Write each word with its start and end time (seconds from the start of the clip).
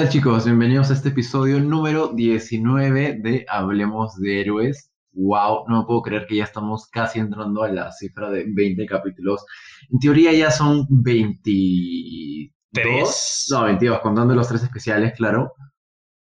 tal 0.00 0.08
chicos? 0.08 0.46
Bienvenidos 0.46 0.88
a 0.88 0.94
este 0.94 1.10
episodio 1.10 1.60
número 1.60 2.08
19 2.14 3.18
de 3.20 3.44
Hablemos 3.46 4.16
de 4.16 4.40
Héroes. 4.40 4.90
Wow, 5.12 5.68
no 5.68 5.80
me 5.80 5.84
puedo 5.84 6.00
creer 6.00 6.26
que 6.26 6.36
ya 6.36 6.44
estamos 6.44 6.88
casi 6.88 7.18
entrando 7.18 7.62
a 7.62 7.68
la 7.68 7.92
cifra 7.92 8.30
de 8.30 8.46
20 8.48 8.86
capítulos. 8.86 9.44
En 9.90 9.98
teoría 9.98 10.32
ya 10.32 10.50
son 10.50 10.86
22. 10.88 12.50
Tres. 12.72 13.46
No, 13.50 13.64
22, 13.64 14.00
contando 14.00 14.34
los 14.34 14.48
tres 14.48 14.62
especiales, 14.62 15.12
claro. 15.18 15.52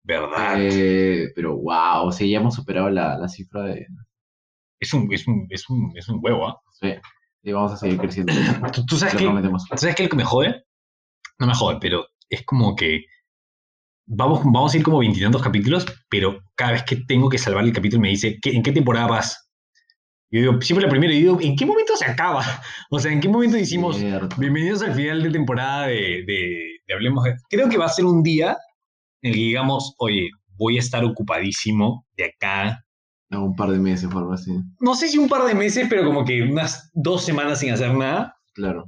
¿Verdad? 0.02 0.56
Eh, 0.58 1.32
pero 1.34 1.56
wow, 1.56 2.12
sí, 2.12 2.30
ya 2.30 2.40
hemos 2.40 2.54
superado 2.54 2.90
la, 2.90 3.16
la 3.16 3.28
cifra 3.28 3.62
de... 3.62 3.86
es, 4.80 4.92
un, 4.92 5.10
es, 5.10 5.26
un, 5.26 5.46
es, 5.48 5.70
un, 5.70 5.92
es 5.94 6.10
un 6.10 6.20
huevo, 6.22 6.46
¿ah? 6.46 6.60
Sí, 6.78 6.92
y 7.42 7.52
vamos 7.52 7.72
a 7.72 7.78
seguir 7.78 7.96
creciendo. 7.96 8.34
¿Tú, 8.70 8.84
tú 8.84 8.96
sabes 8.96 9.14
prometemos. 9.14 9.64
¿Tú 9.64 9.78
sabes 9.78 9.96
qué 9.96 10.02
es 10.02 10.08
lo 10.08 10.10
que 10.10 10.16
me 10.16 10.24
jode? 10.24 10.62
No 11.38 11.46
me 11.46 11.54
jode, 11.54 11.78
pero 11.80 12.04
es 12.28 12.44
como 12.44 12.76
que 12.76 13.06
vamos, 14.06 14.40
vamos 14.44 14.74
a 14.74 14.76
ir 14.76 14.82
como 14.82 14.98
veintitantos 14.98 15.42
capítulos, 15.42 15.86
pero 16.08 16.40
cada 16.54 16.72
vez 16.72 16.82
que 16.84 16.96
tengo 16.96 17.28
que 17.28 17.38
salvar 17.38 17.64
el 17.64 17.72
capítulo 17.72 18.00
me 18.02 18.08
dice, 18.08 18.38
¿qué- 18.40 18.50
¿en 18.50 18.62
qué 18.62 18.72
temporada 18.72 19.06
vas? 19.06 19.48
Yo 20.30 20.40
digo, 20.40 20.60
siempre 20.62 20.86
la 20.86 20.90
primera, 20.90 21.12
y 21.12 21.20
digo, 21.20 21.38
¿en 21.40 21.56
qué 21.56 21.66
momento 21.66 21.94
se 21.96 22.06
acaba? 22.06 22.42
O 22.90 22.98
sea, 22.98 23.12
¿en 23.12 23.20
qué 23.20 23.28
momento 23.28 23.56
decimos, 23.56 23.96
Cierto. 23.96 24.34
bienvenidos 24.38 24.82
al 24.82 24.94
final 24.94 25.22
de 25.22 25.30
temporada 25.30 25.86
de, 25.86 26.24
de, 26.26 26.66
de 26.86 26.94
Hablemos 26.94 27.24
de... 27.24 27.34
Creo 27.50 27.68
que 27.68 27.76
va 27.78 27.86
a 27.86 27.90
ser 27.90 28.04
un 28.06 28.22
día 28.22 28.56
en 29.22 29.30
el 29.30 29.34
que 29.34 29.40
digamos, 29.40 29.94
oye, 29.98 30.28
voy 30.56 30.76
a 30.76 30.80
estar 30.80 31.04
ocupadísimo 31.04 32.06
de 32.16 32.24
acá. 32.26 32.84
No, 33.30 33.44
un 33.46 33.56
par 33.56 33.70
de 33.70 33.78
meses 33.78 34.10
o 34.12 34.18
algo 34.18 34.32
así. 34.32 34.52
No 34.80 34.94
sé 34.94 35.08
si 35.08 35.16
un 35.18 35.28
par 35.28 35.44
de 35.46 35.54
meses, 35.54 35.86
pero 35.88 36.04
como 36.04 36.24
que 36.24 36.42
unas 36.42 36.90
dos 36.92 37.24
semanas 37.24 37.60
sin 37.60 37.70
hacer 37.70 37.94
nada 37.94 38.34
Claro. 38.54 38.84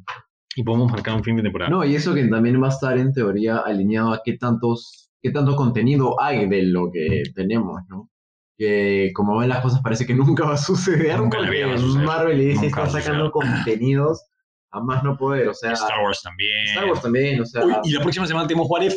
y 0.56 0.62
podemos 0.62 0.90
marcar 0.92 1.14
un 1.14 1.24
fin 1.24 1.36
de 1.36 1.42
temporada. 1.42 1.70
No, 1.70 1.82
y 1.84 1.94
eso 1.94 2.14
que 2.14 2.24
también 2.24 2.62
va 2.62 2.66
a 2.66 2.70
estar 2.70 2.98
en 2.98 3.12
teoría 3.12 3.58
alineado 3.58 4.12
a 4.12 4.20
qué 4.24 4.34
tantos, 4.36 5.03
qué 5.24 5.30
tanto 5.30 5.56
contenido 5.56 6.20
hay 6.20 6.46
de 6.46 6.64
lo 6.64 6.90
que 6.92 7.22
tenemos, 7.34 7.80
¿no? 7.88 8.10
Que 8.58 9.10
como 9.14 9.38
ven 9.38 9.48
las 9.48 9.62
cosas 9.62 9.80
parece 9.80 10.06
que 10.06 10.14
nunca 10.14 10.44
va 10.44 10.54
a 10.54 10.58
suceder, 10.58 11.18
Nunca 11.18 11.38
porque 11.38 11.64
a 11.64 11.78
suceder. 11.78 12.06
Marvel 12.06 12.40
y 12.40 12.44
DC 12.48 12.66
están 12.66 12.90
sacando 12.90 13.30
contenidos 13.32 14.22
a 14.70 14.80
más 14.80 15.02
no 15.02 15.16
poder, 15.16 15.48
o 15.48 15.54
sea, 15.54 15.72
Star 15.72 16.02
Wars 16.04 16.20
también. 16.22 16.66
Star 16.66 16.84
Wars 16.84 17.00
también, 17.00 17.40
o 17.40 17.46
sea, 17.46 17.64
Uy, 17.64 17.74
y 17.84 17.92
la 17.92 18.02
próxima 18.02 18.26
semana 18.26 18.46
tenemos 18.46 18.68
What 18.70 18.82
If. 18.82 18.94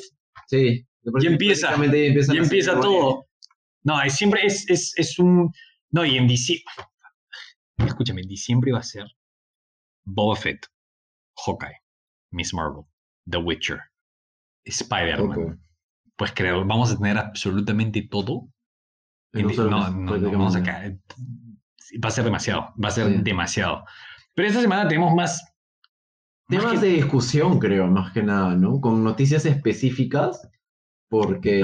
sí. 0.48 0.86
Ya 1.22 1.30
empieza. 1.30 1.70
ya 1.70 1.84
empieza, 1.86 2.34
Ya 2.34 2.42
empieza 2.42 2.80
todo. 2.82 3.28
No, 3.84 4.02
es 4.02 4.16
siempre 4.16 4.46
es, 4.46 4.70
es, 4.70 4.92
es 4.98 5.18
un. 5.18 5.50
No, 5.92 6.04
y 6.04 6.18
en 6.18 6.28
diciembre. 6.28 6.66
Escúchame, 7.78 8.22
en 8.24 8.28
diciembre 8.28 8.74
va 8.74 8.80
a 8.80 8.84
ser 8.84 9.06
Boba 10.04 10.36
Fett, 10.36 10.68
Hawkeye, 11.46 11.78
Miss 12.32 12.54
Marvel, 12.54 12.84
The 13.30 13.38
Witcher, 13.38 13.80
Spider-Man. 14.66 15.62
Pues 16.18 16.32
creo, 16.34 16.66
vamos 16.66 16.92
a 16.92 16.98
tener 16.98 17.18
absolutamente 17.18 18.02
todo. 18.10 18.48
No, 19.34 19.42
no, 19.42 19.46
no, 19.46 20.06
prácticamente. 20.08 20.36
vamos 20.38 20.56
a 20.56 20.64
caer. 20.64 20.98
Va 22.04 22.08
a 22.10 22.12
ser 22.12 22.24
demasiado. 22.24 22.74
Va 22.84 22.88
a 22.90 22.92
ser 22.92 23.08
Sí. 23.08 23.22
demasiado. 23.22 23.86
Pero 24.34 24.48
esta 24.48 24.62
semana 24.62 24.88
tenemos 24.88 25.14
más. 25.14 25.44
más 26.50 26.60
Temas 26.62 26.80
que- 26.80 26.88
de 26.88 26.94
discusión, 26.94 27.60
creo, 27.60 27.88
más 27.88 28.14
que 28.14 28.24
nada, 28.24 28.56
¿no? 28.56 28.80
Con 28.82 29.04
noticias 29.04 29.46
específicas, 29.46 30.50
porque 31.10 31.60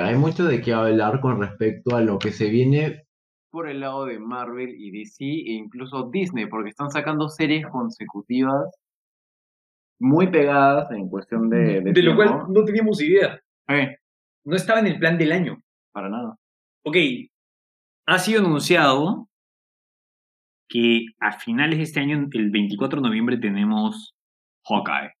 hay 0.02 0.16
mucho 0.16 0.44
de 0.44 0.60
qué 0.60 0.72
hablar 0.74 1.20
con 1.20 1.40
respecto 1.40 1.96
a 1.96 2.00
lo 2.02 2.18
que 2.18 2.30
se 2.32 2.48
viene 2.50 3.04
por 3.50 3.68
el 3.68 3.80
lado 3.80 4.04
de 4.04 4.18
Marvel 4.18 4.74
y 4.78 4.90
DC 4.90 5.24
e 5.24 5.52
incluso 5.54 6.10
Disney, 6.10 6.46
porque 6.46 6.68
están 6.70 6.90
sacando 6.90 7.28
series 7.30 7.66
consecutivas 7.66 8.66
muy 9.98 10.28
pegadas 10.28 10.90
en 10.92 11.08
cuestión 11.08 11.48
de, 11.48 11.80
de, 11.80 11.92
de 11.92 12.02
lo 12.02 12.14
cual 12.14 12.44
no 12.50 12.64
teníamos 12.64 13.00
idea. 13.02 13.40
No 14.44 14.56
estaba 14.56 14.80
en 14.80 14.86
el 14.86 14.98
plan 14.98 15.18
del 15.18 15.32
año. 15.32 15.62
para 15.92 16.08
nada. 16.08 16.36
Ok, 16.84 16.96
ha 18.06 18.18
sido 18.18 18.40
anunciado 18.40 19.28
que 20.68 21.06
a 21.20 21.32
finales 21.32 21.78
de 21.78 21.84
este 21.84 22.00
año, 22.00 22.28
el 22.30 22.50
24 22.50 23.00
de 23.00 23.08
noviembre, 23.08 23.38
tenemos 23.38 24.14
Hawkeye. 24.64 25.12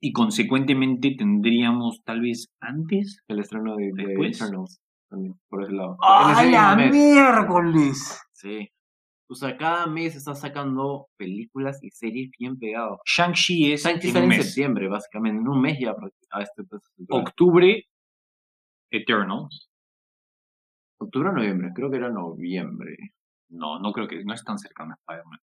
Y 0.00 0.12
consecuentemente 0.12 1.14
tendríamos 1.16 2.02
tal 2.04 2.20
vez 2.20 2.48
antes. 2.60 3.20
El 3.28 3.40
estreno 3.40 3.76
de, 3.76 3.90
de 3.94 4.06
Después. 4.06 4.40
Eternals 4.40 4.80
también, 5.08 5.34
por 5.48 5.62
ese 5.62 5.72
lado. 5.72 5.96
¡Ah, 6.02 6.44
la 6.44 6.76
miércoles! 6.76 8.20
Sí. 8.32 8.68
O 9.28 9.34
sea, 9.34 9.56
cada 9.56 9.86
mes 9.86 10.14
está 10.14 10.34
sacando 10.34 11.08
películas 11.16 11.82
y 11.82 11.90
series 11.90 12.30
bien 12.38 12.58
pegados. 12.58 13.00
Shang-Chi 13.04 13.72
es 13.72 13.82
Shang-Chi 13.82 14.08
en 14.08 14.12
sale 14.12 14.26
en 14.26 14.42
septiembre, 14.42 14.88
básicamente. 14.88 15.40
En 15.40 15.48
un 15.48 15.60
mes 15.60 15.78
ya 15.80 15.94
a 16.30 16.42
este 16.42 16.62
Octubre, 17.08 17.84
Eternals. 18.90 19.68
octubre 20.98 21.28
o 21.30 21.32
noviembre, 21.32 21.70
creo 21.74 21.90
que 21.90 21.96
era 21.96 22.10
noviembre. 22.10 22.96
No, 23.50 23.80
no 23.80 23.92
creo 23.92 24.06
que 24.06 24.24
no 24.24 24.32
es 24.32 24.44
tan 24.44 24.58
cercano 24.58 24.92
a 24.92 24.96
Spider-Man. 24.96 25.40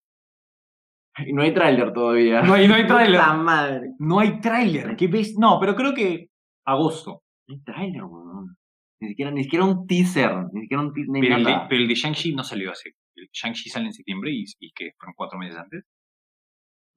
Y 1.27 1.33
no 1.33 1.43
hay 1.43 1.53
tráiler 1.53 1.93
todavía. 1.93 2.41
No 2.41 2.53
hay, 2.53 2.67
no 2.67 2.75
hay 2.75 2.87
tráiler. 2.87 3.21
Madre. 3.37 3.93
No 3.99 4.19
hay 4.19 4.39
tráiler. 4.39 4.95
¿Qué 4.95 5.07
ves? 5.07 5.35
No, 5.37 5.59
pero 5.59 5.75
creo 5.75 5.93
que 5.93 6.29
agosto. 6.65 7.23
No 7.47 7.55
hay 7.55 7.61
tráiler, 7.61 8.03
weón. 8.03 8.57
Ni 8.99 9.09
siquiera, 9.09 9.31
ni 9.31 9.43
siquiera 9.43 9.65
un 9.65 9.85
teaser. 9.85 10.31
Ni 10.53 10.61
siquiera 10.61 10.81
un 10.81 10.93
teaser. 10.93 11.11
Pero 11.19 11.35
el, 11.35 11.43
de, 11.43 11.51
nada. 11.51 11.67
pero 11.67 11.81
el 11.81 11.87
de 11.87 11.95
Shang-Chi 11.95 12.33
no 12.33 12.43
salió 12.43 12.71
hace. 12.71 12.95
El 13.15 13.29
Shang-Chi 13.31 13.69
sale 13.69 13.85
en 13.87 13.93
septiembre 13.93 14.31
y, 14.31 14.45
y 14.59 14.71
que 14.71 14.91
fueron 14.97 15.13
cuatro 15.15 15.37
meses 15.39 15.57
antes. 15.57 15.83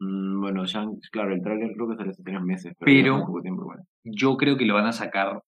Mm, 0.00 0.40
bueno, 0.40 0.64
Shang- 0.64 0.98
claro, 1.10 1.32
el 1.34 1.42
tráiler 1.42 1.72
creo 1.74 1.88
que 1.88 1.96
salió 1.96 2.10
hace 2.12 2.22
tres 2.22 2.40
meses. 2.42 2.74
Pero, 2.78 3.02
Pero- 3.16 3.26
poco 3.26 3.42
tiempo, 3.42 3.62
igual. 3.62 3.80
Yo 4.04 4.36
creo 4.36 4.56
que 4.56 4.66
lo 4.66 4.74
van 4.74 4.86
a 4.86 4.92
sacar 4.92 5.42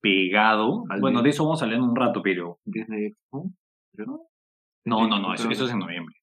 pegado. 0.00 0.84
Al 0.90 1.00
bueno, 1.00 1.18
de- 1.20 1.24
de 1.24 1.30
eso 1.30 1.44
vamos 1.44 1.60
a 1.62 1.64
hablar 1.64 1.78
en 1.78 1.84
un 1.84 1.96
rato, 1.96 2.22
pero. 2.22 2.58
Expo, 2.66 3.50
creo. 3.94 4.28
No, 4.84 5.06
no, 5.06 5.18
no, 5.20 5.32
eso, 5.34 5.48
eso 5.50 5.66
es 5.66 5.72
en 5.72 5.78
noviembre. 5.78 6.16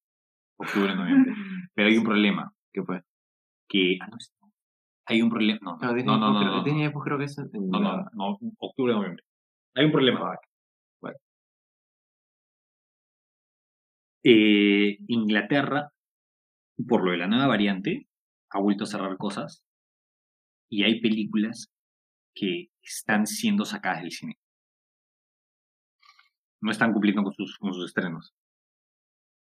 Octubre, 0.57 0.93
noviembre. 0.95 1.33
Pero 1.73 1.87
hay 1.87 1.97
un 1.97 2.03
problema. 2.03 2.51
¿Qué 2.73 2.83
fue? 2.83 3.01
Que. 3.69 3.97
Ah, 4.01 4.07
no, 4.07 4.17
hay 5.05 5.21
un 5.21 5.29
problema. 5.29 5.59
No, 5.61 5.77
no, 5.77 5.93
no, 5.93 6.17
no, 6.17 6.33
no, 6.33 6.41
no, 6.51 6.63
no, 7.79 7.79
no, 7.79 8.09
no, 8.13 8.37
octubre, 8.59 8.93
noviembre. 8.93 9.23
Hay 9.75 9.85
un 9.85 9.91
problema. 9.93 10.35
Eh, 14.23 14.97
Inglaterra, 15.07 15.91
por 16.87 17.03
lo 17.03 17.11
de 17.11 17.17
la 17.17 17.27
nueva 17.27 17.47
variante, 17.47 18.07
ha 18.51 18.59
vuelto 18.59 18.83
a 18.83 18.87
cerrar 18.87 19.17
cosas 19.17 19.63
y 20.69 20.83
hay 20.83 21.01
películas 21.01 21.71
que 22.33 22.69
están 22.81 23.27
siendo 23.27 23.65
sacadas 23.65 24.01
del 24.01 24.11
cine. 24.11 24.37
No 26.61 26.71
están 26.71 26.91
cumpliendo 26.91 27.23
con 27.23 27.33
sus, 27.33 27.57
con 27.57 27.71
estrenos. 27.83 28.33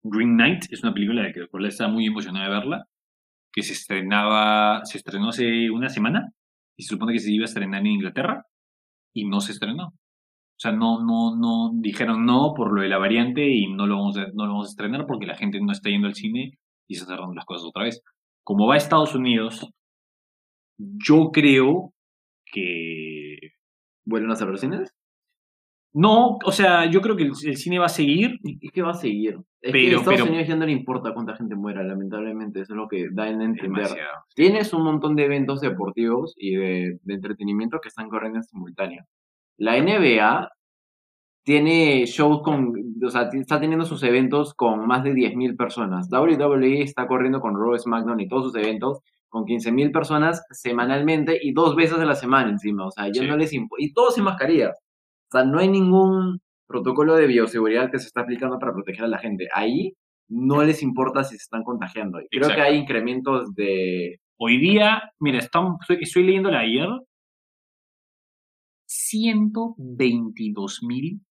Green 0.03 0.35
Knight 0.35 0.65
es 0.71 0.83
una 0.83 0.93
película 0.93 1.23
de 1.23 1.33
que 1.33 1.47
la 1.51 1.67
estaba 1.67 1.91
muy 1.91 2.05
emocionada 2.05 2.45
de 2.45 2.51
verla, 2.51 2.85
que 3.51 3.63
se 3.63 3.73
estrenaba, 3.73 4.85
se 4.85 4.97
estrenó 4.97 5.29
hace 5.29 5.69
una 5.69 5.89
semana 5.89 6.33
y 6.77 6.83
se 6.83 6.89
supone 6.89 7.13
que 7.13 7.19
se 7.19 7.31
iba 7.31 7.43
a 7.43 7.45
estrenar 7.45 7.81
en 7.81 7.87
Inglaterra 7.87 8.45
y 9.13 9.25
no 9.27 9.41
se 9.41 9.53
estrenó. 9.53 9.93
O 10.59 10.61
sea, 10.61 10.73
no, 10.73 10.99
no, 11.05 11.37
no, 11.37 11.71
dijeron 11.75 12.25
no 12.25 12.53
por 12.53 12.73
lo 12.73 12.81
de 12.81 12.89
la 12.89 12.97
variante 12.97 13.47
y 13.49 13.67
no 13.73 13.87
lo 13.87 13.95
vamos 13.95 14.17
a, 14.17 14.25
no 14.33 14.45
lo 14.45 14.51
vamos 14.51 14.67
a 14.67 14.71
estrenar 14.71 15.05
porque 15.07 15.25
la 15.25 15.37
gente 15.37 15.61
no 15.61 15.71
está 15.71 15.89
yendo 15.89 16.07
al 16.07 16.15
cine 16.15 16.59
y 16.85 16.95
se 16.95 17.05
cerrando 17.05 17.33
las 17.33 17.45
cosas 17.45 17.65
otra 17.65 17.83
vez. 17.83 18.01
Como 18.43 18.67
va 18.67 18.73
a 18.73 18.77
Estados 18.77 19.15
Unidos, 19.15 19.69
yo 20.77 21.31
creo 21.31 21.93
que 22.51 23.37
¿Vuelven 24.05 24.31
a 24.31 24.35
cerrar 24.35 24.57
cines? 24.57 24.93
no, 25.93 26.37
o 26.45 26.51
sea, 26.51 26.89
yo 26.89 27.01
creo 27.01 27.15
que 27.15 27.23
el, 27.23 27.29
el 27.45 27.57
cine 27.57 27.79
va 27.79 27.85
a 27.87 27.89
seguir. 27.89 28.37
¿Y 28.43 28.57
y 28.61 28.69
qué 28.69 28.81
va 28.81 28.91
a 28.91 28.95
seguir? 28.95 29.37
Es 29.61 29.71
que 29.71 29.79
Pero- 29.85 29.97
a 29.97 29.99
Estados 30.01 30.19
pero- 30.21 30.29
Unidos 30.29 30.47
ya 30.47 30.55
no 30.55 30.65
le 30.65 30.71
importa 30.71 31.13
cuánta 31.13 31.35
gente 31.35 31.55
muera, 31.55 31.83
lamentablemente. 31.83 32.61
Eso 32.61 32.73
es 32.73 32.77
lo 32.77 32.87
que 32.87 33.07
da 33.11 33.23
a 33.23 33.29
entender. 33.29 33.61
Demasiado. 33.61 34.23
Tienes 34.35 34.73
un 34.73 34.83
montón 34.83 35.15
de 35.15 35.25
eventos 35.25 35.61
deportivos 35.61 36.33
y 36.37 36.55
de, 36.55 36.99
de 37.01 37.13
entretenimiento 37.13 37.79
que 37.81 37.87
están 37.89 38.07
corriendo 38.09 38.37
en 38.39 38.43
simultáneo. 38.43 39.03
La 39.59 39.79
NBA 39.81 40.49
tiene 41.43 42.05
shows 42.05 42.41
con, 42.43 42.73
o 43.03 43.09
sea, 43.09 43.29
está 43.33 43.59
teniendo 43.59 43.85
sus 43.85 44.03
eventos 44.03 44.53
con 44.53 44.85
más 44.87 45.03
de 45.03 45.13
10.000 45.13 45.57
personas. 45.57 46.09
WWE 46.11 46.81
está 46.81 47.07
corriendo 47.07 47.39
con 47.39 47.55
Raw, 47.55 47.77
SmackDown 47.77 48.19
y 48.19 48.27
todos 48.27 48.45
sus 48.51 48.55
eventos 48.55 48.99
con 49.29 49.45
15.000 49.45 49.91
personas 49.91 50.43
semanalmente 50.51 51.39
y 51.41 51.51
dos 51.53 51.75
veces 51.75 51.99
a 51.99 52.05
la 52.05 52.15
semana 52.15 52.49
encima. 52.49 52.87
O 52.87 52.91
sea, 52.91 53.07
ya 53.07 53.21
Sí. 53.21 53.27
no 53.27 53.37
les 53.37 53.53
importa. 53.53 53.83
Y 53.83 53.93
todos 53.93 54.15
sin 54.15 54.23
mascarillas. 54.23 54.75
O 54.75 55.37
sea, 55.37 55.43
no 55.45 55.59
hay 55.59 55.69
ningún 55.69 56.39
protocolo 56.67 57.15
de 57.15 57.27
bioseguridad 57.27 57.91
que 57.91 57.99
se 57.99 58.07
está 58.07 58.21
aplicando 58.21 58.59
para 58.59 58.73
proteger 58.73 59.05
a 59.05 59.07
la 59.07 59.17
gente. 59.19 59.47
Ahí 59.53 59.93
no 60.27 60.63
les 60.63 60.83
importa 60.83 61.23
si 61.23 61.31
se 61.37 61.43
están 61.43 61.63
contagiando. 61.63 62.19
Y 62.21 62.27
creo 62.39 62.49
que 62.49 62.61
hay 62.61 62.77
incrementos 62.77 63.53
de 63.55 64.19
Hoy 64.41 64.57
día, 64.57 65.01
mira, 65.19 65.39
estamos, 65.39 65.75
estoy, 65.81 65.97
estoy 66.01 66.23
leyéndola 66.23 66.59
ayer. 66.59 66.87
122 68.89 70.83
mil 70.83 71.21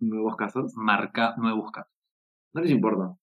nuevos 0.00 0.36
casos. 0.36 0.72
marca 0.76 1.34
nuevos 1.38 1.70
casos. 1.70 1.92
No 2.52 2.62
les 2.62 2.72
importa. 2.72 3.14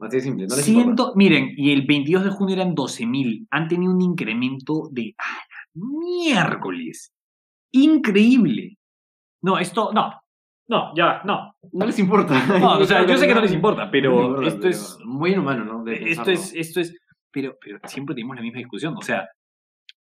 Así 0.00 0.16
de 0.16 0.22
simple. 0.22 0.46
No 0.46 0.56
les 0.56 0.64
Ciento, 0.64 0.90
importa. 0.90 1.12
miren, 1.16 1.54
y 1.56 1.72
el 1.72 1.86
22 1.86 2.24
de 2.24 2.30
junio 2.30 2.54
eran 2.56 2.74
12 2.74 3.06
mil. 3.06 3.46
Han 3.50 3.68
tenido 3.68 3.92
un 3.92 4.00
incremento 4.00 4.88
de. 4.90 5.14
¡Ah, 5.18 5.38
Miércoles. 5.74 7.12
Increíble. 7.72 8.76
No, 9.42 9.58
esto, 9.58 9.92
no. 9.92 10.12
No, 10.68 10.94
ya, 10.94 11.22
no. 11.24 11.54
No 11.72 11.86
les 11.86 11.98
importa. 11.98 12.34
No, 12.60 12.78
o 12.78 12.84
sea, 12.84 13.06
yo 13.06 13.16
sé 13.16 13.26
que 13.26 13.34
no 13.34 13.40
les 13.40 13.52
importa, 13.52 13.86
No 13.86 13.90
pero 13.90 14.10
les 14.10 14.20
importa, 14.26 14.48
esto 14.48 14.60
pero 14.60 14.70
es 14.70 14.98
Muy 15.04 15.32
inhumano, 15.32 15.64
¿no? 15.64 15.84
De 15.84 16.10
esto 16.10 16.30
es, 16.30 16.52
esto 16.54 16.80
es, 16.80 16.96
pero, 17.30 17.56
pero 17.60 17.78
siempre 17.86 18.14
tenemos 18.14 18.36
la 18.36 18.42
misma 18.42 18.58
discusión. 18.58 18.94
O 18.96 19.02
sea, 19.02 19.28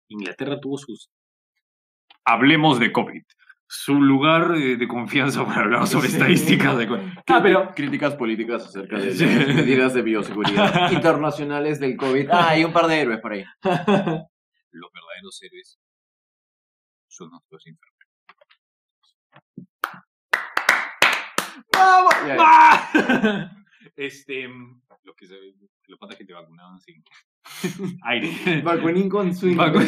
Inglaterra 0.09 0.59
tuvo 0.59 0.77
sus. 0.77 1.09
Hablemos 2.25 2.79
de 2.79 2.91
COVID. 2.91 3.23
Su 3.68 4.01
lugar 4.01 4.51
eh, 4.57 4.75
de 4.75 4.88
confianza 4.88 5.45
para 5.45 5.62
hablar 5.62 5.88
sobre 5.88 6.07
Sí. 6.09 6.15
estadísticas 6.15 6.77
de 6.77 6.88
COVID. 6.88 7.01
Ah, 7.27 7.39
pero. 7.41 7.71
Críticas 7.73 8.15
políticas 8.15 8.65
acerca 8.65 8.97
de 8.97 9.13
Sí. 9.13 9.25
las 9.25 9.47
medidas 9.47 9.94
de 9.94 10.01
bioseguridad 10.01 10.91
internacionales 10.91 11.79
del 11.79 11.95
COVID. 11.97 12.29
Ah, 12.31 12.50
hay 12.50 12.63
un 12.65 12.73
par 12.73 12.88
de 12.88 13.00
héroes 13.00 13.19
por 13.21 13.31
ahí. 13.33 13.44
Los 14.73 14.89
verdaderos 14.94 15.41
héroes 15.44 15.79
son 17.07 17.29
nuestros 17.31 17.65
enfermos. 17.68 17.91
¡Vamos! 21.74 22.13
¡Ah! 22.39 23.51
Este. 23.95 24.47
Los 25.03 25.15
que 25.15 25.27
se. 25.27 25.35
Los 25.88 26.00
patas 26.00 26.17
que 26.17 26.25
te 26.25 26.33
vacunaban 26.33 26.79
sin 26.79 27.03
aire. 28.03 28.62
Vacunín 28.62 29.09
con 29.09 29.33
swing. 29.35 29.57
Vacu- 29.57 29.81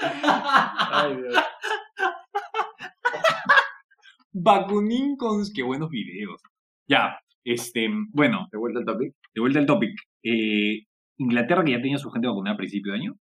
Ay, 0.00 1.16
Dios. 1.16 1.44
Con. 5.18 5.42
Qué 5.54 5.62
buenos 5.62 5.90
videos. 5.90 6.40
Ya, 6.88 7.18
este. 7.44 7.88
Bueno, 8.12 8.48
De 8.50 8.58
vuelta 8.58 8.80
al 8.80 8.84
topic. 8.86 9.14
de 9.34 9.40
vuelta 9.40 9.58
al 9.58 9.66
topic. 9.66 9.90
Eh, 10.22 10.84
Inglaterra, 11.18 11.64
que 11.64 11.72
ya 11.72 11.80
tenía 11.80 11.98
su 11.98 12.10
gente 12.10 12.28
vacunada 12.28 12.54
a 12.54 12.58
principio 12.58 12.92
de 12.92 12.98
año, 12.98 13.14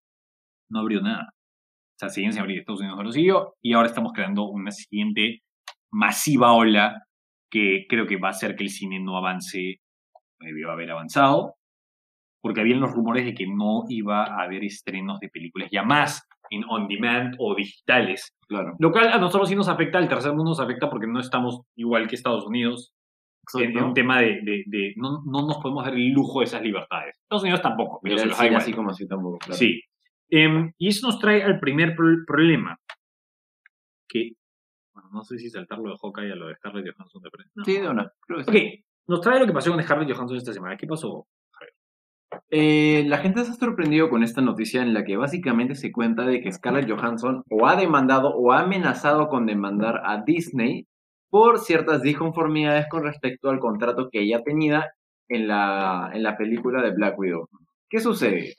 no 0.70 0.80
abrió 0.80 1.02
nada. 1.02 1.30
O 1.32 2.00
sea, 2.00 2.10
siguen 2.10 2.34
sin 2.34 2.42
abrir. 2.42 2.60
Estados 2.60 2.82
Unidos 2.82 2.98
no 2.98 3.04
lo 3.04 3.12
siguió. 3.12 3.54
Y 3.62 3.74
ahora 3.74 3.88
estamos 3.88 4.14
creando 4.14 4.44
una 4.50 4.72
siguiente 4.72 5.42
masiva 5.92 6.54
ola 6.54 7.04
que 7.52 7.86
creo 7.88 8.08
que 8.08 8.18
va 8.18 8.30
a 8.30 8.32
hacer 8.32 8.56
que 8.56 8.64
el 8.64 8.70
cine 8.70 9.00
no 9.00 9.16
avance 9.16 9.80
debió 10.40 10.72
haber 10.72 10.90
avanzado. 10.92 11.56
Porque 12.42 12.62
habían 12.62 12.80
los 12.82 12.92
rumores 12.92 13.26
de 13.26 13.36
que 13.36 13.46
no 13.48 13.84
iba 13.88 14.24
a 14.26 14.44
haber 14.44 14.64
estrenos 14.66 15.20
de 15.20 15.30
películas 15.30 15.70
ya 15.72 15.84
más 15.84 16.28
en 16.54 16.64
on 16.70 16.88
demand 16.88 17.36
o 17.40 17.56
digitales. 17.56 18.36
Claro. 18.48 18.74
Lo 18.80 18.92
cual 18.92 19.08
a 19.12 19.18
nosotros 19.18 19.50
sí 19.50 19.56
nos 19.56 19.68
afecta, 19.70 19.98
al 19.98 20.08
tercer 20.10 20.32
mundo 20.34 20.52
nos 20.52 20.60
afecta 20.60 20.90
porque 20.90 21.08
no 21.08 21.20
estamos 21.20 21.62
igual 21.76 22.08
que 22.08 22.16
Estados 22.16 22.46
Unidos 22.46 22.94
en, 23.56 23.78
en 23.78 23.84
un 23.84 23.94
tema 23.94 24.20
de, 24.22 24.40
de- 24.42 24.64
de- 24.68 24.94
no, 24.98 25.22
no 25.26 25.46
nos 25.48 25.58
podemos 25.58 25.84
dar 25.84 25.94
el 25.94 26.10
lujo 26.12 26.40
de 26.40 26.46
esas 26.46 26.62
libertades. 26.62 27.18
Estados 27.22 27.44
Unidos 27.44 27.62
tampoco, 27.62 28.00
pero 28.02 28.18
se 28.18 28.26
los 28.28 28.38
da 28.38 28.44
cine 28.44 28.48
igual. 28.50 28.62
así 28.62 28.74
como 28.74 28.90
así 28.92 29.08
tampoco. 29.08 29.38
Claro. 29.40 29.56
Sí. 29.56 29.82
Em, 30.30 30.72
y 30.78 30.88
eso 30.88 31.08
nos 31.08 31.20
trae 31.20 31.44
al 31.44 31.60
primer 31.60 31.96
pro- 31.96 32.24
problema. 32.26 32.78
Que, 34.08 34.32
bueno, 34.94 35.10
no 35.12 35.24
sé 35.24 35.38
si 35.38 35.50
saltar 35.50 35.80
lo 35.80 35.92
de 35.92 35.98
Hawkeye 36.02 36.32
a 36.32 36.36
lo 36.36 36.48
de 36.48 36.56
Scarlett 36.56 36.94
Johansson 36.96 37.22
de. 37.22 37.30
No. 37.56 37.66
Sí, 37.66 37.74
de 37.80 37.90
una. 37.90 38.12
Creo 38.22 38.40
que 38.40 38.44
sí. 38.46 38.50
Ok, 38.80 38.86
nos 39.08 39.22
trae 39.22 39.40
lo 39.40 39.46
que 39.46 39.54
pasó 39.54 39.72
con 39.72 39.82
Scarlett 39.84 40.12
Johansson 40.14 40.38
esta 40.38 40.54
semana. 40.54 40.78
¿Qué 40.78 40.88
pasó? 40.88 41.28
Eh, 42.50 43.04
la 43.08 43.18
gente 43.18 43.44
se 43.44 43.52
ha 43.52 43.56
sorprendido 43.56 44.10
con 44.10 44.24
esta 44.24 44.42
noticia 44.42 44.82
en 44.82 44.94
la 44.94 45.04
que 45.04 45.18
básicamente 45.18 45.76
se 45.76 45.92
cuenta 45.92 46.26
de 46.26 46.42
que 46.42 46.52
Scarlett 46.52 46.90
Johansson 46.90 47.44
o 47.50 47.68
ha 47.68 47.76
demandado 47.76 48.36
o 48.36 48.52
ha 48.52 48.62
amenazado 48.62 49.28
con 49.28 49.46
demandar 49.46 50.02
a 50.06 50.24
Disney 50.24 50.88
por 51.30 51.60
ciertas 51.60 52.02
disconformidades 52.02 52.88
con 52.90 53.04
respecto 53.04 53.50
al 53.50 53.60
contrato 53.60 54.10
que 54.12 54.22
ella 54.22 54.44
tenía 54.44 54.92
en 55.28 55.48
la, 55.48 56.12
en 56.14 56.24
la 56.24 56.38
película 56.38 56.82
de 56.82 56.92
Black 56.92 57.18
Widow. 57.18 57.48
¿Qué 57.90 58.00
sucede? 58.00 58.56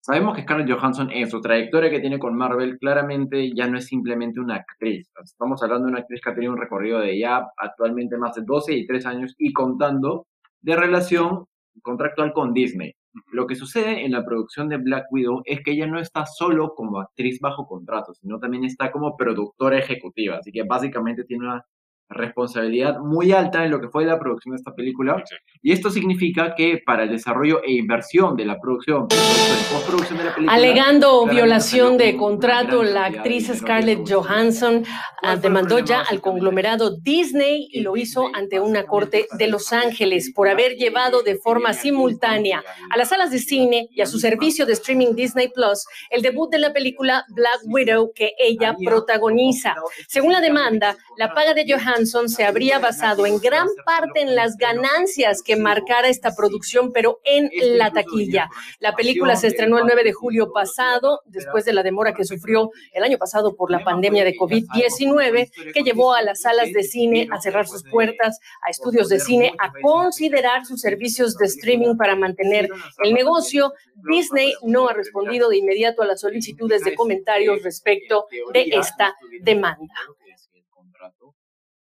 Sabemos 0.00 0.34
que 0.34 0.42
Scarlett 0.42 0.70
Johansson 0.70 1.10
en 1.10 1.28
su 1.28 1.40
trayectoria 1.40 1.90
que 1.90 2.00
tiene 2.00 2.18
con 2.18 2.34
Marvel 2.34 2.78
claramente 2.78 3.52
ya 3.54 3.66
no 3.66 3.76
es 3.78 3.86
simplemente 3.86 4.40
una 4.40 4.56
actriz. 4.56 5.10
Estamos 5.22 5.62
hablando 5.62 5.86
de 5.86 5.92
una 5.92 6.00
actriz 6.00 6.20
que 6.22 6.30
ha 6.30 6.34
tenido 6.34 6.52
un 6.52 6.58
recorrido 6.58 6.98
de 7.00 7.18
ya 7.18 7.46
actualmente 7.56 8.16
más 8.16 8.34
de 8.34 8.42
12 8.42 8.74
y 8.74 8.86
3 8.86 9.06
años 9.06 9.34
y 9.36 9.52
contando 9.52 10.26
de 10.62 10.76
relación 10.76 11.44
contractual 11.82 12.32
con 12.32 12.54
Disney. 12.54 12.94
Lo 13.32 13.46
que 13.46 13.54
sucede 13.56 14.04
en 14.04 14.12
la 14.12 14.24
producción 14.24 14.68
de 14.68 14.78
Black 14.78 15.06
Widow 15.10 15.42
es 15.44 15.62
que 15.62 15.72
ella 15.72 15.86
no 15.86 15.98
está 16.00 16.26
solo 16.26 16.74
como 16.74 17.00
actriz 17.00 17.40
bajo 17.40 17.66
contrato, 17.66 18.14
sino 18.14 18.38
también 18.38 18.64
está 18.64 18.90
como 18.90 19.16
productora 19.16 19.78
ejecutiva. 19.78 20.38
Así 20.38 20.52
que 20.52 20.62
básicamente 20.62 21.24
tiene 21.24 21.46
una 21.46 21.64
responsabilidad 22.08 22.98
muy 22.98 23.32
alta 23.32 23.64
en 23.64 23.70
lo 23.70 23.80
que 23.80 23.88
fue 23.88 24.04
la 24.04 24.18
producción 24.18 24.54
de 24.54 24.56
esta 24.56 24.74
película. 24.74 25.22
Y 25.62 25.72
esto 25.72 25.90
significa 25.90 26.54
que 26.54 26.80
para 26.84 27.04
el 27.04 27.10
desarrollo 27.10 27.62
e 27.62 27.72
inversión 27.72 28.36
de 28.36 28.46
la 28.46 28.58
producción, 28.58 29.08
postproducción 29.08 30.18
de 30.18 30.24
la 30.24 30.34
película, 30.34 30.54
Alegando 30.54 31.26
violación 31.26 31.98
de 31.98 32.16
contrato, 32.16 32.82
la 32.82 33.06
actriz 33.06 33.52
Scarlett. 33.54 34.08
Johansson 34.08 34.84
¿Cuál 35.20 35.32
ah, 35.32 35.36
demandó 35.36 35.78
ya 35.80 36.02
al 36.02 36.20
conglomerado 36.20 36.96
Disney 36.96 37.68
y 37.70 37.80
lo 37.80 37.96
hizo 37.96 38.30
ante 38.34 38.60
una 38.60 38.84
corte 38.84 39.26
de 39.32 39.48
Los 39.48 39.72
Ángeles 39.72 40.32
por 40.34 40.48
haber 40.48 40.76
llevado 40.76 41.22
de 41.22 41.36
forma 41.36 41.72
simultánea 41.72 42.62
a 42.90 42.96
las 42.96 43.08
salas 43.08 43.30
de 43.30 43.38
cine 43.38 43.88
y 43.90 44.00
a 44.00 44.06
su 44.06 44.18
servicio 44.20 44.64
de 44.64 44.74
streaming 44.74 45.14
Disney 45.14 45.48
Plus 45.48 45.84
el 46.10 46.22
debut 46.22 46.50
de 46.50 46.58
la 46.58 46.72
película 46.72 47.24
Black 47.28 47.60
Widow 47.64 48.12
que 48.14 48.32
ella 48.38 48.76
protagoniza. 48.82 49.74
Según 50.06 50.32
la 50.32 50.40
demanda, 50.40 50.96
la 51.16 51.34
paga 51.34 51.52
de 51.52 51.66
Johansson 51.68 51.97
se 52.06 52.44
habría 52.44 52.78
basado 52.78 53.26
en 53.26 53.38
gran 53.38 53.66
parte 53.84 54.20
en 54.20 54.36
las 54.36 54.56
ganancias 54.56 55.42
que 55.42 55.56
marcara 55.56 56.08
esta 56.08 56.34
producción, 56.34 56.92
pero 56.92 57.20
en 57.24 57.50
la 57.76 57.92
taquilla. 57.92 58.48
La 58.78 58.94
película 58.94 59.34
se 59.36 59.48
estrenó 59.48 59.78
el 59.78 59.84
9 59.86 60.04
de 60.04 60.12
julio 60.12 60.52
pasado, 60.52 61.20
después 61.26 61.64
de 61.64 61.72
la 61.72 61.82
demora 61.82 62.14
que 62.14 62.24
sufrió 62.24 62.70
el 62.92 63.02
año 63.02 63.18
pasado 63.18 63.56
por 63.56 63.70
la 63.70 63.82
pandemia 63.82 64.24
de 64.24 64.36
COVID-19, 64.36 65.72
que 65.72 65.82
llevó 65.82 66.14
a 66.14 66.22
las 66.22 66.42
salas 66.42 66.72
de 66.72 66.84
cine 66.84 67.28
a 67.32 67.40
cerrar 67.40 67.66
sus 67.66 67.82
puertas, 67.82 68.38
a 68.66 68.70
estudios 68.70 69.08
de 69.08 69.18
cine 69.18 69.52
a 69.58 69.72
considerar 69.82 70.64
sus 70.64 70.80
servicios 70.80 71.36
de 71.36 71.46
streaming 71.46 71.96
para 71.96 72.14
mantener 72.14 72.68
el 73.02 73.12
negocio. 73.12 73.72
Disney 74.08 74.54
no 74.62 74.88
ha 74.88 74.92
respondido 74.92 75.48
de 75.48 75.56
inmediato 75.56 76.02
a 76.02 76.06
las 76.06 76.20
solicitudes 76.20 76.82
de 76.84 76.94
comentarios 76.94 77.62
respecto 77.62 78.26
de 78.52 78.68
esta 78.72 79.16
demanda. 79.42 79.94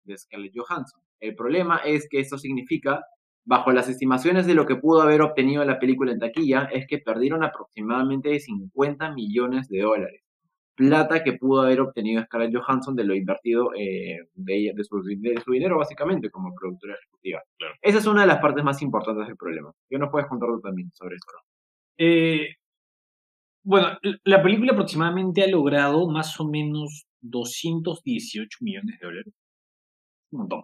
De 0.03 0.17
Scarlett 0.17 0.53
Johansson. 0.55 1.01
El 1.19 1.35
problema 1.35 1.77
es 1.77 2.07
que 2.09 2.19
esto 2.19 2.37
significa, 2.37 3.03
bajo 3.45 3.71
las 3.71 3.89
estimaciones 3.89 4.45
de 4.45 4.53
lo 4.53 4.65
que 4.65 4.75
pudo 4.75 5.01
haber 5.01 5.21
obtenido 5.21 5.63
la 5.63 5.79
película 5.79 6.11
en 6.11 6.19
taquilla, 6.19 6.69
es 6.71 6.85
que 6.87 6.99
perdieron 6.99 7.43
aproximadamente 7.43 8.39
50 8.39 9.11
millones 9.13 9.69
de 9.69 9.81
dólares. 9.81 10.21
Plata 10.75 11.23
que 11.23 11.33
pudo 11.33 11.61
haber 11.61 11.81
obtenido 11.81 12.23
Scarlett 12.23 12.55
Johansson 12.55 12.95
de 12.95 13.03
lo 13.03 13.13
invertido 13.13 13.73
eh, 13.75 14.27
de, 14.33 14.57
ella, 14.57 14.73
de, 14.75 14.83
su, 14.83 15.01
de 15.03 15.41
su 15.43 15.51
dinero, 15.51 15.77
básicamente, 15.77 16.31
como 16.31 16.53
productora 16.55 16.95
ejecutiva. 16.95 17.41
Claro. 17.57 17.75
Esa 17.81 17.99
es 17.99 18.07
una 18.07 18.21
de 18.21 18.27
las 18.27 18.39
partes 18.39 18.63
más 18.63 18.81
importantes 18.81 19.27
del 19.27 19.37
problema. 19.37 19.71
¿Qué 19.87 19.97
nos 19.99 20.09
puedes 20.09 20.27
contar 20.27 20.49
tú 20.49 20.61
también 20.61 20.91
sobre 20.93 21.15
esto? 21.15 21.31
Eh, 21.97 22.55
bueno, 23.63 23.97
la 24.25 24.43
película 24.43 24.73
aproximadamente 24.73 25.41
ha 25.41 25.47
logrado 25.47 26.09
más 26.09 26.37
o 26.39 26.49
menos 26.49 27.05
218 27.21 28.57
millones 28.61 28.99
de 28.99 29.05
dólares. 29.05 29.33
Un 30.33 30.39
montón. 30.39 30.61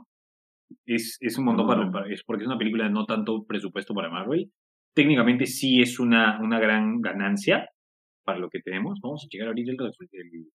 Es, 0.85 1.17
es 1.19 1.37
un 1.37 1.45
montón 1.45 1.67
para, 1.67 1.91
para- 1.91 2.13
es 2.13 2.23
porque 2.23 2.43
es 2.43 2.47
una 2.47 2.57
película 2.57 2.85
de 2.85 2.91
no 2.91 3.05
tanto 3.05 3.43
presupuesto 3.45 3.93
para 3.93 4.09
Marvel. 4.09 4.51
Técnicamente 4.95 5.45
sí 5.45 5.81
es 5.81 5.99
una, 5.99 6.39
una 6.41 6.59
gran 6.59 7.01
ganancia 7.01 7.67
para 8.25 8.39
lo 8.39 8.49
que 8.49 8.59
tenemos. 8.61 8.99
Vamos 9.01 9.23
a 9.25 9.27
checar 9.29 9.47
ahorita 9.47 9.71
el- 9.71 10.47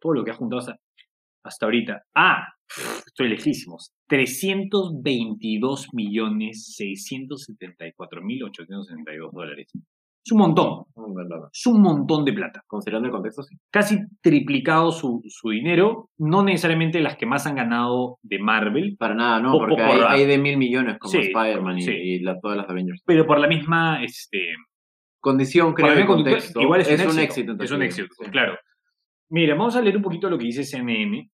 todo 0.00 0.12
lo 0.14 0.24
que 0.24 0.30
ha 0.30 0.34
juntado 0.34 0.60
hasta, 0.60 0.76
hasta 1.44 1.66
ahorita. 1.66 2.02
Ah, 2.14 2.46
estoy 3.06 3.28
lejísimos. 3.30 3.92
322 4.08 5.88
millones 5.94 6.74
674 6.76 8.22
mil 8.22 8.42
862 8.44 9.32
dólares. 9.32 9.70
Es 10.26 10.32
un 10.32 10.38
montón. 10.38 10.82
Es 11.52 11.66
un 11.66 11.80
montón 11.82 12.24
de 12.24 12.32
plata. 12.32 12.60
Considerando 12.66 13.06
el 13.06 13.12
contexto, 13.12 13.44
sí. 13.44 13.56
Casi 13.70 13.98
triplicado 14.20 14.90
su, 14.90 15.22
su 15.28 15.50
dinero. 15.50 16.10
No 16.18 16.42
necesariamente 16.42 16.98
las 17.00 17.16
que 17.16 17.26
más 17.26 17.46
han 17.46 17.54
ganado 17.54 18.18
de 18.22 18.40
Marvel, 18.40 18.96
Para 18.98 19.14
nada, 19.14 19.40
¿no? 19.40 19.52
Po- 19.52 19.58
Porque 19.60 19.76
po- 19.76 20.06
hay, 20.08 20.26
de 20.26 20.36
mil 20.38 20.56
millones 20.58 20.98
como 20.98 21.12
Sí, 21.12 21.18
Spider-Man 21.18 21.78
y, 21.78 21.82
sí. 21.82 21.92
y 21.92 22.18
la- 22.20 22.40
todas 22.40 22.56
las 22.56 22.68
Avengers. 22.68 23.00
pero 23.06 23.24
por 23.24 23.38
la 23.38 23.46
misma 23.46 24.02
este, 24.02 24.52
Condición, 25.20 25.72
creo, 25.74 25.94
con- 26.06 26.22
contexto. 26.22 26.60
igual 26.60 26.80
es, 26.80 26.88
un, 26.88 26.94
éxito. 26.94 27.20
éxito. 27.22 27.56
Es 27.62 27.70
un 27.70 27.82
éxito, 27.82 28.08
sí. 28.24 28.30
claro. 28.30 28.56
Mira, 29.30 29.54
vamos 29.54 29.76
a 29.76 29.82
leer 29.82 29.96
un 29.96 30.02
poquito 30.02 30.28
lo 30.28 30.38
que 30.38 30.44
dice 30.46 30.64
CNN. 30.64 31.30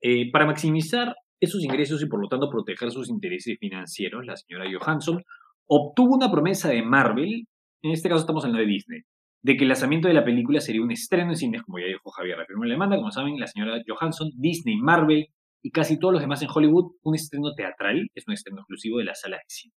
Eh, 0.00 0.30
para 0.30 0.46
maximizar 0.46 1.14
esos 1.40 1.62
ingresos 1.64 2.02
y 2.02 2.06
por 2.06 2.20
lo 2.20 2.28
tanto 2.28 2.48
proteger 2.50 2.90
sus 2.90 3.08
intereses 3.10 3.56
financieros, 3.58 4.24
la 4.24 4.36
señora 4.36 4.64
Johansson 4.70 5.22
obtuvo 5.68 6.14
una 6.16 6.30
promesa 6.30 6.68
de 6.68 6.82
Marvel, 6.82 7.46
en 7.86 7.92
este 7.92 8.08
caso 8.08 8.20
estamos 8.20 8.44
hablando 8.44 8.66
de 8.66 8.72
Disney, 8.72 9.00
de 9.42 9.56
que 9.56 9.64
el 9.64 9.68
lanzamiento 9.68 10.08
de 10.08 10.14
la 10.14 10.24
película 10.24 10.60
sería 10.60 10.82
un 10.82 10.90
estreno 10.90 11.30
en 11.30 11.36
cines, 11.36 11.62
como 11.62 11.78
ya 11.78 11.86
dijo 11.86 12.10
Javier, 12.10 12.38
en 12.48 12.68
la 12.68 12.74
demanda, 12.74 12.96
como 12.96 13.10
saben, 13.10 13.38
la 13.38 13.46
señora 13.46 13.80
Johansson, 13.86 14.30
Disney, 14.36 14.76
Marvel 14.76 15.28
y 15.62 15.70
casi 15.70 15.98
todos 15.98 16.14
los 16.14 16.22
demás 16.22 16.42
en 16.42 16.48
Hollywood, 16.52 16.92
un 17.02 17.14
estreno 17.14 17.54
teatral 17.54 18.08
es 18.14 18.24
un 18.26 18.34
estreno 18.34 18.60
exclusivo 18.60 18.98
de 18.98 19.04
las 19.04 19.20
salas 19.20 19.40
de 19.40 19.46
cine. 19.48 19.74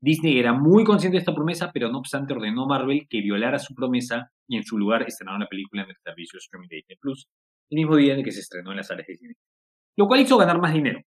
Disney 0.00 0.38
era 0.38 0.52
muy 0.52 0.82
consciente 0.82 1.16
de 1.16 1.20
esta 1.20 1.34
promesa, 1.34 1.70
pero 1.72 1.88
no 1.88 1.98
obstante 1.98 2.32
ordenó 2.32 2.64
a 2.64 2.68
Marvel 2.68 3.06
que 3.08 3.20
violara 3.20 3.60
su 3.60 3.72
promesa 3.72 4.32
y 4.48 4.56
en 4.56 4.64
su 4.64 4.76
lugar 4.76 5.02
estrenaron 5.02 5.40
la 5.40 5.48
película 5.48 5.84
en 5.84 5.90
el 5.90 5.96
servicio 6.02 6.38
streaming 6.38 6.68
de 6.68 6.76
Disney 6.76 6.96
Plus, 7.00 7.28
el 7.70 7.76
mismo 7.76 7.96
día 7.96 8.14
en 8.14 8.18
el 8.18 8.24
que 8.24 8.32
se 8.32 8.40
estrenó 8.40 8.72
en 8.72 8.78
las 8.78 8.88
salas 8.88 9.06
de 9.06 9.16
cine. 9.16 9.34
Lo 9.96 10.08
cual 10.08 10.20
hizo 10.20 10.36
ganar 10.36 10.60
más 10.60 10.74
dinero. 10.74 11.00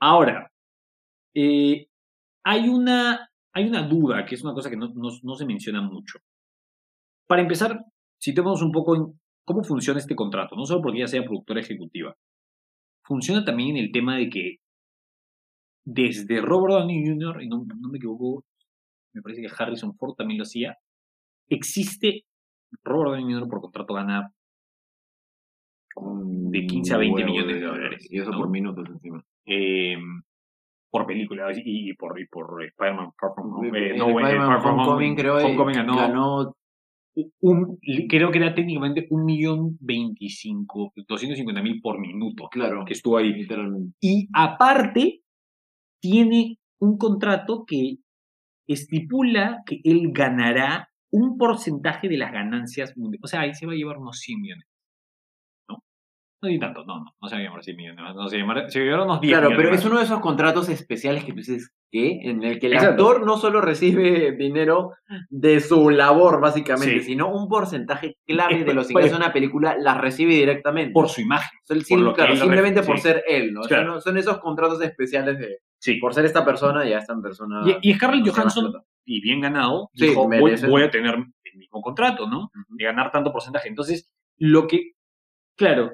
Ahora, 0.00 0.50
eh, 1.34 1.86
hay, 2.44 2.68
una, 2.68 3.30
hay 3.54 3.64
una 3.68 3.86
duda, 3.86 4.24
que 4.24 4.34
es 4.34 4.42
una 4.44 4.54
cosa 4.54 4.70
que 4.70 4.76
no, 4.76 4.88
no- 4.94 5.10
no 5.22 5.34
se 5.34 5.46
menciona 5.46 5.80
mucho. 5.82 6.18
Para 7.26 7.42
empezar, 7.42 7.84
situémonos 8.18 8.62
un 8.62 8.72
poco 8.72 8.96
en 8.96 9.20
cómo 9.44 9.62
funciona 9.64 9.98
este 10.00 10.14
contrato, 10.14 10.54
no 10.56 10.64
solo 10.64 10.82
porque 10.82 10.98
ella 10.98 11.06
sea 11.08 11.24
productora 11.24 11.60
ejecutiva. 11.60 12.14
Funciona 13.04 13.44
también 13.44 13.76
en 13.76 13.84
el 13.84 13.92
tema 13.92 14.16
de 14.16 14.28
que 14.30 14.56
desde 15.84 16.40
Robert 16.40 16.74
Downey 16.74 17.04
Jr., 17.06 17.42
y 17.42 17.48
no, 17.48 17.64
no 17.66 17.88
me 17.88 17.98
equivoco, 17.98 18.44
me 19.14 19.20
parece 19.22 19.42
que 19.42 19.48
Harrison 19.56 19.94
Ford 19.96 20.14
también 20.14 20.38
lo 20.38 20.44
hacía, 20.44 20.76
existe, 21.48 22.24
Robert 22.84 23.10
Downey 23.10 23.34
Jr. 23.34 23.48
por 23.48 23.60
contrato 23.60 23.94
gana 23.94 24.32
de 25.94 26.66
15 26.66 26.94
a 26.94 26.98
20 26.98 27.14
huevo 27.22 27.30
millones 27.32 27.56
de 27.60 27.66
dólares, 27.66 28.06
Y 28.10 28.18
eso 28.20 28.30
¿no? 28.30 28.38
por 28.38 28.48
minutos 28.50 28.88
encima. 28.88 29.22
eh, 29.46 29.96
por 30.92 31.06
película 31.06 31.50
y, 31.52 31.90
y 31.90 31.94
por, 31.94 32.20
y 32.20 32.26
por 32.26 32.62
Spider-Man 32.62 33.12
Far 33.18 33.30
From 33.34 33.54
Home. 33.54 33.68
eh, 33.68 33.96
no, 33.96 34.10
eh, 34.10 34.22
Spider-Man 34.22 34.60
From 34.60 34.74
Home, 34.74 34.82
Homecoming 34.82 35.16
creo 35.16 35.38
que 35.38 35.44
Homecoming 35.44 35.74
ganó, 35.74 35.96
ganó 35.96 36.56
un, 37.40 37.78
creo 38.08 38.30
que 38.30 38.38
era 38.38 38.54
técnicamente 38.54 39.06
un 39.10 39.24
millón 39.24 39.78
veinticinco, 39.80 40.92
doscientos 41.08 41.38
cincuenta 41.38 41.62
mil 41.62 41.80
por 41.80 41.98
minuto 41.98 42.48
claro, 42.50 42.84
que 42.84 42.92
estuvo 42.92 43.16
ahí. 43.16 43.32
literalmente. 43.32 43.96
Y 44.02 44.28
aparte, 44.34 45.22
tiene 46.00 46.58
un 46.78 46.98
contrato 46.98 47.64
que 47.66 47.96
estipula 48.66 49.62
que 49.64 49.80
él 49.84 50.10
ganará 50.12 50.90
un 51.10 51.38
porcentaje 51.38 52.08
de 52.08 52.18
las 52.18 52.32
ganancias. 52.32 52.96
mundiales. 52.96 53.24
O 53.24 53.28
sea, 53.28 53.40
ahí 53.40 53.54
se 53.54 53.66
va 53.66 53.72
a 53.72 53.76
llevar 53.76 53.98
unos 53.98 54.18
100 54.18 54.40
millones. 54.40 54.66
¿No? 56.42 56.48
Di 56.48 56.58
tanto, 56.58 56.84
no, 56.84 56.98
no, 56.98 57.14
no 57.20 57.28
se 57.28 57.36
llevar 57.36 57.62
100 57.62 57.76
millones. 57.76 58.04
No, 58.16 58.28
se, 58.28 58.36
llevar- 58.36 58.68
se 58.68 58.82
unos 58.94 59.20
10 59.20 59.32
Claro, 59.38 59.54
pero 59.56 59.68
es 59.70 59.76
más. 59.76 59.84
uno 59.84 59.98
de 59.98 60.04
esos 60.04 60.18
contratos 60.20 60.68
especiales 60.68 61.22
que 61.24 61.30
tú 61.30 61.38
dices, 61.38 61.72
¿qué? 61.90 62.18
En 62.24 62.42
el 62.42 62.58
que 62.58 62.66
el 62.66 62.72
Exacto. 62.72 62.90
actor 63.10 63.24
no 63.24 63.36
solo 63.36 63.60
recibe 63.60 64.32
dinero 64.32 64.90
de 65.30 65.60
su 65.60 65.88
labor, 65.90 66.40
básicamente, 66.40 66.98
Sí. 66.98 67.04
sino 67.06 67.28
un 67.32 67.48
porcentaje 67.48 68.16
clave 68.26 68.60
Es 68.60 68.66
de 68.66 68.74
los 68.74 68.90
ingresos 68.90 69.12
de 69.12 69.24
una 69.24 69.32
película 69.32 69.76
las 69.78 69.98
recibe 69.98 70.34
directamente. 70.34 70.92
por 70.92 71.08
su 71.08 71.20
imagen. 71.20 71.50
Por 71.66 71.80
sim- 71.84 72.12
claro, 72.12 72.34
simplemente 72.36 72.82
por 72.82 72.96
sí. 72.96 73.02
ser 73.02 73.22
él, 73.28 73.52
¿no? 73.54 73.60
Claro. 73.62 73.92
Son, 73.92 74.00
son 74.02 74.16
esos 74.18 74.38
contratos 74.40 74.82
especiales 74.82 75.38
de 75.38 75.58
Sí. 75.78 75.94
por 75.96 76.12
ser 76.12 76.24
esta 76.24 76.44
persona 76.44 76.84
y 76.88 76.92
a 76.92 76.98
esta 76.98 77.14
persona. 77.22 77.62
Y, 77.82 77.90
y 77.90 77.94
Scarlett 77.94 78.26
no 78.26 78.32
Johansson, 78.32 78.72
más 78.72 78.82
y 79.04 79.20
bien 79.20 79.40
ganado, 79.40 79.90
Sí, 79.94 80.06
dijo, 80.08 80.28
voy, 80.28 80.54
voy 80.68 80.82
a 80.82 80.90
tener 80.90 81.14
el 81.14 81.58
mismo 81.58 81.80
contrato, 81.82 82.28
¿no? 82.28 82.50
De 82.68 82.84
ganar 82.84 83.10
tanto 83.12 83.32
porcentaje. 83.32 83.68
Entonces, 83.68 84.08
lo 84.38 84.66
que, 84.68 84.92
claro, 85.56 85.92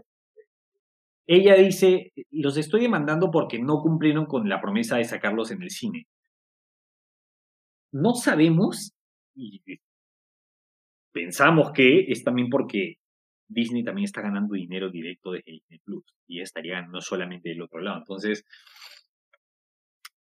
ella 1.29 1.55
dice, 1.57 2.13
los 2.31 2.57
estoy 2.57 2.81
demandando 2.81 3.31
porque 3.31 3.59
no 3.59 3.83
cumplieron 3.83 4.25
con 4.25 4.49
la 4.49 4.63
promesa 4.63 4.97
de 4.97 5.05
sacarlos 5.05 5.51
en 5.51 5.63
el 5.63 5.69
cine. 5.69 6.07
No 7.93 8.15
sabemos 8.15 8.95
y 9.35 9.63
pensamos 11.13 11.71
que 11.73 12.11
es 12.11 12.25
también 12.25 12.49
porque 12.49 12.95
Disney 13.47 13.85
también 13.85 14.07
está 14.07 14.23
ganando 14.23 14.55
dinero 14.55 14.91
directo 14.91 15.33
desde 15.33 15.53
Disney 15.53 15.79
Plus 15.81 16.05
y 16.27 16.41
estaría 16.41 16.75
ganando 16.75 17.03
solamente 17.03 17.51
del 17.51 17.61
otro 17.61 17.81
lado. 17.81 17.99
Entonces, 17.99 18.47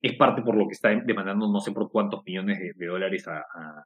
es 0.04 0.16
parte 0.18 0.44
por 0.44 0.56
lo 0.56 0.68
que 0.68 0.74
está 0.74 0.90
demandando 0.90 1.52
no 1.52 1.60
sé 1.62 1.72
por 1.72 1.90
cuántos 1.90 2.24
millones 2.26 2.60
de, 2.60 2.86
dólares 2.86 3.28
a 3.28 3.84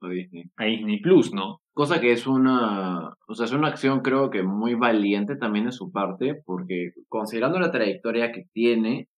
Disney 0.00 1.00
Plus, 1.00 1.32
¿no? 1.32 1.60
Cosa 1.76 2.00
que 2.00 2.10
es 2.10 2.26
una, 2.26 3.12
o 3.28 3.34
sea, 3.34 3.44
es 3.44 3.52
una 3.52 3.68
acción 3.68 4.00
creo 4.00 4.30
que 4.30 4.42
muy 4.42 4.72
valiente 4.72 5.36
también 5.36 5.66
de 5.66 5.72
su 5.72 5.92
parte, 5.92 6.40
porque 6.46 6.92
considerando 7.06 7.58
la 7.60 7.70
trayectoria 7.70 8.32
que 8.32 8.46
tiene, 8.54 9.08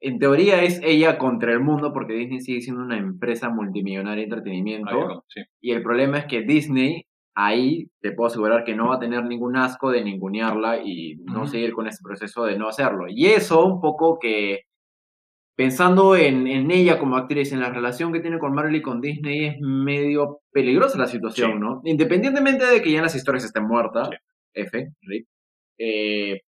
en 0.00 0.18
teoría 0.18 0.62
es 0.62 0.80
ella 0.82 1.18
contra 1.18 1.52
el 1.52 1.60
mundo, 1.60 1.92
porque 1.92 2.14
Disney 2.14 2.40
sigue 2.40 2.62
siendo 2.62 2.82
una 2.82 2.96
empresa 2.96 3.50
multimillonaria 3.50 4.22
de 4.22 4.30
entretenimiento, 4.30 5.22
sí. 5.28 5.42
y 5.60 5.72
el 5.72 5.82
problema 5.82 6.16
es 6.16 6.24
que 6.24 6.40
Disney, 6.40 7.04
ahí 7.34 7.90
te 8.00 8.12
puedo 8.12 8.28
asegurar 8.28 8.64
que 8.64 8.74
no 8.74 8.88
va 8.88 8.94
a 8.94 9.00
tener 9.00 9.26
ningún 9.26 9.58
asco 9.58 9.90
de 9.90 10.02
ningunearla 10.02 10.82
y 10.82 11.16
no 11.16 11.46
seguir 11.46 11.74
con 11.74 11.88
ese 11.88 12.02
proceso 12.02 12.46
de 12.46 12.56
no 12.56 12.68
hacerlo. 12.68 13.04
Y 13.06 13.26
eso 13.26 13.66
un 13.66 13.82
poco 13.82 14.18
que 14.18 14.62
pensando 15.54 16.16
en, 16.16 16.46
en 16.46 16.70
ella 16.70 16.98
como 16.98 17.16
actriz, 17.16 17.52
en 17.52 17.60
la 17.60 17.70
relación 17.70 18.12
que 18.12 18.20
tiene 18.20 18.38
con 18.38 18.54
Marvel 18.54 18.76
y 18.76 18.82
con 18.82 19.00
Disney, 19.00 19.46
es 19.46 19.56
medio 19.60 20.40
peligrosa 20.50 20.98
la 20.98 21.06
situación, 21.06 21.52
Sí. 21.52 21.58
¿no? 21.60 21.80
Independientemente 21.84 22.64
de 22.66 22.80
que 22.82 22.92
ya 22.92 23.02
las 23.02 23.14
historias 23.14 23.44
estén 23.44 23.64
muertas, 23.66 24.08
Sí. 24.10 24.16
F, 24.54 24.88
RIP, 25.02 25.26
eh, 25.78 26.40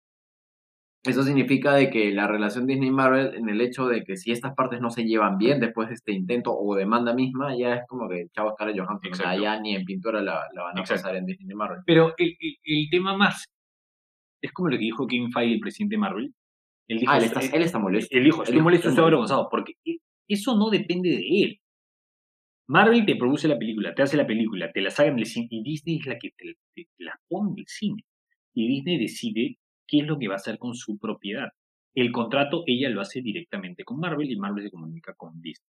eso 1.05 1.23
significa 1.23 1.73
de 1.73 1.89
que 1.89 2.11
la 2.13 2.27
relación 2.27 2.65
Disney-Marvel, 2.65 3.35
en 3.35 3.49
el 3.49 3.59
hecho 3.59 3.87
de 3.87 4.03
que 4.05 4.15
si 4.15 4.31
estas 4.31 4.53
partes 4.55 4.79
no 4.79 4.89
se 4.89 5.03
llevan 5.03 5.37
bien 5.37 5.59
después 5.59 5.89
de 5.89 5.95
este 5.95 6.13
intento 6.13 6.53
o 6.57 6.75
demanda 6.75 7.13
misma, 7.13 7.57
ya 7.57 7.75
es 7.75 7.81
como 7.89 8.07
que 8.07 8.27
chavo 8.33 8.51
Scarlett 8.53 8.79
Johansson, 8.79 9.11
o 9.11 9.15
sea, 9.15 9.37
ya 9.37 9.59
ni 9.59 9.75
en 9.75 9.83
pintura 9.83 10.21
la, 10.21 10.45
la 10.53 10.63
van 10.63 10.77
a 10.77 10.79
Exacto. 10.81 11.03
pasar 11.03 11.17
en 11.17 11.25
Disney-Marvel. 11.25 11.79
Pero 11.85 12.13
el, 12.17 12.37
el- 12.39 12.57
el 12.63 12.89
tema 12.89 13.17
más 13.17 13.45
es 14.41 14.51
como 14.53 14.69
lo 14.69 14.77
que 14.77 14.83
dijo 14.83 15.05
Kevin 15.07 15.31
Feige, 15.31 15.55
el 15.55 15.59
presidente 15.59 15.95
de 15.95 15.99
Marvel. 15.99 16.33
Él 16.93 16.99
dijo, 16.99 17.11
Ah, 17.11 17.17
él 17.17 17.23
está, 17.25 17.39
él 17.41 17.61
está 17.61 17.79
molesto. 17.79 18.15
él 18.17 18.23
dijo, 18.23 18.37
Él 18.41 18.47
estoy 18.49 18.61
molesto, 18.61 18.89
estoy 18.89 19.01
avergonzado, 19.03 19.47
porque 19.49 19.73
e- 19.85 19.97
eso 20.27 20.55
no 20.57 20.69
depende 20.69 21.09
de 21.09 21.41
él. 21.43 21.59
Marvel 22.67 23.05
te 23.05 23.15
produce 23.15 23.47
la 23.47 23.57
película, 23.59 23.93
te 23.93 24.01
hace 24.03 24.15
la 24.17 24.25
película, 24.25 24.71
te 24.71 24.81
la 24.81 24.89
saca 24.89 25.09
en 25.09 25.19
el 25.19 25.25
cine, 25.25 25.47
y 25.51 25.63
Disney 25.63 25.97
es 25.99 26.05
la 26.05 26.17
que 26.17 26.29
te, 26.31 26.55
te- 26.73 26.87
te 26.97 27.03
la 27.03 27.19
pone 27.27 27.51
en 27.51 27.59
el 27.59 27.67
cine. 27.67 28.03
Y 28.53 28.67
Disney 28.67 28.97
decide 28.99 29.57
qué 29.87 29.99
es 29.99 30.05
lo 30.07 30.17
que 30.17 30.27
va 30.27 30.35
a 30.35 30.37
hacer 30.37 30.57
con 30.57 30.73
su 30.75 30.97
propiedad. 30.97 31.49
El 31.95 32.11
contrato 32.11 32.63
ella 32.65 32.89
lo 32.89 33.01
hace 33.01 33.21
directamente 33.21 33.83
con 33.83 33.99
Marvel 33.99 34.31
y 34.31 34.35
Marvel 34.37 34.63
se 34.63 34.71
comunica 34.71 35.13
con 35.15 35.39
Disney. 35.41 35.69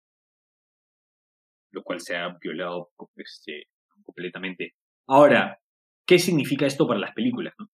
Lo 1.72 1.84
cual 1.84 2.00
se 2.00 2.16
ha 2.16 2.38
violado 2.42 2.92
este, 3.18 3.68
completamente. 4.04 4.74
Ahora, 5.08 5.60
¿qué 6.08 6.18
significa 6.18 6.66
esto 6.66 6.88
para 6.88 7.00
las 7.00 7.14
películas? 7.14 7.54
no? 7.60 7.70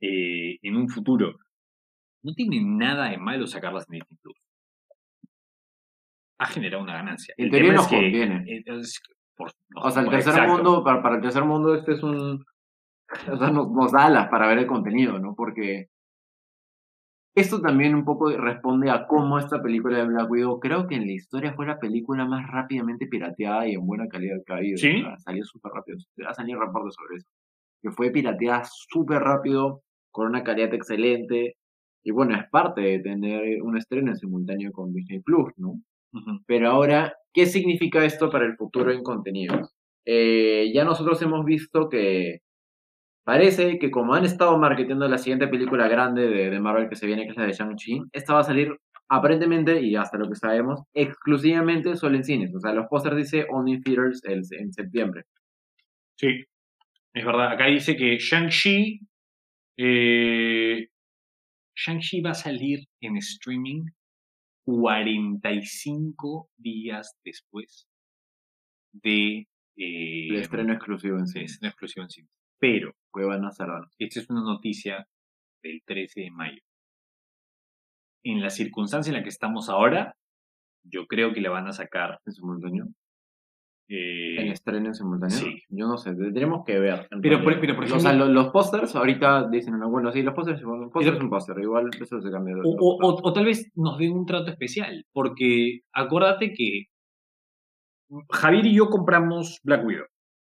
Eh, 0.00 0.58
en 0.62 0.76
un 0.76 0.88
futuro, 0.88 1.38
no 2.28 2.34
tiene 2.34 2.60
nada 2.62 3.10
de 3.10 3.18
malo 3.18 3.46
sacarlas 3.46 3.86
en 3.88 3.94
Disney 3.98 4.18
Plus. 4.22 4.36
Ha 6.40 6.46
generado 6.46 6.82
una 6.82 6.94
ganancia. 6.94 7.34
En 7.36 7.46
El 7.46 7.50
teoría 7.50 7.68
tema 7.70 7.76
nos 7.82 7.86
es 7.86 7.90
que- 7.90 7.96
conviene. 7.96 8.62
es 8.66 9.02
por- 9.36 9.52
no, 9.70 9.80
O 9.82 9.90
sea, 9.90 10.02
el 10.02 10.10
tercer 10.10 10.32
exacto. 10.34 10.52
mundo, 10.54 10.84
para, 10.84 11.02
para 11.02 11.16
el 11.16 11.22
tercer 11.22 11.44
mundo, 11.44 11.74
este 11.74 11.92
es 11.92 12.02
un. 12.02 12.44
O 13.34 13.38
sea, 13.38 13.50
nos, 13.50 13.70
nos 13.70 13.92
da 13.92 14.04
alas 14.06 14.28
para 14.28 14.46
ver 14.48 14.58
el 14.58 14.66
contenido, 14.66 15.18
¿no? 15.18 15.34
Porque 15.34 15.86
esto 17.34 17.60
también 17.60 17.94
un 17.94 18.04
poco 18.04 18.30
responde 18.36 18.90
a 18.90 19.06
cómo 19.06 19.38
esta 19.38 19.62
película 19.62 19.96
de 19.98 20.06
Black 20.06 20.30
Widow, 20.30 20.60
creo 20.60 20.86
que 20.86 20.96
en 20.96 21.06
la 21.06 21.12
historia 21.12 21.54
fue 21.54 21.66
la 21.66 21.78
película 21.78 22.26
más 22.26 22.46
rápidamente 22.50 23.06
pirateada 23.06 23.66
y 23.66 23.74
en 23.74 23.86
buena 23.86 24.08
calidad 24.08 24.36
que 24.44 24.52
ha 24.52 24.56
habido. 24.56 24.76
¿Sí? 24.76 25.00
O 25.00 25.06
sea, 25.06 25.18
salió 25.20 25.44
súper 25.44 25.72
rápido. 25.72 25.96
Ha 26.28 26.34
salido 26.34 26.60
reportes 26.60 26.94
sobre 26.94 27.16
eso. 27.16 27.26
Que 27.80 27.90
fue 27.92 28.10
pirateada 28.10 28.64
súper 28.64 29.20
rápido, 29.22 29.82
con 30.10 30.26
una 30.26 30.42
calidad 30.42 30.74
excelente. 30.74 31.56
Y 32.04 32.10
bueno, 32.10 32.36
es 32.36 32.48
parte 32.50 32.80
de 32.80 33.00
tener 33.00 33.62
un 33.62 33.76
estreno 33.76 34.10
en 34.10 34.16
simultáneo 34.16 34.72
con 34.72 34.92
Disney 34.92 35.20
Plus, 35.20 35.52
¿no? 35.56 35.80
Pero 36.46 36.70
ahora, 36.70 37.14
¿qué 37.34 37.46
significa 37.46 38.04
esto 38.04 38.30
para 38.30 38.46
el 38.46 38.56
futuro 38.56 38.90
en 38.92 39.02
contenidos? 39.02 39.74
Eh, 40.06 40.70
ya 40.72 40.84
nosotros 40.84 41.20
hemos 41.22 41.44
visto 41.44 41.88
que 41.90 42.38
parece 43.24 43.78
que 43.78 43.90
como 43.90 44.14
han 44.14 44.24
estado 44.24 44.56
marketeando 44.58 45.06
la 45.06 45.18
siguiente 45.18 45.48
película 45.48 45.86
grande 45.86 46.28
de, 46.28 46.48
de 46.50 46.60
Marvel 46.60 46.88
que 46.88 46.96
se 46.96 47.06
viene, 47.06 47.24
que 47.24 47.32
es 47.32 47.36
la 47.36 47.44
de 47.44 47.52
Shang-Chi, 47.52 48.00
esta 48.12 48.32
va 48.32 48.40
a 48.40 48.44
salir 48.44 48.74
aparentemente, 49.10 49.80
y 49.82 49.96
hasta 49.96 50.16
lo 50.18 50.28
que 50.28 50.34
sabemos, 50.34 50.80
exclusivamente 50.94 51.96
solo 51.96 52.16
en 52.16 52.24
cines. 52.24 52.54
O 52.54 52.60
sea, 52.60 52.72
los 52.72 52.86
pósters 52.88 53.16
dice 53.16 53.46
Only 53.50 53.72
in 53.74 53.82
Theaters 53.82 54.22
el- 54.24 54.42
en 54.58 54.72
septiembre. 54.72 55.24
Sí, 56.16 56.44
es 57.14 57.24
verdad. 57.24 57.52
Acá 57.52 57.66
dice 57.66 57.96
que 57.96 58.16
Shang-Chi. 58.18 59.00
eh, 59.80 60.88
Shang-Chi 61.80 62.20
va 62.22 62.30
a 62.30 62.34
salir 62.34 62.80
en 63.00 63.16
streaming 63.18 63.84
45 64.66 66.50
días 66.56 67.16
después 67.24 67.86
de. 68.92 69.46
eh, 69.76 70.28
El 70.28 70.36
estreno 70.36 70.72
exclusivo 70.72 71.16
en 71.18 71.24
de 71.26 71.32
cines. 71.32 71.52
estreno 71.52 71.70
exclusivo 71.70 72.02
en 72.04 72.10
cine. 72.10 72.28
Pero, 72.60 72.92
Que 73.14 73.24
van 73.24 73.44
a 73.44 73.52
cerrar. 73.52 73.82
esta 73.98 74.20
es 74.20 74.28
una 74.30 74.42
noticia 74.42 75.06
del 75.62 75.80
13 75.86 76.22
de 76.22 76.30
mayo. 76.30 76.60
En 78.24 78.40
la 78.42 78.50
circunstancia 78.50 79.10
en 79.10 79.16
la 79.16 79.22
que 79.22 79.28
estamos 79.28 79.68
ahora, 79.68 80.14
yo 80.84 81.06
creo 81.06 81.32
que 81.32 81.40
la 81.40 81.50
van 81.50 81.68
a 81.68 81.72
sacar 81.72 82.18
En 82.26 82.32
simultáneo. 82.32 82.86
Eh, 83.90 84.36
En 84.42 84.48
estreno 84.52 84.86
en 84.88 84.94
simultáneo. 84.94 85.34
sí. 85.36 85.62
Yo 85.70 85.86
no 85.88 85.96
sé, 85.96 86.14
tendremos 86.14 86.62
que 86.66 86.78
ver. 86.78 87.08
Pero 87.22 87.42
por- 87.42 87.58
pero 87.58 87.74
por 87.74 87.84
o 87.84 87.88
sea, 87.88 87.96
ejemplo- 87.96 88.26
lo- 88.26 88.32
los, 88.32 88.48
pósters 88.52 88.94
ahorita 88.94 89.48
dicen, 89.48 89.78
no, 89.78 89.88
bueno, 89.88 90.12
sí, 90.12 90.22
los 90.22 90.34
pósters, 90.34 90.62
un 90.62 90.90
póster 90.90 91.14
es 91.14 91.20
un 91.20 91.30
póster, 91.30 91.58
igual 91.58 91.88
eso 91.98 92.20
se 92.20 92.30
cambia. 92.30 92.54
de- 92.56 92.60
o, 92.64 92.68
o- 92.78 92.98
o- 93.08 93.20
o 93.22 93.32
tal 93.32 93.46
vez 93.46 93.70
nos 93.76 93.96
den 93.98 94.12
un 94.12 94.26
trato 94.26 94.50
especial, 94.50 95.06
porque 95.12 95.80
acuérdate 95.92 96.52
que 96.52 96.84
Javier 98.30 98.66
y 98.66 98.74
yo 98.74 98.88
compramos 98.88 99.58
Black 99.62 99.84
Widow. 99.86 100.06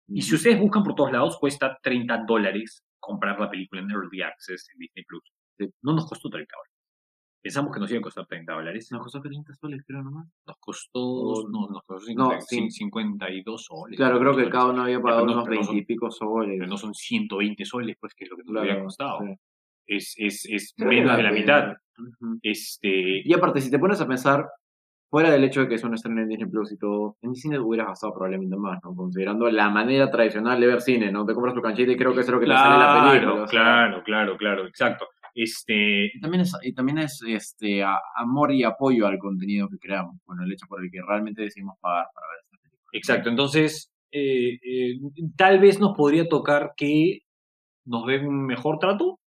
Y 0.09 0.23
si 0.23 0.35
ustedes 0.37 0.59
buscan 0.61 0.83
por 0.85 0.95
todos 0.95 1.12
lados, 1.12 1.38
cuesta 1.38 1.78
30 1.83 2.25
dólares 2.26 2.83
comprar 2.99 3.38
la 3.38 3.50
película 3.50 3.83
en 3.83 3.90
Early 3.90 4.23
Access 4.23 4.68
en 4.73 4.78
Disney 4.78 5.04
Plus. 5.04 5.23
No 5.83 5.92
nos 5.92 6.09
costó 6.09 6.28
30 6.30 6.54
dólares. 6.57 6.67
Pensamos 7.40 7.73
que 7.73 7.80
nos 7.80 7.90
iba 7.90 8.00
a 8.00 8.02
costar 8.02 8.26
30 8.26 8.52
dólares. 8.52 8.90
Nos 8.90 9.02
costó 9.02 9.21
30 9.21 9.54
soles, 9.54 9.83
creo 9.87 10.02
nomás. 10.02 10.28
Nos 10.47 10.57
costó, 10.59 11.49
no, 11.49 11.68
nos 11.68 11.83
costó 11.85 12.12
No, 12.14 12.30
50, 12.30 12.40
sí. 12.40 12.71
52 12.71 13.64
soles. 13.64 13.97
Claro, 13.97 14.18
creo 14.18 14.33
que 14.33 14.38
soles. 14.42 14.52
cada 14.52 14.66
uno 14.71 14.83
había 14.83 15.00
pagado 15.00 15.26
no- 15.26 15.33
unos 15.33 15.45
pero 15.45 15.57
no 15.61 15.64
son- 15.64 15.75
20 15.76 15.92
y 15.92 15.95
pico 15.95 16.11
soles. 16.11 16.57
pero 16.59 16.68
no 16.71 16.76
son 16.76 16.95
120 16.95 17.64
soles, 17.64 17.97
pues, 18.00 18.14
que 18.14 18.25
es 18.25 18.30
lo 18.30 18.37
que 18.37 18.42
nos 18.42 18.50
Claro, 18.52 18.66
hubiera 18.66 18.83
costado. 18.85 19.18
sí. 19.21 19.35
Es, 19.87 20.14
es, 20.18 20.45
es 20.47 20.75
menos 20.76 21.16
de 21.16 21.23
la 21.23 21.33
mitad. 21.33 21.75
Ujú. 21.97 22.38
Este, 22.42 23.23
Y 23.26 23.33
aparte, 23.33 23.61
si 23.61 23.71
te 23.71 23.78
pones 23.78 24.00
a 24.00 24.07
pensar, 24.07 24.47
fuera 25.11 25.31
del 25.31 25.45
hecho 25.45 25.61
de 25.62 25.69
que 25.69 25.75
es 25.77 25.85
un 25.85 25.95
estreno 25.95 26.21
en 26.21 26.29
Disney 26.29 26.49
Plus 26.50 26.73
y 26.73 26.77
todo, 26.79 27.17
en 27.23 27.35
cine 27.35 27.59
hubieras 27.59 27.88
gastado 27.88 28.12
probablemente 28.15 28.57
más, 28.57 28.79
¿no? 28.85 28.95
Considerando 28.95 29.49
la 29.50 29.71
manera 29.71 30.11
tradicional 30.11 30.61
de 30.61 30.67
ver 30.67 30.81
cine, 30.83 31.11
¿no? 31.11 31.25
Te 31.25 31.35
compras 31.35 31.55
tu 31.55 31.62
canchita 31.62 31.93
y 31.93 31.97
creo 31.97 32.15
que 32.15 32.21
eso 32.21 32.31
es 32.31 32.35
lo 32.35 32.41
que 32.41 32.47
te 32.47 32.53
sale 32.53 32.75
en 32.75 32.81
la 32.81 32.93
película. 32.93 33.21
claro, 33.21 33.35
o 33.45 33.47
sea. 33.49 33.61
claro, 33.62 34.03
claro, 34.05 34.37
claro, 34.37 34.67
exacto. 34.67 35.07
Este, 35.35 36.07
Y 36.15 36.21
también 36.21 36.41
es, 36.43 36.53
y 36.62 36.73
también 36.75 36.99
es 36.99 37.23
este, 37.27 37.83
a- 37.83 38.00
amor 38.17 38.53
y 38.53 38.65
apoyo 38.65 39.07
al 39.07 39.19
contenido 39.19 39.69
que 39.69 39.79
creamos, 39.79 40.17
bueno, 40.27 40.43
el 40.45 40.53
hecho 40.53 40.67
por 40.69 40.83
el 40.85 40.91
que 40.91 41.00
realmente 41.07 41.43
decidimos 41.43 41.77
pagar 41.81 42.07
para 42.15 42.27
ver 42.27 42.38
esta 42.45 42.59
película. 42.59 42.88
exacto. 42.93 43.31
Entonces, 43.31 43.93
eh, 44.11 44.59
eh, 44.62 44.99
tal 45.37 45.59
vez 45.61 45.79
nos 45.79 45.97
podría 45.97 46.29
tocar 46.29 46.73
que 46.77 47.21
nos 47.85 48.07
den 48.07 48.27
un 48.27 48.47
mejor 48.47 48.79
trato. 48.79 49.21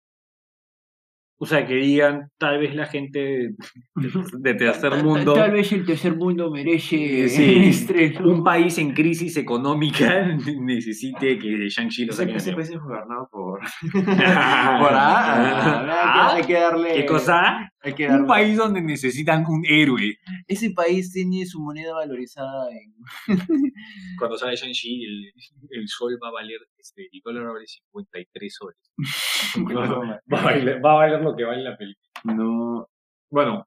O 1.42 1.46
sea, 1.46 1.66
que 1.66 1.76
digan, 1.76 2.30
tal 2.38 2.60
vez 2.60 2.76
la 2.76 2.86
gente 2.86 3.52
de 3.96 4.54
tercer 4.56 5.02
mundo, 5.02 5.34
Tal 5.36 5.52
vez 5.52 5.72
el 5.72 5.86
tercer 5.86 6.14
mundo 6.18 6.52
merece 6.52 7.30
Sí, 7.30 7.88
un 8.26 8.44
país 8.44 8.78
en 8.78 8.94
crisis 8.94 9.38
económica, 9.38 10.26
necesite 10.60 11.40
que 11.40 11.70
Shang-Chi 11.70 12.06
lo 12.06 12.12
Ese, 12.12 12.24
saquen. 12.24 12.36
ese 12.36 12.52
país 12.54 12.70
es 12.72 12.78
gobernado 12.80 13.30
por. 13.32 13.62
por 13.62 14.04
ah, 14.12 15.86
Ah, 15.92 16.32
que, 16.34 16.42
hay 16.42 16.48
que 16.48 16.54
darle. 16.54 16.94
¿Qué 16.94 17.06
cosa? 17.06 17.72
Hay 17.82 17.94
que. 17.94 18.08
Un 18.08 18.28
país 18.28 18.58
donde 18.58 18.82
necesitan 18.82 19.46
un 19.48 19.64
héroe. 19.66 20.18
Ese 20.48 20.72
país 20.72 21.12
tiene 21.12 21.46
su 21.46 21.62
moneda 21.62 21.94
valorizada 21.94 22.70
en. 22.72 22.94
Cuando 24.20 24.38
sale 24.38 24.56
Shang-Chi, 24.56 25.06
el, 25.06 25.32
el 25.70 25.88
sol 25.88 26.18
va 26.22 26.30
a 26.30 26.32
valer, 26.32 26.60
este, 26.78 27.08
el 27.12 27.22
dólar 27.24 27.46
va 27.46 27.50
a 27.50 27.54
valer 27.54 27.68
53 27.68 28.54
soles. 28.54 28.92
Va 30.34 30.40
a, 30.40 30.44
valer, 30.44 30.84
va 30.84 30.92
a 30.92 30.96
valer 30.96 31.22
lo 31.22 31.36
que 31.36 31.44
vale 31.44 31.64
la 31.64 31.78
película. 31.78 32.10
no. 32.24 32.88
Bueno, 33.32 33.66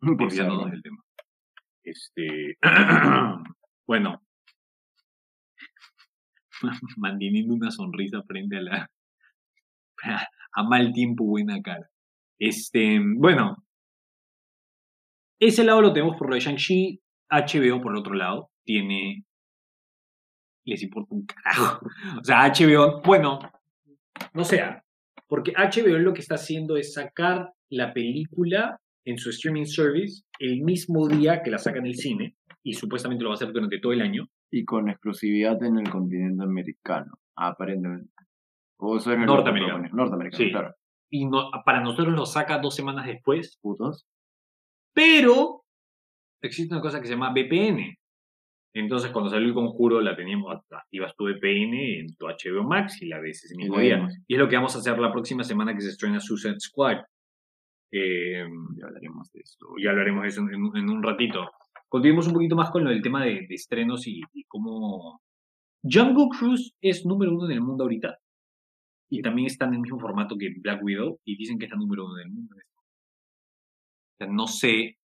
favor. 0.00 0.70
del 0.70 0.82
tema. 0.82 1.02
Este, 1.82 2.56
bueno, 3.86 4.22
manteniendo 6.96 7.54
una 7.54 7.70
sonrisa 7.70 8.22
frente 8.22 8.56
a 8.58 8.62
la 8.62 8.90
a 10.52 10.62
mal 10.62 10.92
tiempo 10.92 11.24
buena 11.24 11.60
cara. 11.60 11.90
Este, 12.40 12.98
bueno, 13.16 13.64
ese 15.38 15.62
lado 15.62 15.82
lo 15.82 15.92
tenemos 15.92 16.16
por 16.16 16.28
lo 16.28 16.34
de 16.34 16.40
Shang-Chi, 16.40 17.00
HBO 17.30 17.80
por 17.80 17.92
el 17.92 17.98
otro 17.98 18.14
lado 18.14 18.50
tiene 18.64 19.24
les 20.64 20.82
importa 20.82 21.14
un 21.14 21.26
carajo. 21.26 21.86
O 22.20 22.24
sea, 22.24 22.46
HBO, 22.52 23.00
bueno, 23.02 23.38
no 24.34 24.44
sea, 24.44 24.84
porque 25.26 25.52
HBO 25.52 25.98
lo 25.98 26.12
que 26.12 26.20
está 26.20 26.36
haciendo 26.36 26.76
es 26.76 26.94
sacar 26.94 27.52
la 27.70 27.92
película 27.92 28.80
en 29.04 29.18
su 29.18 29.30
streaming 29.30 29.64
service 29.64 30.22
el 30.38 30.62
mismo 30.62 31.08
día 31.08 31.42
que 31.42 31.50
la 31.50 31.58
saca 31.58 31.78
en 31.78 31.86
el 31.86 31.96
cine 31.96 32.36
y 32.62 32.74
supuestamente 32.74 33.22
lo 33.22 33.30
va 33.30 33.34
a 33.34 33.36
hacer 33.36 33.52
durante 33.52 33.78
todo 33.78 33.92
el 33.92 34.02
año. 34.02 34.28
Y 34.50 34.64
con 34.64 34.88
exclusividad 34.88 35.62
en 35.62 35.78
el 35.78 35.88
continente 35.88 36.42
americano, 36.42 37.18
aparentemente. 37.36 38.12
O 38.78 38.96
eso 38.96 39.12
es 39.12 39.18
lo 39.18 39.22
que 39.22 39.26
Norteamericano. 39.26 39.88
Norteamericano, 39.92 40.44
Sí. 40.44 40.50
claro. 40.50 40.74
Y 41.10 41.26
no, 41.26 41.50
para 41.64 41.80
nosotros 41.80 42.14
lo 42.14 42.24
saca 42.26 42.58
dos 42.58 42.74
semanas 42.74 43.06
después, 43.06 43.58
Putos. 43.60 44.06
pero 44.94 45.62
existe 46.42 46.72
una 46.74 46.82
cosa 46.82 47.00
que 47.00 47.06
se 47.06 47.14
llama 47.14 47.32
VPN. 47.32 47.96
Entonces, 48.72 49.10
cuando 49.10 49.30
salió 49.30 49.48
el 49.48 49.54
conjuro, 49.54 50.00
la 50.00 50.14
teníamos, 50.14 50.56
activas 50.70 51.14
tu 51.16 51.24
VPN 51.24 51.74
en 52.00 52.14
tu 52.16 52.26
HBO 52.26 52.62
Max 52.62 53.02
y 53.02 53.06
la 53.06 53.18
ves 53.18 53.44
ese 53.44 53.56
mismo 53.56 53.74
día. 53.80 53.96
Y 54.28 54.34
es 54.34 54.38
lo 54.38 54.48
que 54.48 54.54
vamos 54.56 54.76
a 54.76 54.78
hacer 54.78 54.96
la 54.98 55.10
próxima 55.12 55.42
semana 55.42 55.74
que 55.74 55.80
se 55.80 55.88
estrena 55.88 56.20
Suicide 56.20 56.60
Squad. 56.60 56.98
Eh, 57.92 58.46
Ya 58.76 58.86
hablaremos 58.86 59.32
de 59.32 59.40
eso. 59.40 59.66
ya 59.82 59.90
hablaremos 59.90 60.22
de 60.22 60.28
eso 60.28 60.40
en, 60.42 60.54
en- 60.54 60.76
en 60.76 60.88
un 60.90 61.02
ratito. 61.02 61.50
Continuemos 61.88 62.28
un 62.28 62.34
poquito 62.34 62.54
más 62.54 62.70
con 62.70 62.84
lo 62.84 62.90
del 62.90 63.02
tema 63.02 63.24
de, 63.24 63.46
de 63.48 63.54
estrenos 63.56 64.06
y, 64.06 64.20
y 64.32 64.44
cómo 64.44 65.20
Jungle 65.82 66.28
Cruise 66.38 66.72
es 66.80 67.04
número 67.04 67.32
uno 67.34 67.46
en 67.46 67.52
el 67.52 67.60
mundo 67.60 67.82
ahorita. 67.82 68.16
Y 69.10 69.22
también 69.22 69.46
está 69.46 69.66
en 69.66 69.74
el 69.74 69.80
mismo 69.80 69.98
formato 69.98 70.36
que 70.38 70.54
Black 70.60 70.82
Widow 70.82 71.18
y 71.24 71.36
dicen 71.36 71.58
que 71.58 71.64
es 71.64 71.70
la 71.70 71.76
número 71.76 72.06
uno 72.06 72.14
del 72.14 72.30
mundo. 72.30 72.54
O 72.56 74.16
sea, 74.16 74.28
no 74.28 74.46
sé. 74.46 74.98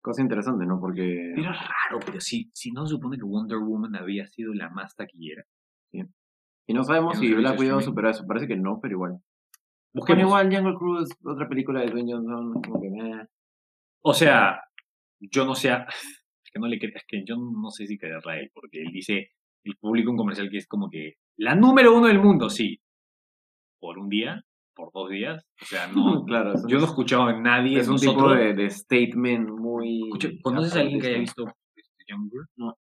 Cosa 0.00 0.22
interesante, 0.22 0.64
¿no? 0.64 0.78
Porque. 0.80 1.32
Pero 1.34 1.50
es 1.50 1.58
raro, 1.58 1.98
pero 2.06 2.20
sí, 2.20 2.50
si 2.54 2.70
no 2.70 2.86
se 2.86 2.94
supone 2.94 3.16
que 3.16 3.24
Wonder 3.24 3.58
Woman 3.58 3.96
había 3.96 4.28
sido 4.28 4.54
la 4.54 4.70
más 4.70 4.94
taquillera. 4.94 5.44
Y 5.92 6.74
no 6.74 6.84
sabemos 6.84 7.14
en 7.14 7.20
si 7.20 7.34
Black 7.34 7.58
Widow 7.58 7.80
supera 7.80 8.10
eso. 8.10 8.26
Parece 8.26 8.46
que 8.46 8.56
no, 8.56 8.78
pero 8.80 8.94
igual. 8.94 9.18
Busquemos. 9.92 10.22
Bueno, 10.24 10.46
igual 10.46 10.54
Jungle 10.54 10.78
Cruise, 10.78 11.10
otra 11.24 11.48
película 11.48 11.80
de 11.80 11.90
Dwayne 11.90 12.12
Johnson, 12.12 12.62
como 12.62 12.80
que. 12.80 12.88
O 14.04 14.14
sea, 14.14 14.60
yo 15.20 15.44
no 15.44 15.54
sé, 15.54 15.70
es 16.44 16.50
que 16.52 16.60
no 16.60 16.68
le 16.68 16.76
es 16.76 17.04
que 17.08 17.24
yo 17.26 17.36
no 17.36 17.70
sé 17.70 17.86
si 17.86 17.98
creerle 17.98 18.32
a 18.32 18.38
él, 18.38 18.50
porque 18.54 18.82
él 18.82 18.92
dice, 18.92 19.32
el 19.64 19.76
público 19.76 20.10
un 20.10 20.16
comercial 20.16 20.48
que 20.50 20.58
es 20.58 20.66
como 20.66 20.88
que 20.88 21.14
la 21.38 21.54
número 21.54 21.96
uno 21.96 22.06
del 22.08 22.20
mundo, 22.20 22.50
sí. 22.50 22.80
Por 23.80 23.98
un 23.98 24.08
día, 24.08 24.42
por 24.74 24.90
dos 24.92 25.08
días, 25.08 25.44
o 25.62 25.64
sea, 25.64 25.86
no, 25.88 26.24
claro, 26.26 26.54
yo 26.66 26.78
no 26.78 26.84
he 26.84 26.86
escuchado 26.86 27.22
a 27.24 27.32
nadie 27.40 27.80
es 27.80 27.86
un 27.88 27.94
nosotros. 27.94 28.16
tipo 28.16 28.34
de, 28.34 28.54
de 28.54 28.70
statement 28.70 29.48
muy. 29.50 30.02
Escucha, 30.04 30.28
¿Conoces 30.42 30.76
a 30.76 30.80
alguien 30.80 31.00
que 31.00 31.06
haya 31.08 31.18
visto 31.18 31.44
este, 31.76 32.04
Younger? 32.08 32.74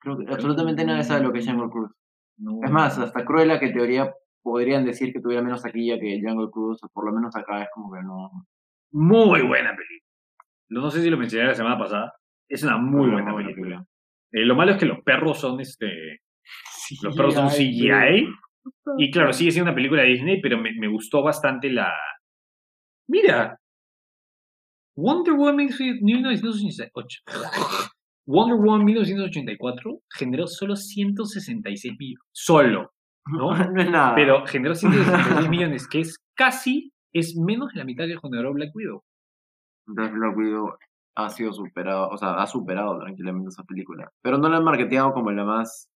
Creo 0.00 0.18
que 0.18 0.32
absolutamente 0.32 0.84
nadie 0.84 1.04
sabe 1.04 1.22
lo 1.22 1.32
que 1.32 1.38
es 1.38 1.46
Jungle 1.46 1.70
Cruise. 1.70 1.92
No. 2.38 2.58
Es 2.64 2.70
más, 2.70 2.98
hasta 2.98 3.24
Cruella, 3.24 3.60
que 3.60 3.66
en 3.66 3.72
teoría 3.74 4.12
podrían 4.42 4.84
decir 4.84 5.12
que 5.12 5.20
tuviera 5.20 5.42
menos 5.42 5.62
taquilla 5.62 5.98
que 6.00 6.20
Jungle 6.20 6.50
Cruise, 6.50 6.82
o 6.82 6.88
por 6.88 7.06
lo 7.06 7.12
menos 7.12 7.36
acá 7.36 7.62
es 7.62 7.68
como 7.72 7.92
que 7.92 8.02
no. 8.02 8.30
Muy 8.90 9.42
buena 9.42 9.70
película. 9.70 10.10
No 10.70 10.90
sé 10.90 11.02
si 11.02 11.10
lo 11.10 11.16
mencioné 11.16 11.48
la 11.48 11.54
semana 11.54 11.78
pasada. 11.78 12.14
Es 12.48 12.64
una 12.64 12.78
muy 12.78 13.10
buena 13.10 13.34
película. 13.34 13.86
Eh, 14.32 14.44
lo 14.44 14.56
malo 14.56 14.72
es 14.72 14.78
que 14.78 14.86
los 14.86 15.00
perros 15.02 15.38
son 15.38 15.60
este. 15.60 16.20
Los 17.02 17.16
perros 17.16 17.34
son 17.34 17.48
CGI. 17.48 18.28
Y 18.98 19.10
claro, 19.10 19.32
sigue 19.32 19.50
siendo 19.50 19.70
una 19.70 19.74
película 19.74 20.02
de 20.02 20.08
Disney, 20.08 20.40
pero 20.40 20.58
me, 20.58 20.72
me 20.78 20.88
gustó 20.88 21.22
bastante 21.22 21.70
la. 21.70 21.92
Mira. 23.08 23.58
Wonder 24.94 25.34
Woman 25.34 25.70
1988. 26.02 27.22
Wonder 28.26 28.56
Woman 28.56 28.84
1984 28.84 30.00
generó 30.10 30.46
solo 30.46 30.76
166 30.76 31.94
millones. 31.98 32.22
Solo. 32.30 32.92
¿no? 33.26 33.50
no 33.72 33.80
es 33.80 33.90
nada. 33.90 34.14
Pero 34.14 34.44
generó 34.46 34.74
166 34.74 35.48
millones, 35.50 35.88
que 35.88 36.00
es 36.00 36.16
casi, 36.34 36.92
es 37.12 37.36
menos 37.36 37.72
de 37.72 37.80
la 37.80 37.84
mitad 37.84 38.04
que 38.04 38.18
generó 38.18 38.52
Black 38.52 38.74
Widow. 38.74 39.02
Entonces 39.86 40.14
Black 40.14 40.36
Widow 40.36 40.76
ha 41.14 41.28
sido 41.28 41.52
superado, 41.52 42.08
o 42.08 42.16
sea, 42.16 42.34
ha 42.34 42.46
superado 42.46 42.98
tranquilamente 42.98 43.48
esa 43.48 43.64
película. 43.64 44.10
Pero 44.22 44.38
no 44.38 44.48
la 44.48 44.58
han 44.58 44.64
marketeado 44.64 45.12
como 45.12 45.30
la 45.30 45.44
más 45.44 45.90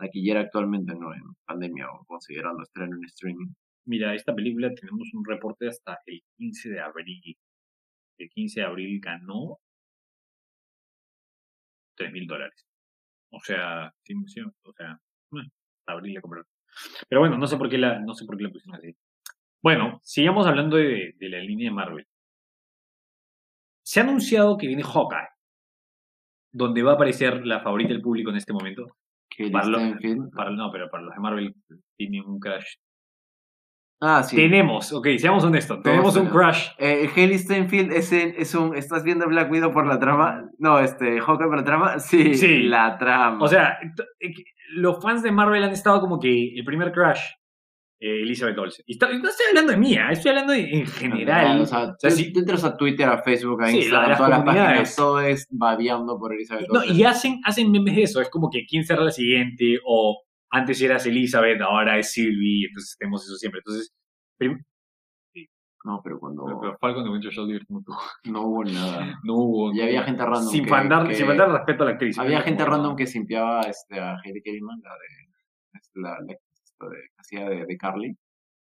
taquillera 0.00 0.40
actualmente, 0.40 0.94
¿no? 0.94 1.14
En 1.14 1.22
pandemia 1.46 1.86
o 1.90 2.04
considerando 2.06 2.62
estreno 2.62 2.96
en 2.96 3.04
streaming. 3.04 3.52
Mira, 3.86 4.14
esta 4.14 4.34
película 4.34 4.72
tenemos 4.74 5.08
un 5.14 5.24
reporte 5.24 5.68
hasta 5.68 5.98
el 6.06 6.22
15 6.36 6.70
de 6.70 6.80
abril. 6.80 7.36
El 8.18 8.28
15 8.28 8.60
de 8.60 8.66
abril 8.66 9.00
ganó 9.00 9.58
3 11.96 12.12
mil 12.12 12.26
dólares. 12.26 12.66
O 13.32 13.40
sea, 13.40 13.92
sí, 14.02 14.14
sí, 14.26 14.40
o 14.40 14.72
sea, 14.72 14.92
hasta 14.92 15.92
abril 15.92 16.14
le 16.14 16.20
compraron. 16.20 16.46
Pero 17.08 17.20
bueno, 17.20 17.38
no 17.38 17.46
sé 17.46 17.56
por 17.56 17.68
qué 17.68 17.78
la, 17.78 18.00
no 18.00 18.14
sé 18.14 18.24
por 18.24 18.36
qué 18.36 18.44
la 18.44 18.50
pusieron 18.50 18.76
así. 18.76 18.94
Bueno, 19.62 20.00
sigamos 20.02 20.46
hablando 20.46 20.76
de, 20.76 21.14
de 21.18 21.28
la 21.28 21.38
línea 21.38 21.70
de 21.70 21.74
Marvel. 21.74 22.06
Se 23.82 24.00
ha 24.00 24.04
anunciado 24.04 24.56
que 24.56 24.66
viene 24.66 24.82
Hawkeye, 24.82 25.28
donde 26.52 26.82
va 26.82 26.92
a 26.92 26.94
aparecer 26.94 27.46
la 27.46 27.60
favorita 27.60 27.92
del 27.92 28.02
público 28.02 28.30
en 28.30 28.36
este 28.36 28.52
momento. 28.52 28.96
Que 29.46 29.50
Para 29.50 29.66
lo- 29.66 29.78
Stanfield, 29.78 30.30
Para, 30.34 30.50
no, 30.50 30.70
pero 30.70 30.90
para 30.90 31.02
los 31.04 31.14
de 31.14 31.20
Marvel 31.20 31.54
tienen 31.96 32.24
un 32.26 32.38
crash 32.38 32.74
Ah, 34.02 34.22
sí. 34.22 34.34
Tenemos, 34.34 34.92
ok, 34.94 35.08
seamos 35.18 35.44
honestos, 35.44 35.82
tenemos 35.82 36.16
un 36.16 36.28
crush. 36.28 36.68
Eh, 36.78 37.10
Haley 37.14 37.38
Steinfeld 37.38 37.92
es, 37.92 38.10
en- 38.12 38.34
es 38.38 38.54
un. 38.54 38.74
¿Estás 38.74 39.04
viendo 39.04 39.26
Black 39.26 39.50
Widow 39.50 39.72
por 39.72 39.86
la 39.86 39.98
trama? 39.98 40.48
No, 40.58 40.78
este, 40.78 41.20
Hawkeye 41.20 41.46
por 41.48 41.56
la 41.58 41.64
trama. 41.64 41.98
Sí, 41.98 42.34
Sí. 42.34 42.62
la 42.62 42.96
trama. 42.96 43.44
O 43.44 43.46
sea, 43.46 43.78
eh, 44.20 44.32
los 44.72 45.02
fans 45.02 45.22
de 45.22 45.30
Marvel 45.32 45.62
han 45.64 45.72
estado 45.72 46.00
como 46.00 46.18
que 46.18 46.54
el 46.54 46.64
primer 46.64 46.92
crush, 46.92 47.20
eh, 48.00 48.22
Elizabeth 48.22 48.56
Olsen. 48.58 48.82
Y 48.86 48.92
está- 48.94 49.08
no 49.12 49.28
estoy 49.28 49.46
hablando 49.50 49.72
de 49.72 49.78
mía, 49.78 50.08
estoy 50.10 50.30
hablando 50.30 50.52
de- 50.54 50.70
en 50.78 50.86
general. 50.86 51.60
O 51.60 51.66
sea, 51.66 51.94
sea, 51.98 52.10
tú, 52.10 52.16
si- 52.16 52.32
tú 52.32 52.40
entras 52.40 52.64
a 52.64 52.76
Twitter, 52.76 53.06
a 53.08 53.22
Facebook, 53.22 53.62
a 53.62 53.68
Sí, 53.68 53.78
Instagram, 53.78 54.08
las 54.08 54.18
todas 54.18 54.30
las 54.30 54.42
páginas, 54.44 54.96
todo 54.96 55.20
es 55.20 55.46
babeando 55.50 56.18
por 56.18 56.32
Elizabeth 56.34 56.66
No, 56.72 56.80
Olsen. 56.80 56.96
y 56.96 57.04
hacen, 57.04 57.40
hacen 57.44 57.70
memes 57.70 57.94
de 57.96 58.02
eso. 58.04 58.20
Es 58.20 58.30
como 58.30 58.48
que 58.50 58.64
quién 58.66 58.84
será 58.84 59.02
la 59.04 59.10
siguiente, 59.10 59.78
o 59.84 60.22
antes 60.50 60.80
eras 60.82 61.04
Elizabeth, 61.06 61.60
ahora 61.60 61.98
es 61.98 62.10
Sylvie, 62.12 62.66
entonces 62.68 62.96
tenemos 62.98 63.22
eso 63.24 63.36
siempre. 63.36 63.58
Entonces, 63.60 63.92
prim- 64.38 64.64
No, 65.82 66.02
pero 66.04 66.18
cuando 66.20 66.44
pero 66.60 66.76
Falcon 66.78 67.04
de 67.04 67.10
Winter 67.10 67.32
Soldier 67.32 67.62
no 67.70 67.80
tuvo. 67.82 67.96
no 68.24 68.42
hubo 68.42 68.64
nada. 68.64 69.18
No 69.24 69.34
hubo. 69.34 69.72
Y 69.72 69.80
había 69.80 70.02
gente 70.02 70.22
random. 70.24 70.50
Sin, 70.50 70.64
que- 70.64 70.68
faltar, 70.70 71.08
que- 71.08 71.14
sin 71.14 71.24
faltar 71.26 71.50
respeto 71.50 71.82
a 71.82 71.86
la 71.86 71.92
actriz. 71.92 72.18
Había 72.18 72.40
gente 72.42 72.64
como- 72.64 72.76
random 72.76 72.96
que 72.96 73.06
simpiaba 73.06 73.62
este, 73.62 73.98
a 73.98 74.16
Haley 74.22 74.42
Keriman, 74.42 74.78
la 74.82 74.90
de. 74.90 75.30
La, 75.94 76.10
la, 76.26 76.34
hacía 77.18 77.48
de, 77.48 77.66
de 77.66 77.76
Carly. 77.76 78.16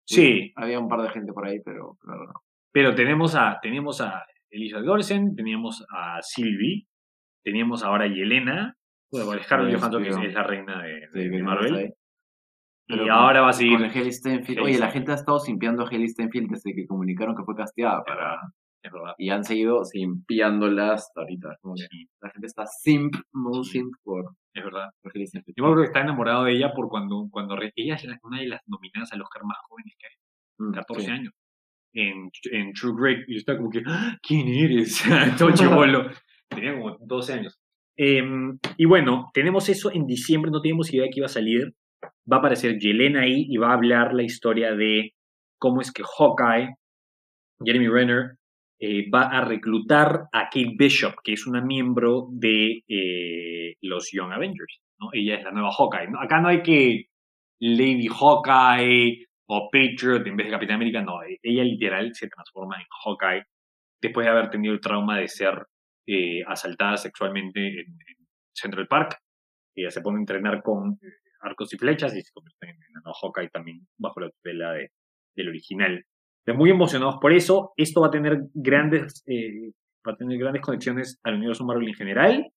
Sí, 0.06 0.52
Había 0.56 0.78
un 0.80 0.88
par 0.88 1.00
de 1.02 1.08
gente 1.10 1.32
por 1.32 1.46
ahí, 1.46 1.60
pero 1.64 1.96
claro, 2.00 2.26
no. 2.26 2.34
pero 2.72 2.94
tenemos 2.94 3.34
a, 3.34 3.58
tenemos 3.62 4.00
a 4.02 4.22
Elizabeth 4.50 4.88
Olsen, 4.88 5.34
teníamos 5.34 5.84
a 5.90 6.20
Sylvie, 6.20 6.86
teníamos 7.42 7.82
ahora 7.82 8.04
a 8.04 8.08
Yelena, 8.08 8.76
bueno, 9.10 9.42
Scarlett 9.42 9.78
Johansson 9.78 10.02
que 10.02 10.08
es, 10.26 10.34
la 10.34 10.42
reina 10.42 10.82
de, 10.82 11.08
Sí, 11.12 11.28
de 11.28 11.42
Marvel. 11.42 11.74
ahí. 11.74 11.84
Y 12.86 12.96
Pero 12.98 13.14
ahora 13.14 13.40
va 13.40 13.48
a 13.50 13.52
seguir. 13.54 13.78
Con 13.78 13.88
Haley. 13.90 14.10
Haley 14.46 14.58
Oye, 14.62 14.78
la 14.78 14.90
gente 14.90 15.12
ha 15.12 15.14
estado 15.14 15.38
simpiando 15.38 15.84
a 15.84 15.88
Haley 15.88 16.08
Steinfeld 16.08 16.50
desde 16.50 16.74
que 16.74 16.86
comunicaron 16.86 17.34
que 17.34 17.44
fue 17.44 17.54
casteada 17.54 18.02
para. 18.04 18.38
Es 18.82 18.92
verdad. 18.92 19.14
Y 19.16 19.30
han 19.30 19.42
seguido 19.44 19.84
simpiándola 19.86 20.92
hasta 20.92 21.22
ahorita. 21.22 21.56
Como 21.62 21.76
Sí, 21.78 21.86
La 22.20 22.28
gente 22.30 22.46
está 22.46 22.66
simp, 22.66 23.14
Sí. 23.14 23.70
simp 23.70 23.94
por, 24.02 24.34
es 24.54 24.64
verdad. 24.64 24.90
Haley 25.02 25.26
Steinfeld. 25.26 25.54
Yo 25.56 25.64
creo 25.64 25.76
que 25.76 25.84
está 25.84 26.00
enamorado 26.00 26.44
de 26.44 26.52
ella 26.52 26.72
por 26.72 26.88
cuando, 26.88 27.28
cuando 27.30 27.56
ella 27.76 27.94
es 27.96 28.04
una 28.22 28.40
de 28.40 28.46
las 28.48 28.60
nominadas 28.66 29.12
al 29.12 29.22
Oscar 29.22 29.42
más 29.44 29.58
jóvenes 29.68 29.94
que 29.98 30.06
hay, 30.06 30.12
Mm, 30.56 30.72
14 30.72 31.04
sí. 31.06 31.10
años. 31.10 31.32
En, 31.94 32.30
en 32.52 32.72
True 32.72 32.92
Great, 32.96 33.28
y 33.28 33.34
yo 33.34 33.38
estaba 33.38 33.58
como 33.58 33.70
que, 33.70 33.82
"Ah, 33.86 34.16
¿quién 34.22 34.46
eres? 34.48 35.02
Todo 35.38 35.50
chivolo. 35.86 36.10
Tenía 36.48 36.74
como 36.74 36.96
12 37.00 37.32
años. 37.34 37.58
Em, 37.96 38.58
y 38.76 38.84
bueno, 38.86 39.30
tenemos 39.34 39.68
eso 39.68 39.92
en 39.92 40.06
diciembre, 40.06 40.50
no 40.50 40.60
teníamos 40.60 40.92
idea 40.92 41.04
de 41.04 41.10
que 41.10 41.20
iba 41.20 41.26
a 41.26 41.28
salir. 41.28 41.72
Va 42.30 42.36
a 42.36 42.38
aparecer 42.40 42.78
Yelena 42.78 43.22
ahí 43.22 43.46
y 43.48 43.56
va 43.56 43.70
a 43.70 43.74
hablar 43.74 44.12
la 44.14 44.22
historia 44.24 44.74
de 44.74 45.12
cómo 45.58 45.80
es 45.80 45.92
que 45.92 46.02
Hawkeye, 46.04 46.74
Jeremy 47.64 47.88
Renner, 47.88 48.36
eh, 48.78 49.08
va 49.10 49.22
a 49.28 49.44
reclutar 49.44 50.28
a 50.32 50.44
Kate 50.44 50.74
Bishop, 50.76 51.14
que 51.22 51.32
es 51.34 51.46
una 51.46 51.60
miembro 51.62 52.28
de 52.32 52.82
eh, 52.88 53.76
los 53.82 54.10
Young 54.12 54.32
Avengers. 54.32 54.80
¿no? 54.98 55.08
Ella 55.12 55.37
es 55.37 55.44
la 55.44 55.50
nueva 55.52 55.70
Hawkeye. 55.72 56.08
Acá 56.20 56.40
no 56.40 56.48
hay 56.48 56.62
que 56.62 57.06
Lady 57.60 58.08
Hawkeye 58.08 59.26
o 59.46 59.68
Patriot 59.70 60.26
en 60.26 60.37
vez 60.37 60.46
de 60.46 60.52
Capitán 60.52 60.76
América, 60.76 61.02
no. 61.02 61.22
e- 61.22 61.38
Ella 61.42 61.64
literal 61.64 62.14
se 62.14 62.28
transforma 62.28 62.76
en 62.76 62.87
Hawkeye 63.04 63.44
después 64.00 64.24
de 64.26 64.30
haber 64.32 64.50
tenido 64.50 64.74
el 64.74 64.80
trauma 64.80 65.18
de 65.18 65.28
ser 65.28 65.66
eh, 66.06 66.42
asaltada 66.46 66.96
sexualmente 66.96 67.60
en, 67.66 67.87
en 67.87 68.26
Central 68.54 68.87
Park. 68.88 69.18
Ella 69.76 69.90
se 69.90 70.00
pone 70.00 70.18
a 70.18 70.20
entrenar 70.20 70.62
con 70.62 70.92
eh, 71.02 71.06
arcos 71.40 71.72
y 71.74 71.78
flechas 71.78 72.14
y 72.16 72.22
se 72.22 72.32
convierte 72.32 72.70
en 72.70 72.78
la 72.94 73.00
nueva 73.04 73.16
Hawkeye 73.20 73.48
también 73.50 73.87
bajo 73.98 74.20
la 74.20 74.30
tutela 74.30 74.72
de, 74.72 74.90
del 75.37 75.48
original. 75.48 76.04
Muy 76.52 76.70
emocionados 76.70 77.16
por 77.20 77.33
eso. 77.33 77.72
Esto 77.76 78.00
va 78.02 78.09
a 78.09 78.11
tener 78.11 78.42
grandes, 78.52 79.22
eh, 79.26 79.70
va 80.07 80.12
a 80.12 80.16
tener 80.16 80.38
grandes 80.38 80.61
conexiones 80.62 81.18
al 81.22 81.37
universo 81.37 81.64
Marvel 81.64 81.88
en 81.88 81.94
general. 81.94 82.52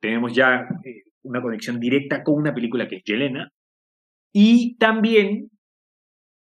Tenemos 0.00 0.34
ya 0.34 0.66
eh, 0.84 1.02
una 1.22 1.40
conexión 1.40 1.78
directa 1.78 2.24
con 2.24 2.34
una 2.34 2.52
película 2.52 2.88
que 2.88 2.96
es 2.96 3.04
Yelena. 3.04 3.50
Y 4.34 4.76
también 4.78 5.50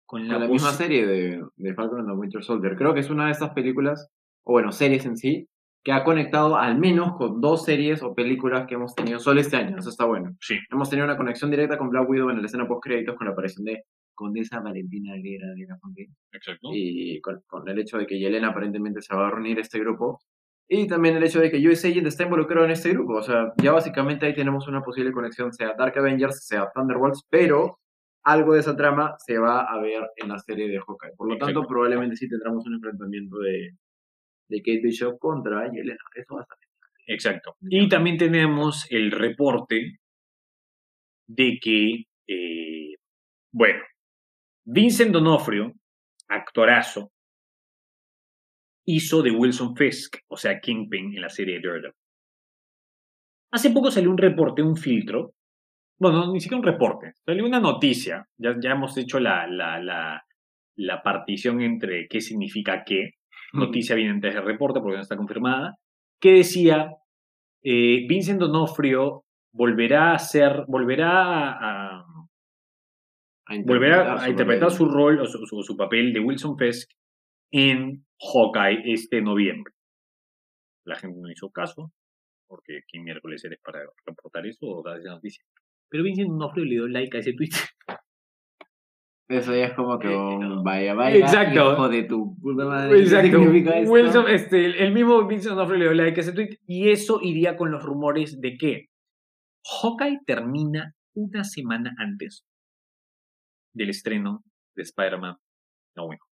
con 0.07 0.27
la, 0.27 0.35
Con 0.35 0.41
la 0.43 0.47
posi- 0.49 0.53
misma 0.53 0.71
serie 0.73 1.07
de, 1.07 1.43
de 1.57 1.75
Falcon 1.75 2.01
and 2.01 2.09
the 2.09 2.15
Winter 2.17 2.43
Soldier. 2.43 2.77
Creo 2.77 2.93
que 2.93 3.01
es 3.01 3.09
una 3.11 3.27
de 3.27 3.33
estas 3.33 3.51
películas, 3.51 4.09
o 4.45 4.53
bueno, 4.53 4.73
series 4.73 5.07
en 5.07 5.17
sí, 5.17 5.47
que 5.85 5.93
ha 5.93 6.03
conectado 6.05 6.57
al 6.57 6.77
menos 6.79 7.17
con 7.17 7.41
dos 7.41 7.65
series 7.65 8.03
o 8.03 8.15
películas 8.15 8.67
que 8.67 8.75
hemos 8.75 8.95
tenido 8.95 9.19
solo 9.21 9.41
este 9.41 9.57
año. 9.57 9.79
Eso 9.79 9.91
está 9.91 10.05
bueno. 10.07 10.33
Sí. 10.41 10.59
Hemos 10.71 10.91
tenido 10.91 11.07
una 11.07 11.17
conexión 11.17 11.51
directa 11.51 11.79
con 11.79 11.89
Black 11.89 12.09
Widow 12.09 12.31
en 12.31 12.41
la 12.41 12.47
escena 12.47 12.67
post 12.67 12.83
créditos 12.85 13.17
con 13.17 13.27
la 13.27 13.33
aparición 13.33 13.65
de 13.65 13.85
Condesa 14.19 14.59
Valentina 14.59 15.13
Aguilera 15.13 15.55
de 15.55 15.65
la 15.69 15.79
Fontaine. 15.79 16.13
Exacto. 16.33 16.71
y 16.73 17.21
con, 17.21 17.41
con 17.47 17.69
el 17.69 17.79
hecho 17.79 17.99
de 17.99 18.07
que 18.07 18.19
Yelena 18.19 18.49
aparentemente 18.49 19.01
se 19.01 19.15
va 19.15 19.29
a 19.29 19.31
reunir 19.31 19.59
a 19.59 19.61
este 19.61 19.79
grupo. 19.79 20.19
Y 20.69 20.89
también 20.89 21.17
el 21.17 21.23
hecho 21.23 21.41
de 21.41 21.51
que 21.53 21.67
USA 21.67 21.87
Agent 21.89 22.09
está 22.09 22.25
involucrado 22.25 22.65
en 22.65 22.73
este 22.73 22.91
grupo. 22.91 23.15
O 23.15 23.23
sea, 23.23 23.53
ya 23.63 23.71
básicamente 23.71 24.27
ahí 24.27 24.35
tenemos 24.35 24.67
una 24.67 24.83
posible 24.83 25.13
conexión, 25.13 25.53
sea 25.53 25.75
Dark 25.79 25.97
Avengers, 25.97 26.45
sea 26.45 26.69
Thunderbolts, 26.75 27.23
pero 27.31 27.79
algo 28.25 28.55
de 28.55 28.61
esa 28.61 28.77
trama 28.77 29.15
se 29.25 29.39
va 29.39 29.61
a 29.61 29.81
ver 29.81 30.03
en 30.17 30.29
la 30.29 30.39
serie 30.41 30.69
de 30.69 30.81
Hawkeye. 30.81 31.15
Por 31.17 31.29
lo 31.29 31.39
tanto, 31.39 31.61
Exacto. 31.61 31.69
probablemente 31.69 32.17
sí 32.17 32.29
tendremos 32.29 32.67
un 32.67 32.75
enfrentamiento 32.75 33.39
de, 33.39 33.71
de 34.49 34.59
Kate 34.59 34.81
Bishop 34.83 35.19
contra 35.21 35.71
Yelena. 35.71 36.03
Eso 36.17 36.35
va 36.35 36.41
a 36.41 36.43
estar. 36.43 36.59
Exacto. 37.07 37.55
Y 37.61 37.89
también 37.89 38.19
tenemos 38.19 38.85
el 38.91 39.13
reporte 39.13 40.01
de 41.29 41.59
que, 41.63 42.05
eh, 42.27 42.97
bueno, 43.53 43.81
Vincent 44.71 45.13
Donofrio, 45.13 45.73
actorazo, 46.29 47.11
hizo 48.85 49.23
de 49.23 49.31
Wilson 49.31 49.75
Fisk, 49.75 50.17
o 50.29 50.37
sea, 50.37 50.61
Kingpin 50.61 51.15
en 51.15 51.23
la 51.23 51.31
serie 51.31 51.55
de 51.55 51.67
Daredevil. 51.67 51.95
Hace 53.51 53.71
poco 53.71 53.91
salió 53.91 54.11
un 54.11 54.19
reporte, 54.19 54.63
un 54.63 54.77
filtro, 54.77 55.33
bueno, 55.99 56.31
ni 56.31 56.41
siquiera 56.41 56.61
un 56.61 56.67
reporte, 56.67 57.13
salió 57.25 57.47
una 57.47 57.61
noticia, 57.61 58.27
ya, 58.37 58.57
ya 58.63 58.73
hemos 58.73 58.95
hecho 58.99 59.19
la, 59.19 59.47
la, 59.47 59.81
la, 59.81 60.23
la 60.77 61.03
partición 61.03 61.63
entre 61.63 62.07
qué 62.07 62.21
significa 62.21 62.85
qué, 62.85 63.13
noticia 63.55 63.97
viene 63.97 64.11
antes 64.11 64.35
del 64.35 64.45
reporte 64.45 64.81
porque 64.81 64.97
no 64.97 65.03
está 65.03 65.17
confirmada, 65.17 65.77
que 66.21 66.33
decía, 66.33 66.91
eh, 67.63 68.05
Vincent 68.07 68.39
Donofrio 68.39 69.25
volverá 69.51 70.13
a 70.13 70.19
ser, 70.19 70.65
volverá 70.69 71.53
a, 71.53 72.01
A 72.01 72.28
volverá 73.65 74.23
a 74.23 74.29
interpretar 74.29 74.71
su 74.71 74.87
rol 74.89 75.21
o 75.21 75.27
su, 75.27 75.45
su- 75.47 75.63
su 75.63 75.77
papel 75.77 76.13
de 76.13 76.21
Wilson 76.21 76.57
Fisk 76.59 76.91
en 77.53 78.05
Hawkeye 78.21 78.93
este 78.93 79.23
noviembre. 79.23 79.73
La 80.85 80.97
gente 80.97 81.19
no 81.21 81.31
hizo 81.31 81.51
caso, 81.51 81.93
porque 82.47 82.81
¿qué 82.89 82.99
miércoles 83.01 83.45
eres 83.45 83.59
para 83.65 83.81
reportar 84.07 84.47
eso 84.47 84.67
o 84.67 84.83
dar 84.83 84.99
esa 84.99 85.11
noticia? 85.11 85.45
Pero 85.91 86.05
Vincent 86.05 86.29
Donofrio 86.31 86.65
le 86.65 86.71
dio 86.71 86.89
like 86.89 87.17
a 87.17 87.21
ese 87.21 87.33
tweet. 87.35 87.51
Eso 89.31 89.55
ya 89.55 89.67
es 89.67 89.75
como 89.75 89.99
que 89.99 90.09
Eh, 90.11 90.17
un 90.17 90.63
vaya, 90.65 90.95
vaya, 90.95 91.19
Exacto. 91.19 91.73
hijo 91.75 91.89
de 91.91 92.05
tu 92.05 92.35
puta 92.41 92.65
madre. 92.65 92.97
¿Qué 92.97 93.03
Exacto. 93.03 93.41
Wilson, 93.91 94.25
este, 94.29 94.65
el- 94.65 94.75
el 94.77 94.93
mismo 94.95 95.27
Vincent 95.27 95.55
Donofrio 95.55 95.79
le 95.79 95.85
dio 95.85 95.95
like 95.95 96.19
a 96.19 96.23
ese 96.23 96.33
tweet 96.33 96.59
y 96.67 96.89
eso 96.89 97.21
iría 97.23 97.55
con 97.57 97.71
los 97.71 97.83
rumores 97.83 98.41
de 98.41 98.57
que 98.57 98.87
Hawkeye 99.83 100.21
termina 100.27 100.95
una 101.15 101.45
semana 101.45 101.95
antes 101.99 102.47
del 103.73 103.91
estreno 103.91 104.43
de 104.75 104.83
Spider-Man 104.83 105.37
No 105.97 106.05
Way 106.07 106.19
Home, 106.21 106.33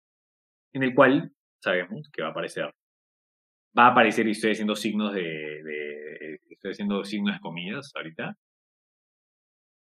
en 0.74 0.84
el 0.84 0.93
cual 0.95 1.32
sabemos 1.62 2.10
que 2.12 2.21
va 2.21 2.30
a 2.30 2.32
aparecer. 2.32 2.74
Va 3.78 3.88
a 3.88 3.91
aparecer, 3.91 4.28
y 4.28 4.32
estoy 4.32 4.52
haciendo 4.52 4.76
signos 4.76 5.13
de, 5.13 5.21
de- 5.21 6.39
estoy 6.50 6.71
haciendo 6.71 7.04
signos 7.04 7.36
de 7.36 7.41
comillas 7.41 7.91
ahorita. 7.95 8.36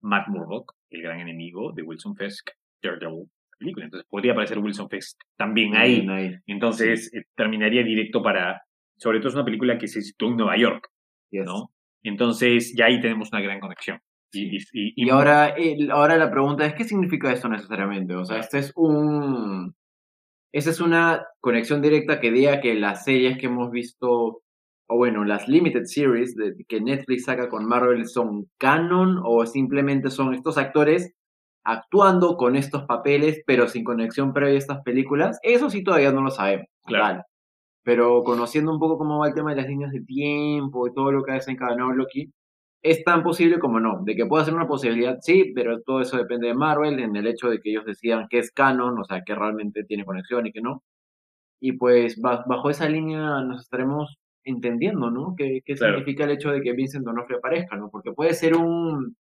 Matt 0.02 0.28
Murdock, 0.28 0.74
el 0.90 1.02
gran 1.02 1.20
enemigo 1.20 1.72
de 1.72 1.82
Wilson 1.82 2.16
Fisk, 2.16 2.50
Daredevil, 2.82 3.24
la 3.52 3.56
película. 3.58 3.84
Entonces 3.86 4.06
podría 4.08 4.32
aparecer 4.32 4.58
Wilson 4.58 4.88
Fisk 4.88 5.18
también 5.36 5.76
ahí. 5.76 6.06
Ahí. 6.08 6.36
Entonces 6.46 7.12
eh, 7.14 7.24
terminaría 7.34 7.82
directo 7.82 8.22
para. 8.22 8.62
Sobre 8.96 9.18
todo 9.18 9.28
es 9.28 9.34
una 9.34 9.44
película 9.44 9.78
que 9.78 9.88
se 9.88 10.02
sitúa 10.02 10.28
en 10.30 10.36
Nueva 10.36 10.56
York, 10.58 10.88
Yes. 11.30 11.44
¿no? 11.46 11.72
Entonces 12.02 12.74
ya 12.76 12.86
ahí 12.86 13.00
tenemos 13.00 13.30
una 13.32 13.40
gran 13.40 13.60
conexión. 13.60 13.98
Y, 14.32 14.56
y- 14.56 14.60
y- 14.72 14.92
Y 15.06 15.10
ahora, 15.10 15.48
el- 15.48 15.90
ahora 15.90 16.16
la 16.16 16.30
pregunta 16.30 16.64
es, 16.66 16.74
¿qué 16.74 16.84
significa 16.84 17.32
esto 17.32 17.48
necesariamente? 17.48 18.14
O 18.14 18.24
sea, 18.24 18.38
este 18.38 18.58
es 18.58 18.72
un... 18.76 19.74
Esta 20.52 20.70
es 20.70 20.80
una 20.80 21.24
conexión 21.40 21.80
directa 21.82 22.20
que 22.20 22.32
diga 22.32 22.60
que 22.60 22.74
las 22.74 23.04
series 23.04 23.38
que 23.38 23.46
hemos 23.46 23.70
visto, 23.70 24.42
o 24.88 24.96
bueno, 24.96 25.24
las 25.24 25.48
limited 25.48 25.84
series 25.84 26.34
de, 26.36 26.54
que 26.68 26.80
Netflix 26.80 27.24
saca 27.26 27.48
con 27.48 27.66
Marvel 27.66 28.06
son 28.08 28.50
canon 28.58 29.20
o 29.24 29.46
simplemente 29.46 30.10
son 30.10 30.34
estos 30.34 30.58
actores 30.58 31.14
actuando 31.64 32.36
con 32.36 32.56
estos 32.56 32.84
papeles, 32.84 33.42
pero 33.46 33.68
sin 33.68 33.84
conexión 33.84 34.32
previa 34.32 34.54
a 34.56 34.58
estas 34.58 34.82
películas. 34.82 35.38
Eso 35.42 35.70
sí 35.70 35.84
todavía 35.84 36.12
no 36.12 36.22
lo 36.22 36.30
sabemos. 36.30 36.66
Claro. 36.84 37.04
tal. 37.18 37.24
Pero 37.84 38.22
conociendo 38.24 38.72
un 38.72 38.80
poco 38.80 38.98
cómo 38.98 39.20
va 39.20 39.28
el 39.28 39.34
tema 39.34 39.50
de 39.50 39.56
las 39.62 39.68
líneas 39.68 39.92
de 39.92 40.02
tiempo 40.02 40.86
y 40.88 40.94
todo 40.94 41.12
lo 41.12 41.22
que 41.24 41.32
ha 41.32 41.34
desencadenado 41.34 41.92
Loki, 41.92 42.32
es 42.82 43.04
tan 43.04 43.22
posible 43.22 43.58
como 43.58 43.80
no. 43.80 44.02
De 44.04 44.16
que 44.16 44.26
pueda 44.26 44.44
ser 44.44 44.54
una 44.54 44.66
posibilidad, 44.68 45.18
sí, 45.20 45.52
pero 45.54 45.80
todo 45.82 46.00
eso 46.00 46.16
depende 46.16 46.48
de 46.48 46.54
Marvel, 46.54 46.98
en 47.00 47.16
el 47.16 47.26
hecho 47.26 47.48
de 47.50 47.60
que 47.60 47.70
ellos 47.70 47.84
decidan 47.86 48.26
qué 48.30 48.38
es 48.38 48.52
canon, 48.52 48.98
o 48.98 49.04
sea, 49.04 49.22
que 49.24 49.34
realmente 49.34 49.84
tiene 49.84 50.04
conexión 50.04 50.46
y 50.46 50.52
que 50.52 50.60
no. 50.62 50.82
Y 51.60 51.72
pues 51.72 52.20
ba- 52.20 52.44
bajo 52.48 52.70
esa 52.70 52.88
línea 52.88 53.42
nos 53.42 53.62
estaremos 53.62 54.16
entendiendo, 54.44 55.10
¿no? 55.10 55.34
¿Qué, 55.36 55.60
qué 55.64 55.74
Claro. 55.74 55.98
significa 55.98 56.24
el 56.24 56.30
hecho 56.32 56.50
de 56.50 56.62
que 56.62 56.72
Vincent 56.72 57.04
D'Onofrio 57.04 57.38
aparezca, 57.38 57.76
¿no? 57.76 57.90
Porque 57.90 58.12
puede 58.12 58.34
ser 58.34 58.56
un, 58.56 59.16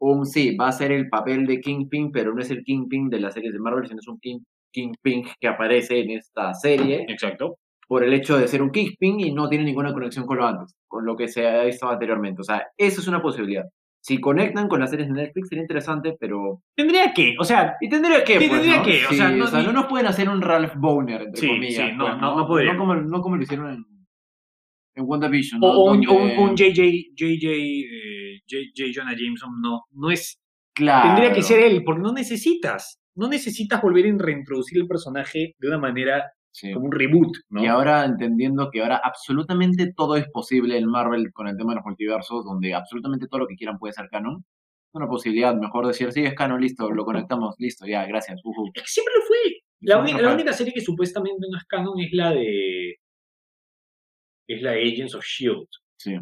un, 0.00 0.26
sí, 0.26 0.56
va 0.56 0.68
a 0.68 0.72
ser 0.72 0.92
el 0.92 1.08
papel 1.08 1.46
de 1.46 1.60
Kingpin, 1.60 2.12
pero 2.12 2.34
no 2.34 2.40
es 2.42 2.50
el 2.50 2.64
Kingpin 2.64 3.08
de 3.10 3.20
las 3.20 3.34
series 3.34 3.52
de 3.54 3.60
Marvel, 3.60 3.86
sino 3.88 4.00
es 4.00 4.08
un 4.08 4.18
King, 4.20 4.40
Kingpin 4.72 5.24
que 5.40 5.48
aparece 5.48 6.00
en 6.00 6.10
esta 6.12 6.54
serie 6.54 7.06
Exacto. 7.08 7.58
Por 7.92 8.04
el 8.04 8.14
hecho 8.14 8.38
de 8.38 8.48
ser 8.48 8.62
un 8.62 8.70
Kingpin 8.70 9.20
y 9.20 9.32
no 9.34 9.50
tiene 9.50 9.64
ninguna 9.64 9.92
conexión 9.92 10.24
con 10.24 10.38
lo 10.38 10.46
antes, 10.46 10.74
con 10.88 11.04
lo 11.04 11.14
que 11.14 11.28
se 11.28 11.46
ha 11.46 11.64
visto 11.64 11.90
anteriormente. 11.90 12.40
O 12.40 12.44
sea, 12.44 12.66
eso 12.78 13.02
es 13.02 13.06
una 13.06 13.20
posibilidad. 13.20 13.64
Si 14.00 14.18
conectan 14.18 14.66
con 14.66 14.80
las 14.80 14.88
series 14.88 15.08
de 15.08 15.14
Netflix 15.14 15.48
sería 15.50 15.60
interesante, 15.62 16.16
pero... 16.18 16.62
Tendría 16.74 17.12
que, 17.12 17.34
o 17.38 17.44
sea, 17.44 17.74
¿Y 17.82 17.90
tendría 17.90 18.24
que, 18.24 18.36
pues, 18.38 18.50
tendría 18.50 18.78
¿no? 18.78 18.82
que, 18.82 19.04
o 19.04 19.08
Sí, 19.10 19.16
sea, 19.16 19.28
no- 19.28 19.44
ni- 19.50 19.72
nos 19.74 19.86
pueden 19.88 20.06
hacer 20.06 20.26
un 20.30 20.40
Ralph 20.40 20.74
Boner, 20.76 21.20
entre 21.20 21.40
Sí, 21.42 21.48
comillas. 21.48 21.90
sí, 21.90 21.96
no, 21.96 22.06
pues, 22.06 22.18
no- 22.18 22.36
no 22.38 22.46
podrían. 22.46 22.76
No 22.76 22.80
como, 22.80 22.94
no 22.96 23.20
como 23.20 23.36
lo 23.36 23.42
hicieron 23.42 23.70
en, 23.74 23.84
en 24.94 25.04
WandaVision, 25.06 25.60
o, 25.62 25.66
¿no? 25.66 25.78
o 25.78 25.92
un, 25.92 26.08
o 26.08 26.42
un- 26.44 26.56
JJ, 26.56 27.12
JJ, 27.14 27.46
eh, 27.46 28.40
J, 28.50 28.62
J. 28.74 28.90
Jonah 28.94 29.14
Jameson 29.16 29.50
no, 29.60 29.82
no 29.92 30.10
es 30.10 30.38
Claro. 30.74 31.08
Tendría 31.10 31.32
que 31.34 31.42
ser 31.42 31.60
él, 31.60 31.82
porque 31.84 32.00
no 32.00 32.12
necesitas. 32.14 32.98
No 33.14 33.28
necesitas 33.28 33.82
volver 33.82 34.06
a 34.06 34.16
reintroducir 34.18 34.78
el 34.80 34.88
personaje 34.88 35.54
de 35.58 35.68
una 35.68 35.76
manera 35.78 36.24
Sí. 36.54 36.72
como 36.72 36.86
un 36.86 36.92
reboot, 36.92 37.34
¿no? 37.48 37.62
Y 37.62 37.66
ahora 37.66 38.04
entendiendo 38.04 38.68
que 38.70 38.82
ahora 38.82 39.00
absolutamente 39.02 39.92
todo 39.96 40.16
es 40.16 40.28
posible 40.30 40.76
en 40.76 40.86
Marvel 40.86 41.32
con 41.32 41.48
el 41.48 41.56
tema 41.56 41.72
de 41.72 41.76
los 41.76 41.84
multiversos, 41.86 42.44
donde 42.44 42.74
absolutamente 42.74 43.26
todo 43.26 43.40
lo 43.40 43.46
que 43.46 43.56
quieran 43.56 43.78
puede 43.78 43.94
ser 43.94 44.08
canon. 44.10 44.44
Una 44.92 45.08
posibilidad, 45.08 45.54
mejor 45.54 45.86
decir, 45.86 46.12
sí, 46.12 46.22
es 46.22 46.34
canon, 46.34 46.60
listo, 46.60 46.90
lo 46.90 47.04
conectamos, 47.06 47.54
listo, 47.58 47.86
ya, 47.86 48.04
gracias. 48.04 48.38
Es 48.74 48.82
que 48.82 48.88
siempre 48.88 49.14
lo 49.16 49.22
fue. 49.26 49.36
La, 49.80 50.32
única 50.34 50.52
serie 50.52 50.72
que 50.74 50.82
supuestamente 50.82 51.46
no 51.50 51.56
es 51.56 51.64
canon 51.64 51.98
es 51.98 52.12
la 52.12 52.30
de. 52.32 52.96
Es 54.46 54.60
la 54.62 54.72
de 54.72 54.82
Agents 54.82 55.14
of 55.14 55.24
Shield. 55.24 55.66
Sí. 55.98 56.16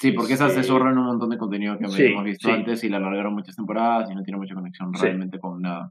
Sí, 0.00 0.12
porque 0.12 0.34
esas 0.34 0.52
se 0.52 0.60
Este- 0.60 0.72
zorran 0.72 0.98
un 0.98 1.06
montón 1.06 1.30
de 1.30 1.38
contenido 1.38 1.78
que 1.78 1.86
Sí, 1.88 2.02
habíamos 2.02 2.24
visto 2.24 2.48
sí. 2.48 2.54
antes 2.54 2.84
y 2.84 2.88
la 2.88 2.98
alargaron 2.98 3.32
muchas 3.34 3.56
temporadas 3.56 4.10
y 4.10 4.14
no 4.14 4.22
tiene 4.22 4.38
mucha 4.38 4.54
conexión 4.54 4.92
Sí. 4.94 5.02
realmente 5.02 5.38
con 5.38 5.62
nada. 5.62 5.90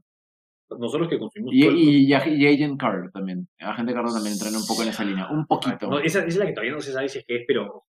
Nosotros 0.78 1.08
que 1.08 1.18
consumimos. 1.18 1.54
Y, 1.54 1.64
y, 1.66 2.06
y, 2.06 2.12
y 2.12 2.46
Agent 2.46 2.78
Carter 2.80 3.10
también. 3.12 3.46
Agente 3.60 3.92
Carter 3.92 4.12
también 4.12 4.32
entra 4.34 4.48
un 4.50 4.66
poco 4.66 4.82
en 4.82 4.88
esa 4.88 5.04
línea. 5.04 5.28
Un 5.30 5.46
poquito. 5.46 5.88
No, 5.88 5.98
esa, 6.00 6.20
esa 6.20 6.26
es 6.28 6.36
la 6.36 6.46
que 6.46 6.52
todavía 6.52 6.72
no 6.74 6.80
se 6.80 6.92
sabe 6.92 7.08
si 7.08 7.18
es 7.18 7.24
que 7.26 7.36
es, 7.36 7.44
pero, 7.46 7.84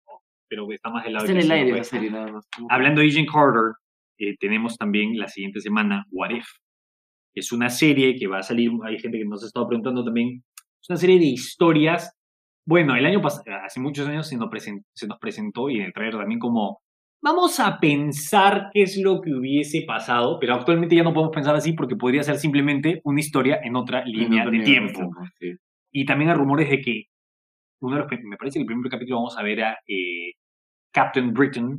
pero 0.49 0.69
está 0.71 0.89
más 0.89 1.03
del 1.05 1.13
lado 1.13 1.25
Está 1.25 1.37
en 1.39 1.45
el 1.45 1.51
aire 1.51 1.69
pues. 1.71 1.81
esa 1.87 1.95
serie 1.95 2.11
nada 2.11 2.31
más. 2.31 2.47
Hablando 2.69 3.01
de 3.01 3.07
Agent 3.07 3.29
Carter, 3.31 3.73
eh, 4.19 4.35
tenemos 4.39 4.77
también 4.77 5.17
la 5.17 5.27
siguiente 5.27 5.61
semana 5.61 6.05
What 6.11 6.31
If. 6.31 6.45
Es 7.33 7.51
una 7.51 7.69
serie 7.69 8.15
que 8.15 8.27
va 8.27 8.39
a 8.39 8.43
salir, 8.43 8.71
hay 8.85 8.97
gente 8.99 9.17
que 9.17 9.25
nos 9.25 9.43
ha 9.43 9.47
estado 9.47 9.67
preguntando 9.67 10.03
también, 10.05 10.43
es 10.81 10.89
una 10.89 10.97
serie 10.97 11.19
de 11.19 11.25
historias. 11.25 12.13
Bueno, 12.65 12.95
el 12.95 13.05
año 13.05 13.21
pasado, 13.21 13.43
hace 13.63 13.79
muchos 13.79 14.07
años 14.07 14.27
se 14.27 14.37
nos, 14.37 14.49
presen- 14.49 14.83
se 14.93 15.05
nos 15.07 15.19
presentó 15.19 15.69
y 15.69 15.77
en 15.77 15.83
el 15.83 15.93
trailer 15.93 16.17
también 16.19 16.39
como, 16.39 16.79
vamos 17.21 17.59
a 17.59 17.79
pensar 17.79 18.69
qué 18.73 18.83
es 18.83 18.97
lo 18.97 19.19
que 19.21 19.33
hubiese 19.33 19.83
pasado, 19.87 20.37
pero 20.39 20.53
actualmente 20.55 20.95
ya 20.95 21.03
no 21.03 21.13
podemos 21.13 21.33
pensar 21.33 21.55
así 21.55 21.73
porque 21.73 21.95
podría 21.95 22.23
ser 22.23 22.37
simplemente 22.37 23.01
una 23.03 23.19
historia 23.19 23.59
en 23.63 23.75
otra 23.75 24.03
línea 24.05 24.43
En 24.43 24.51
de 24.51 24.59
tiempo. 24.63 25.09
sí. 25.39 25.53
Y 25.91 26.05
también 26.05 26.29
hay 26.31 26.35
rumores 26.37 26.69
de 26.69 26.81
que 26.81 27.03
uno 27.81 27.95
de 27.95 28.01
los, 28.03 28.11
me 28.23 28.37
parece 28.37 28.57
que 28.59 28.61
el 28.61 28.65
primer 28.67 28.89
capítulo 28.91 29.17
vamos 29.17 29.37
a 29.37 29.43
ver 29.43 29.63
a 29.63 29.77
eh, 29.87 30.31
Captain 30.91 31.33
Britain 31.33 31.77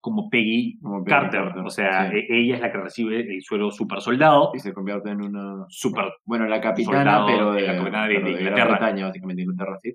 como 0.00 0.28
Peggy 0.28 0.78
Como 0.80 1.04
Peggy 1.04 1.10
Carter. 1.14 1.40
Carter, 1.44 1.62
O 1.64 1.70
sea, 1.70 2.10
sí. 2.10 2.16
e- 2.16 2.26
ella 2.40 2.54
es 2.56 2.60
la 2.60 2.72
que 2.72 2.78
recibe 2.78 3.20
el 3.20 3.40
suelo 3.42 3.70
super 3.70 4.00
soldado. 4.00 4.50
Y 4.54 4.58
se 4.58 4.72
convierte 4.72 5.10
en 5.10 5.22
una. 5.22 5.64
Super. 5.68 6.06
Bueno, 6.24 6.46
la 6.48 6.60
capitana, 6.60 7.24
pero 7.26 7.52
de 7.52 7.62
la 7.62 7.76
capitana 7.76 8.08
de- 8.08 8.14
de 8.14 8.20
Gran 8.20 8.32
Inglaterra. 8.40 8.70
Bretaña, 8.78 9.06
básicamente 9.06 9.42
Inglaterra, 9.42 9.76
sí. 9.80 9.92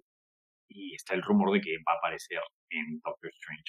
Y 0.69 0.93
está 0.95 1.13
el 1.15 1.23
rumor 1.23 1.51
de 1.51 1.59
que 1.61 1.71
va 1.87 1.93
a 1.93 1.97
aparecer 1.97 2.39
en 2.69 2.99
Doctor 3.03 3.29
Strange. 3.33 3.63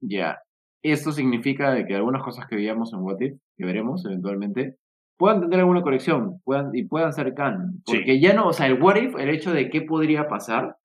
Ya. 0.00 0.38
Esto 0.82 1.10
significa 1.12 1.72
de 1.72 1.86
que 1.86 1.94
algunas 1.96 2.22
cosas 2.22 2.46
que 2.46 2.56
veíamos 2.56 2.92
en 2.92 3.00
What 3.00 3.20
If, 3.20 3.34
que 3.56 3.64
veremos 3.64 4.04
eventualmente, 4.06 4.76
puedan 5.18 5.40
tener 5.40 5.60
alguna 5.60 5.82
conexión 5.82 6.40
puedan, 6.44 6.70
y 6.74 6.84
puedan 6.84 7.12
ser 7.12 7.34
canon. 7.34 7.82
Sí. 7.86 7.96
Porque 7.96 8.20
ya 8.20 8.34
no, 8.34 8.48
o 8.48 8.52
sea, 8.52 8.66
el 8.66 8.80
What 8.80 8.96
If, 8.96 9.16
el 9.18 9.30
hecho 9.30 9.52
de 9.52 9.70
qué 9.70 9.82
podría 9.82 10.28
pasar, 10.28 10.76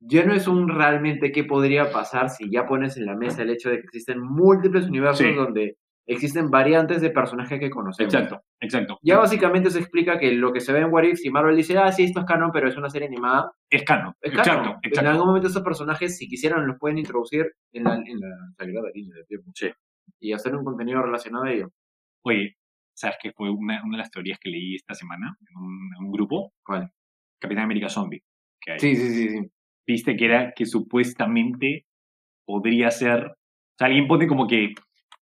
ya 0.00 0.24
no 0.24 0.32
es 0.32 0.46
un 0.46 0.68
realmente 0.68 1.32
qué 1.32 1.42
podría 1.44 1.90
pasar 1.90 2.28
si 2.30 2.50
ya 2.50 2.66
pones 2.66 2.96
en 2.96 3.06
la 3.06 3.16
mesa 3.16 3.42
el 3.42 3.50
hecho 3.50 3.68
de 3.70 3.76
que 3.76 3.84
existen 3.84 4.20
múltiples 4.20 4.86
universos 4.86 5.26
Sí. 5.26 5.34
donde 5.34 5.76
existen 6.08 6.50
variantes 6.50 7.00
de 7.00 7.10
personajes 7.10 7.60
que 7.60 7.70
conocemos. 7.70 8.12
Exacto, 8.12 8.42
exacto. 8.60 8.98
Ya 9.02 9.18
básicamente 9.18 9.70
se 9.70 9.78
explica 9.78 10.18
que 10.18 10.32
lo 10.32 10.52
que 10.52 10.60
se 10.60 10.72
ve 10.72 10.80
en 10.80 10.92
What 10.92 11.04
If, 11.04 11.18
si 11.18 11.30
Marvel 11.30 11.56
dice, 11.56 11.76
ah, 11.78 11.92
sí, 11.92 12.04
esto 12.04 12.20
es 12.20 12.26
canon, 12.26 12.50
pero 12.50 12.68
es 12.68 12.76
una 12.76 12.88
serie 12.88 13.06
animada, 13.06 13.52
Es 13.70 13.84
canon. 13.84 14.14
es 14.20 14.32
Exacto, 14.32 14.52
canon. 14.52 14.78
En 14.82 14.88
exacto. 14.88 15.10
algún 15.10 15.26
momento 15.26 15.48
esos 15.48 15.62
personajes, 15.62 16.16
si 16.16 16.26
quisieran, 16.26 16.66
los 16.66 16.78
pueden 16.78 16.98
introducir 16.98 17.46
en 17.72 17.84
la, 17.84 17.94
en 17.96 18.20
la 18.20 18.34
sagrada 18.56 18.88
línea 18.94 19.16
de 19.16 19.24
tiempo. 19.24 19.50
Sí. 19.54 19.70
Y 20.20 20.32
hacer 20.32 20.56
un 20.56 20.64
contenido 20.64 21.02
relacionado 21.02 21.44
a 21.44 21.52
ello. 21.52 21.70
Oye, 22.24 22.56
¿sabes 22.94 23.16
qué 23.22 23.32
fue 23.32 23.50
una, 23.50 23.82
una 23.84 23.98
de 23.98 24.02
las 24.02 24.10
teorías 24.10 24.38
que 24.40 24.48
leí 24.50 24.74
esta 24.74 24.94
semana 24.94 25.36
en 25.48 25.56
un, 25.56 25.90
en 25.98 26.04
un 26.06 26.10
grupo? 26.10 26.52
¿Cuál? 26.64 26.90
Capitán 27.38 27.64
América 27.64 27.88
Zombie. 27.88 28.22
Que 28.60 28.72
hay. 28.72 28.78
Sí, 28.80 28.96
sí, 28.96 29.10
sí, 29.10 29.28
sí. 29.28 29.50
viste 29.86 30.16
que 30.16 30.24
era 30.24 30.52
que 30.56 30.66
supuestamente 30.66 31.86
podría 32.46 32.90
ser, 32.90 33.26
o 33.26 33.76
sea, 33.78 33.86
alguien 33.86 34.08
pone 34.08 34.26
como 34.26 34.46
que, 34.48 34.74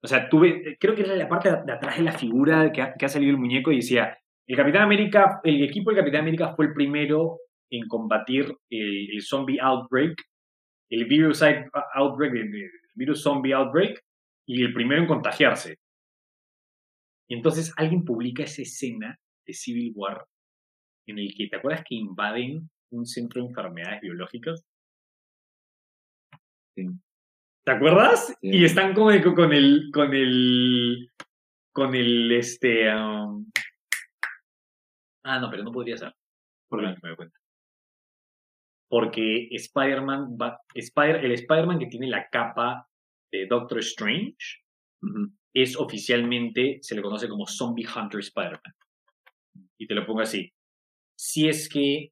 o 0.03 0.07
sea, 0.07 0.29
tuve, 0.29 0.77
creo 0.79 0.95
que 0.95 1.01
era 1.01 1.15
la 1.15 1.29
parte 1.29 1.49
de 1.49 1.71
atrás 1.71 1.97
de 1.97 2.03
la 2.03 2.11
figura 2.13 2.71
que 2.71 2.81
ha, 2.81 3.09
salido 3.09 3.31
el 3.31 3.37
muñeco 3.37 3.71
y 3.71 3.77
decía, 3.77 4.17
el 4.47 4.57
Capitán 4.57 4.83
América, 4.83 5.39
el 5.43 5.63
equipo 5.63 5.91
del 5.91 5.99
Capitán 5.99 6.21
América 6.21 6.55
fue 6.55 6.65
el 6.65 6.73
primero 6.73 7.39
en 7.69 7.87
combatir 7.87 8.53
el, 8.69 9.21
zombie 9.21 9.59
outbreak, 9.61 10.19
el 10.89 11.05
virus 11.05 11.41
out- 11.41 11.69
outbreak, 11.93 12.33
el, 12.33 12.53
el 12.55 12.71
virus 12.95 13.21
zombie 13.21 13.53
outbreak, 13.53 14.03
y 14.47 14.63
el 14.63 14.73
primero 14.73 15.01
en 15.01 15.07
contagiarse. 15.07 15.77
Y 17.29 17.35
entonces 17.35 17.71
alguien 17.77 18.03
publica 18.03 18.43
esa 18.43 18.61
escena 18.63 19.17
de 19.45 19.53
Civil 19.53 19.93
War 19.95 20.25
en 21.07 21.19
el 21.19 21.33
que, 21.35 21.47
¿te 21.47 21.55
acuerdas 21.55 21.83
que 21.87 21.95
invaden 21.95 22.69
un 22.91 23.05
centro 23.05 23.41
de 23.41 23.47
enfermedades 23.47 24.01
biológicas? 24.01 24.65
Sí. 26.75 26.87
¿Te 27.63 27.71
acuerdas? 27.71 28.27
Sí. 28.27 28.35
Y 28.41 28.65
están 28.65 28.93
con 28.93 29.13
el, 29.13 29.23
con 29.23 29.53
el, 29.53 29.91
con 29.93 30.13
el, 30.13 31.11
con 31.71 31.95
el, 31.95 32.31
este, 32.31 32.93
um, 32.93 33.49
ah, 35.23 35.39
no, 35.39 35.49
pero 35.51 35.63
no 35.63 35.71
podría 35.71 35.97
ser. 35.97 36.13
Por 36.67 36.81
lo 36.81 36.89
que 36.89 36.99
me 37.03 37.09
doy 37.09 37.15
cuenta. 37.17 37.37
Porque 38.89 39.47
Spider-Man 39.51 40.37
va, 40.41 40.59
Spider, 40.73 41.23
el 41.23 41.31
Spider-Man 41.33 41.79
que 41.79 41.85
tiene 41.85 42.07
la 42.07 42.27
capa 42.29 42.87
de 43.31 43.45
Doctor 43.45 43.79
Strange 43.79 44.63
es 45.53 45.77
oficialmente, 45.77 46.79
se 46.81 46.95
le 46.95 47.01
conoce 47.01 47.29
como 47.29 47.47
Zombie 47.47 47.87
Hunter 47.87 48.19
Spider-Man. 48.19 48.73
Y 49.77 49.87
te 49.87 49.93
lo 49.93 50.05
pongo 50.05 50.21
así. 50.21 50.51
Si 51.15 51.47
es 51.47 51.69
que 51.69 52.11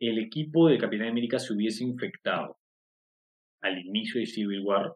el 0.00 0.18
equipo 0.18 0.68
de 0.68 0.78
Capitán 0.78 1.08
América 1.08 1.38
se 1.38 1.52
hubiese 1.52 1.84
infectado 1.84 2.58
al 3.62 3.78
inicio 3.78 4.20
de 4.20 4.26
Civil 4.26 4.60
War, 4.64 4.94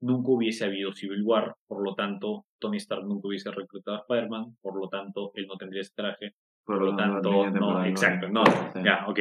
nunca 0.00 0.30
hubiese 0.30 0.64
habido 0.64 0.92
Civil 0.92 1.22
War, 1.22 1.54
por 1.66 1.82
lo 1.84 1.94
tanto, 1.94 2.46
Tony 2.58 2.76
Stark 2.78 3.04
nunca 3.04 3.28
hubiese 3.28 3.50
reclutado 3.50 3.98
a 3.98 4.00
Spider-Man, 4.00 4.56
por 4.60 4.78
lo 4.78 4.88
tanto, 4.88 5.32
él 5.34 5.46
no 5.46 5.56
tendría 5.56 5.82
ese 5.82 5.92
traje, 5.94 6.34
por 6.64 6.80
lo 6.82 6.94
tanto, 6.96 7.50
no, 7.50 7.84
exacto, 7.84 8.28
no, 8.28 8.44
Sí. 8.46 8.80
ya, 8.84 9.04
ok. 9.06 9.18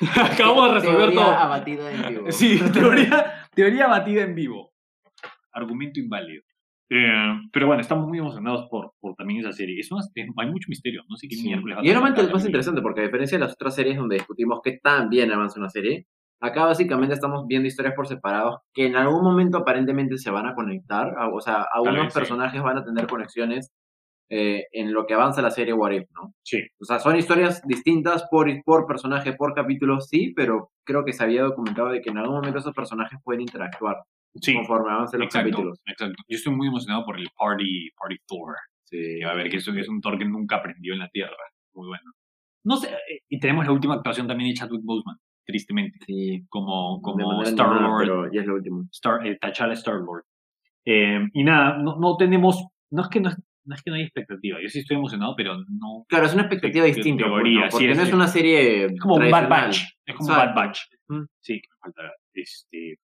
Acabamos 0.16 0.68
de 0.68 0.74
resolver 0.74 0.98
Teoría 1.10 1.20
todo. 1.20 1.30
abatida 1.34 1.92
en 1.92 2.08
vivo. 2.14 2.26
Sí, 2.30 2.60
teoría, 2.72 3.48
teoría 3.54 3.86
batida 3.88 4.22
en 4.22 4.34
vivo. 4.34 4.72
Argumento 5.52 6.00
inválido. 6.00 6.42
Eh, 6.90 7.40
pero 7.52 7.66
bueno, 7.66 7.80
estamos 7.80 8.06
muy 8.06 8.18
emocionados 8.18 8.68
por, 8.70 8.92
por 9.00 9.14
también 9.14 9.40
esa 9.40 9.52
serie. 9.52 9.80
Es 9.80 9.90
una- 9.90 10.02
es- 10.14 10.28
hay 10.36 10.50
mucho 10.50 10.66
misterio. 10.68 11.02
No 11.08 11.16
sé 11.16 11.26
qué 11.28 11.36
Sí. 11.36 11.46
miércoles 11.46 11.78
Y 11.82 11.88
era 11.88 12.00
más, 12.00 12.10
interesante 12.44 12.82
porque 12.82 13.00
a 13.00 13.04
diferencia 13.04 13.38
de 13.38 13.44
las 13.44 13.54
otras 13.54 13.74
series 13.74 13.96
donde 13.96 14.16
discutimos 14.16 14.60
qué 14.62 14.78
tan 14.82 15.08
bien 15.08 15.32
avanza 15.32 15.58
una 15.58 15.70
serie, 15.70 16.06
acá 16.42 16.64
básicamente 16.64 17.14
estamos 17.14 17.46
viendo 17.46 17.68
historias 17.68 17.94
por 17.94 18.08
separados 18.08 18.58
que 18.74 18.86
en 18.86 18.96
algún 18.96 19.22
momento 19.22 19.58
aparentemente 19.58 20.18
se 20.18 20.30
van 20.30 20.46
a 20.46 20.54
conectar, 20.54 21.14
o 21.32 21.40
sea, 21.40 21.66
algunos 21.72 22.12
sí. 22.12 22.18
personajes 22.18 22.60
van 22.60 22.78
a 22.78 22.84
tener 22.84 23.06
conexiones 23.06 23.72
eh, 24.28 24.64
en 24.72 24.92
lo 24.92 25.06
que 25.06 25.14
avanza 25.14 25.40
la 25.40 25.50
serie 25.50 25.72
What 25.72 25.92
If, 25.92 26.10
¿no? 26.10 26.34
Sí, 26.42 26.60
O 26.80 26.84
sea, 26.84 26.98
son 26.98 27.16
historias 27.16 27.62
distintas 27.66 28.24
por, 28.28 28.48
por 28.64 28.86
personaje, 28.86 29.34
por 29.34 29.54
capítulo, 29.54 30.00
sí, 30.00 30.32
pero 30.34 30.70
creo 30.84 31.04
que 31.04 31.12
se 31.12 31.22
había 31.22 31.42
documentado 31.42 31.90
de 31.90 32.00
que 32.00 32.10
en 32.10 32.18
algún 32.18 32.36
momento 32.36 32.58
esos 32.58 32.74
personajes 32.74 33.18
pueden 33.22 33.42
interactuar 33.42 33.98
sí. 34.34 34.54
conforme 34.54 34.90
avancen 34.90 35.20
los 35.20 35.26
Exacto, 35.26 35.50
capítulos. 35.50 35.80
exacto. 35.86 36.22
Yo 36.28 36.36
estoy 36.36 36.54
muy 36.54 36.66
emocionado 36.66 37.04
por 37.04 37.18
el 37.18 37.28
Party, 37.38 37.90
Party 37.96 38.16
Thor. 38.26 38.56
Sí. 38.84 38.96
Que 39.20 39.26
va 39.26 39.32
a 39.32 39.36
ver 39.36 39.48
que 39.48 39.58
eso 39.58 39.70
es 39.72 39.88
un 39.88 40.00
Thor 40.00 40.18
que 40.18 40.24
nunca 40.24 40.56
aprendió 40.56 40.92
en 40.94 41.00
la 41.00 41.08
Tierra. 41.08 41.36
Muy 41.74 41.86
bueno. 41.86 42.10
No 42.64 42.76
sé, 42.76 42.88
eh, 42.88 43.20
y 43.28 43.38
tenemos 43.38 43.64
la 43.64 43.72
última 43.72 43.94
actuación 43.94 44.26
también 44.26 44.50
de 44.50 44.54
Chadwick 44.54 44.82
Boseman. 44.82 45.16
Tristemente, 45.44 45.98
Sí. 46.06 46.44
como, 46.48 47.00
como 47.02 47.42
Star 47.42 47.80
Lord, 47.80 47.98
Pero 48.00 48.32
ya 48.32 48.40
es 48.42 48.46
lo 48.46 48.54
último. 48.54 48.84
Star, 48.92 49.26
eh, 49.26 49.38
T'Challa 49.40 49.72
Star 49.74 49.96
Lord. 49.96 50.24
Eh, 50.84 51.20
y 51.32 51.44
nada, 51.44 51.78
no, 51.78 51.96
no 51.98 52.16
tenemos, 52.16 52.64
no 52.90 53.02
es 53.02 53.08
que 53.08 53.20
no, 53.20 53.30
no 53.64 53.74
es 53.74 53.82
que 53.82 53.90
no 53.90 53.96
hay 53.96 54.02
expectativa, 54.02 54.58
yo 54.60 54.68
sí 54.68 54.80
estoy 54.80 54.96
emocionado, 54.96 55.34
pero 55.36 55.56
no. 55.68 56.04
Claro, 56.08 56.26
es 56.26 56.34
una 56.34 56.42
expectativa 56.42 56.84
Sí, 56.86 56.92
distinta. 56.94 57.24
teoría, 57.24 57.60
¿no? 57.60 57.66
sí, 57.66 57.72
Porque 57.72 57.90
es- 57.92 57.96
no 57.98 58.02
es 58.04 58.12
una 58.12 58.26
serie. 58.28 58.84
Es 58.86 59.00
como 59.00 59.14
un 59.16 59.30
Bad. 59.30 59.48
Batch. 59.48 59.82
Es 60.06 60.14
como 60.16 60.28
un 60.30 60.36
Bad. 60.36 60.54
Batch. 60.54 60.80
Mm. 61.08 61.22
Sí, 61.40 61.60
que 61.60 61.68
falta. 61.80 62.02
Este, 62.34 62.98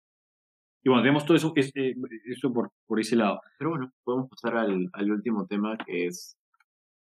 y 0.84 0.89
bueno, 0.89 1.02
tenemos 1.02 1.26
todo 1.26 1.36
eso, 1.36 1.52
este, 1.56 1.95
eso 2.26 2.54
por, 2.54 2.71
por 2.86 3.00
ese 3.00 3.15
lado. 3.15 3.41
Pero 3.58 3.71
bueno, 3.71 3.91
podemos 4.04 4.30
pasar 4.30 4.56
al, 4.58 4.88
al 4.93 5.12
último 5.12 5.45
tema 5.48 5.78
que 5.78 6.06
es 6.08 6.38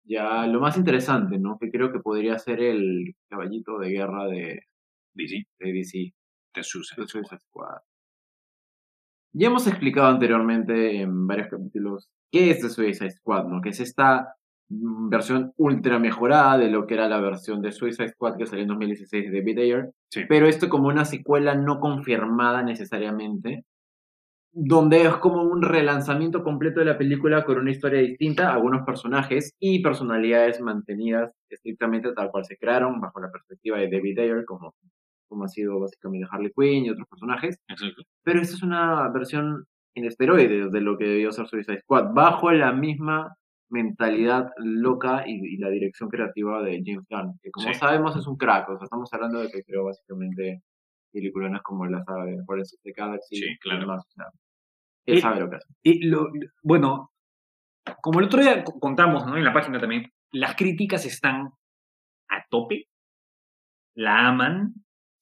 ya 0.04 0.48
lo 0.48 0.60
más 0.60 0.78
interesante, 0.78 1.38
¿no? 1.38 1.58
Que 1.60 1.70
creo 1.70 1.92
que 1.92 2.00
podría 2.00 2.38
ser 2.40 2.60
el 2.62 3.14
caballito 3.30 3.78
de 3.78 3.90
guerra 3.90 4.26
de, 4.28 4.64
DC, 5.18 5.46
de 5.60 5.74
DC, 5.74 6.14
The 6.54 6.64
Suicide 6.64 7.08
Suicide 7.08 7.40
Squad. 7.40 7.80
Ya 9.34 9.48
hemos 9.48 9.68
explicado 9.68 10.08
anteriormente 10.08 11.02
en 11.02 11.28
varios 11.28 11.50
capítulos 11.50 12.10
qué 12.32 12.52
es 12.52 12.62
The 12.62 12.70
Suicide 12.70 13.12
Squad, 13.12 13.46
¿no? 13.48 13.62
Que 13.62 13.70
es 13.70 13.80
esta 13.80 14.34
mm, 14.70 15.10
versión 15.10 15.54
ultra 15.58 16.00
mejorada 16.00 16.58
de 16.58 16.70
lo 16.70 16.88
que 16.88 16.96
era 16.96 17.08
la 17.08 17.20
versión 17.20 17.62
de 17.62 17.72
Suicide 17.72 18.10
Squad 18.10 18.38
que 18.38 18.46
salió 18.48 18.64
en 18.64 18.70
2016 18.70 19.32
de 19.32 19.40
David 19.40 19.60
Ayer, 19.60 19.92
Sí. 20.10 20.22
pero 20.28 20.48
esto 20.48 20.70
como 20.70 20.88
una 20.88 21.06
secuela 21.06 21.54
no 21.56 21.80
confirmada 21.80 22.64
necesariamente, 22.64 23.66
donde 24.54 25.04
es 25.04 25.16
como 25.18 25.44
un 25.44 25.62
relanzamiento 25.62 26.44
completo 26.44 26.80
de 26.80 26.88
la 26.88 26.98
película 26.98 27.46
con 27.46 27.60
una 27.60 27.70
historia 27.72 28.00
distinta, 28.02 28.52
algunos 28.52 28.86
personajes 28.86 29.54
y 29.60 29.84
personalidades 29.84 30.60
mantenidas 30.62 31.32
estrictamente 31.50 32.12
tal 32.14 32.32
cual 32.32 32.46
se 32.46 32.58
crearon 32.58 33.00
bajo 33.00 33.20
la 33.20 33.30
perspectiva 33.32 33.78
de 33.78 33.90
David 33.92 34.18
Ayer, 34.20 34.46
como, 34.46 34.74
como 35.28 35.44
ha 35.46 35.48
sido 35.48 35.80
básicamente 35.80 36.28
Harley 36.30 36.52
Quinn 36.56 36.86
y 36.86 36.90
otros 36.90 37.08
personajes. 37.08 37.60
Exacto. 37.68 38.04
Pero 38.24 38.42
esta 38.42 38.56
es 38.56 38.64
una 38.64 39.10
versión 39.10 39.66
en 39.96 40.06
esteroides 40.06 40.72
de 40.72 40.82
lo 40.82 40.98
que 40.98 41.06
debió 41.06 41.32
ser 41.32 41.48
Suicide 41.48 41.80
Squad, 41.82 42.14
bajo 42.14 42.52
la 42.52 42.72
misma 42.72 43.36
mentalidad 43.70 44.50
loca 44.58 45.24
y, 45.28 45.56
y 45.56 45.58
la 45.58 45.70
dirección 45.70 46.10
creativa 46.10 46.62
de 46.64 46.82
James 46.86 47.06
Gunn, 47.10 47.38
que 47.42 47.52
como 47.52 47.68
Sí. 47.68 47.74
sabemos 47.74 48.16
es 48.16 48.26
un 48.28 48.38
crack, 48.38 48.70
o 48.70 48.78
sea, 48.78 48.86
estamos 48.86 49.12
hablando 49.14 49.40
de 49.40 49.50
que 49.50 49.64
creó 49.64 49.84
básicamente 49.86 50.62
películas 51.12 51.62
como 51.64 51.86
la 51.88 52.04
saga 52.04 52.26
de 52.26 52.38
Forest 52.46 52.76
of 52.76 52.80
the 52.84 52.92
Galaxy 52.96 53.36
Sí, 53.38 53.46
y 53.46 53.58
claro. 53.58 53.80
demás, 53.82 54.06
o 54.08 54.12
sea, 54.12 54.26
él 55.08 55.18
Y- 55.18 55.22
sabe 55.22 55.40
lo 55.42 55.50
que 55.50 55.56
hace. 55.58 55.68
Y 55.84 56.06
lo, 56.06 56.30
bueno, 56.64 57.12
como 58.02 58.20
el 58.20 58.26
otro 58.26 58.42
día 58.42 58.64
co- 58.64 58.80
contamos 58.80 59.26
¿no? 59.26 59.36
en 59.36 59.44
la 59.44 59.54
página 59.54 59.80
también, 59.80 60.12
las 60.32 60.56
críticas 60.56 61.06
están 61.06 61.50
a 62.30 62.46
tope, 62.50 62.86
la 63.96 64.28
aman. 64.28 64.74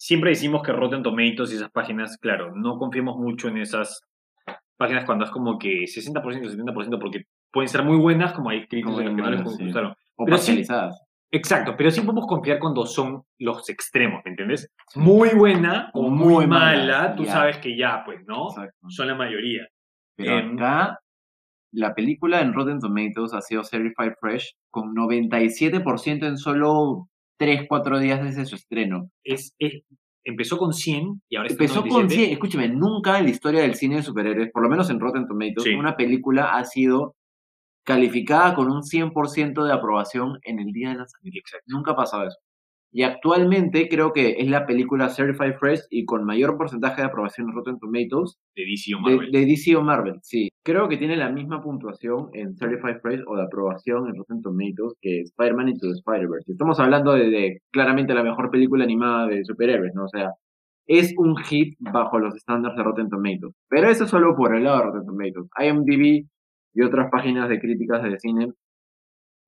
Siempre 0.05 0.29
decimos 0.29 0.61
que 0.61 0.71
Rotten 0.71 1.01
Tomatoes 1.01 1.51
y 1.51 1.55
esas 1.55 1.71
páginas, 1.71 2.19
claro, 2.19 2.55
no 2.55 2.77
confiemos 2.77 3.17
mucho 3.17 3.47
en 3.47 3.57
esas 3.57 4.01
páginas 4.77 5.03
cuando 5.03 5.25
es 5.25 5.31
como 5.31 5.57
que 5.57 5.85
60%, 5.85 6.13
70%, 6.13 6.99
porque 6.99 7.23
pueden 7.51 7.69
ser 7.69 7.81
muy 7.83 7.97
buenas, 7.97 8.33
como 8.33 8.51
hay 8.51 8.59
hay 8.59 8.67
que 8.67 8.83
no 8.83 9.31
les 9.31 9.51
sí. 9.55 9.63
gustaron. 9.63 9.95
O 10.15 10.25
Pero 10.25 10.37
sí-. 10.37 10.63
Exacto, 11.31 11.73
pero 11.75 11.89
sí 11.89 12.01
podemos 12.01 12.27
confiar 12.27 12.59
cuando 12.59 12.85
son 12.85 13.23
los 13.39 13.67
extremos, 13.67 14.21
¿me 14.23 14.29
entiendes? 14.29 14.71
Muy 14.93 15.29
buena 15.29 15.89
o 15.95 16.07
muy, 16.07 16.33
Muy 16.35 16.47
mala, 16.47 16.99
mala, 16.99 17.15
tú 17.15 17.23
ya. 17.23 17.31
sabes 17.31 17.57
que 17.57 17.75
ya, 17.75 18.03
pues, 18.05 18.19
¿no? 18.27 18.49
Exacto. 18.49 18.77
Son 18.89 19.07
la 19.07 19.15
mayoría. 19.15 19.67
Pero 20.15 20.37
Em, 20.37 20.53
acá, 20.53 20.99
la 21.71 21.95
película 21.95 22.41
en 22.41 22.53
Rotten 22.53 22.79
Tomatoes 22.79 23.33
ha 23.33 23.41
sido 23.41 23.63
Certified 23.63 24.13
Fresh 24.21 24.53
con 24.69 24.93
97% 24.93 26.27
en 26.27 26.37
solo 26.37 27.09
3, 27.37 27.65
4 27.67 27.99
días 27.99 28.23
desde 28.23 28.45
su 28.45 28.55
estreno. 28.55 29.09
Es, 29.23 29.53
es- 29.59 29.83
empezó 30.27 30.57
con 30.57 30.73
100 30.73 31.21
y 31.29 31.35
ahora 31.35 31.49
está 31.49 31.63
en 31.63 31.69
Empezó 31.69 31.81
con 31.81 31.89
97. 31.89 32.15
100, 32.23 32.33
escúchame, 32.33 32.69
nunca 32.69 33.19
en 33.19 33.25
la 33.25 33.29
historia 33.31 33.61
del 33.61 33.75
cine 33.75 33.97
de 33.97 34.03
superhéroes, 34.03 34.51
por 34.51 34.63
lo 34.63 34.69
menos 34.69 34.89
en 34.89 34.99
Rotten 34.99 35.27
Tomatoes, 35.27 35.63
Sí. 35.63 35.73
una 35.75 35.95
película 35.95 36.55
ha 36.55 36.65
sido 36.65 37.15
calificada 37.85 38.55
con 38.55 38.71
un 38.71 38.81
100% 38.81 39.63
de 39.63 39.71
aprobación 39.71 40.39
en 40.41 40.59
el 40.59 40.71
día 40.71 40.89
de 40.89 40.95
lanzamiento. 40.95 41.37
Exacto. 41.39 41.65
Nunca 41.67 41.91
ha 41.91 41.95
pasado 41.95 42.23
eso. 42.27 42.37
Y 42.95 43.03
actualmente 43.03 43.89
creo 43.89 44.13
que 44.13 44.38
es 44.39 44.49
la 44.49 44.65
película 44.65 45.10
Certified 45.10 45.55
Fresh 45.60 45.81
y 45.89 46.05
con 46.05 46.23
mayor 46.23 46.58
porcentaje 46.58 47.01
de 47.01 47.08
aprobación 47.08 47.49
en 47.49 47.53
Rotten 47.53 47.77
Tomatoes 47.77 48.38
De 48.55 48.63
DC 48.63 48.95
o 48.95 49.01
Marvel. 49.01 49.31
de 49.34 49.45
DC 49.45 49.75
o 49.75 49.81
Marvel, 49.81 50.15
sí. 50.21 50.47
Creo 50.63 50.88
que 50.88 50.95
tiene 50.95 51.17
la 51.17 51.29
misma 51.29 51.62
puntuación 51.62 52.29
en 52.31 52.55
Certified 52.55 53.01
Fresh 53.01 53.19
o 53.27 53.36
de 53.36 53.43
aprobación 53.43 54.08
en 54.08 54.15
Rotten 54.15 54.41
Tomatoes 54.41 54.93
que 55.01 55.19
Spider-Man 55.23 55.67
Into 55.67 55.88
the 55.88 55.95
Spider-Verse. 55.95 56.53
Estamos 56.53 56.79
hablando 56.79 57.12
de, 57.12 57.29
de 57.29 57.58
claramente 57.69 58.13
la 58.13 58.23
mejor 58.23 58.49
película 58.49 58.86
animada 58.86 59.27
de 59.27 59.43
superhéroes, 59.43 59.93
¿no? 59.93 60.05
O 60.05 60.08
sea, 60.08 60.31
es 60.88 61.13
un 61.17 61.36
hit 61.36 61.75
bajo 61.79 62.17
los 62.17 62.34
estándares 62.34 62.77
de 62.77 62.84
Rotten 62.84 63.10
Tomatoes. 63.10 63.53
Pero 63.67 63.89
eso 63.89 64.05
es 64.05 64.10
solo 64.10 64.38
por 64.38 64.55
el 64.55 64.63
lado 64.63 64.77
de 64.77 64.84
Rotten 64.86 65.05
Tomatoes. 65.05 65.49
IMDb 65.60 66.25
y 66.73 66.81
otras 66.81 67.12
páginas 67.12 67.49
de 67.49 67.60
críticas 67.60 68.03
de 68.03 68.17
cine 68.19 68.53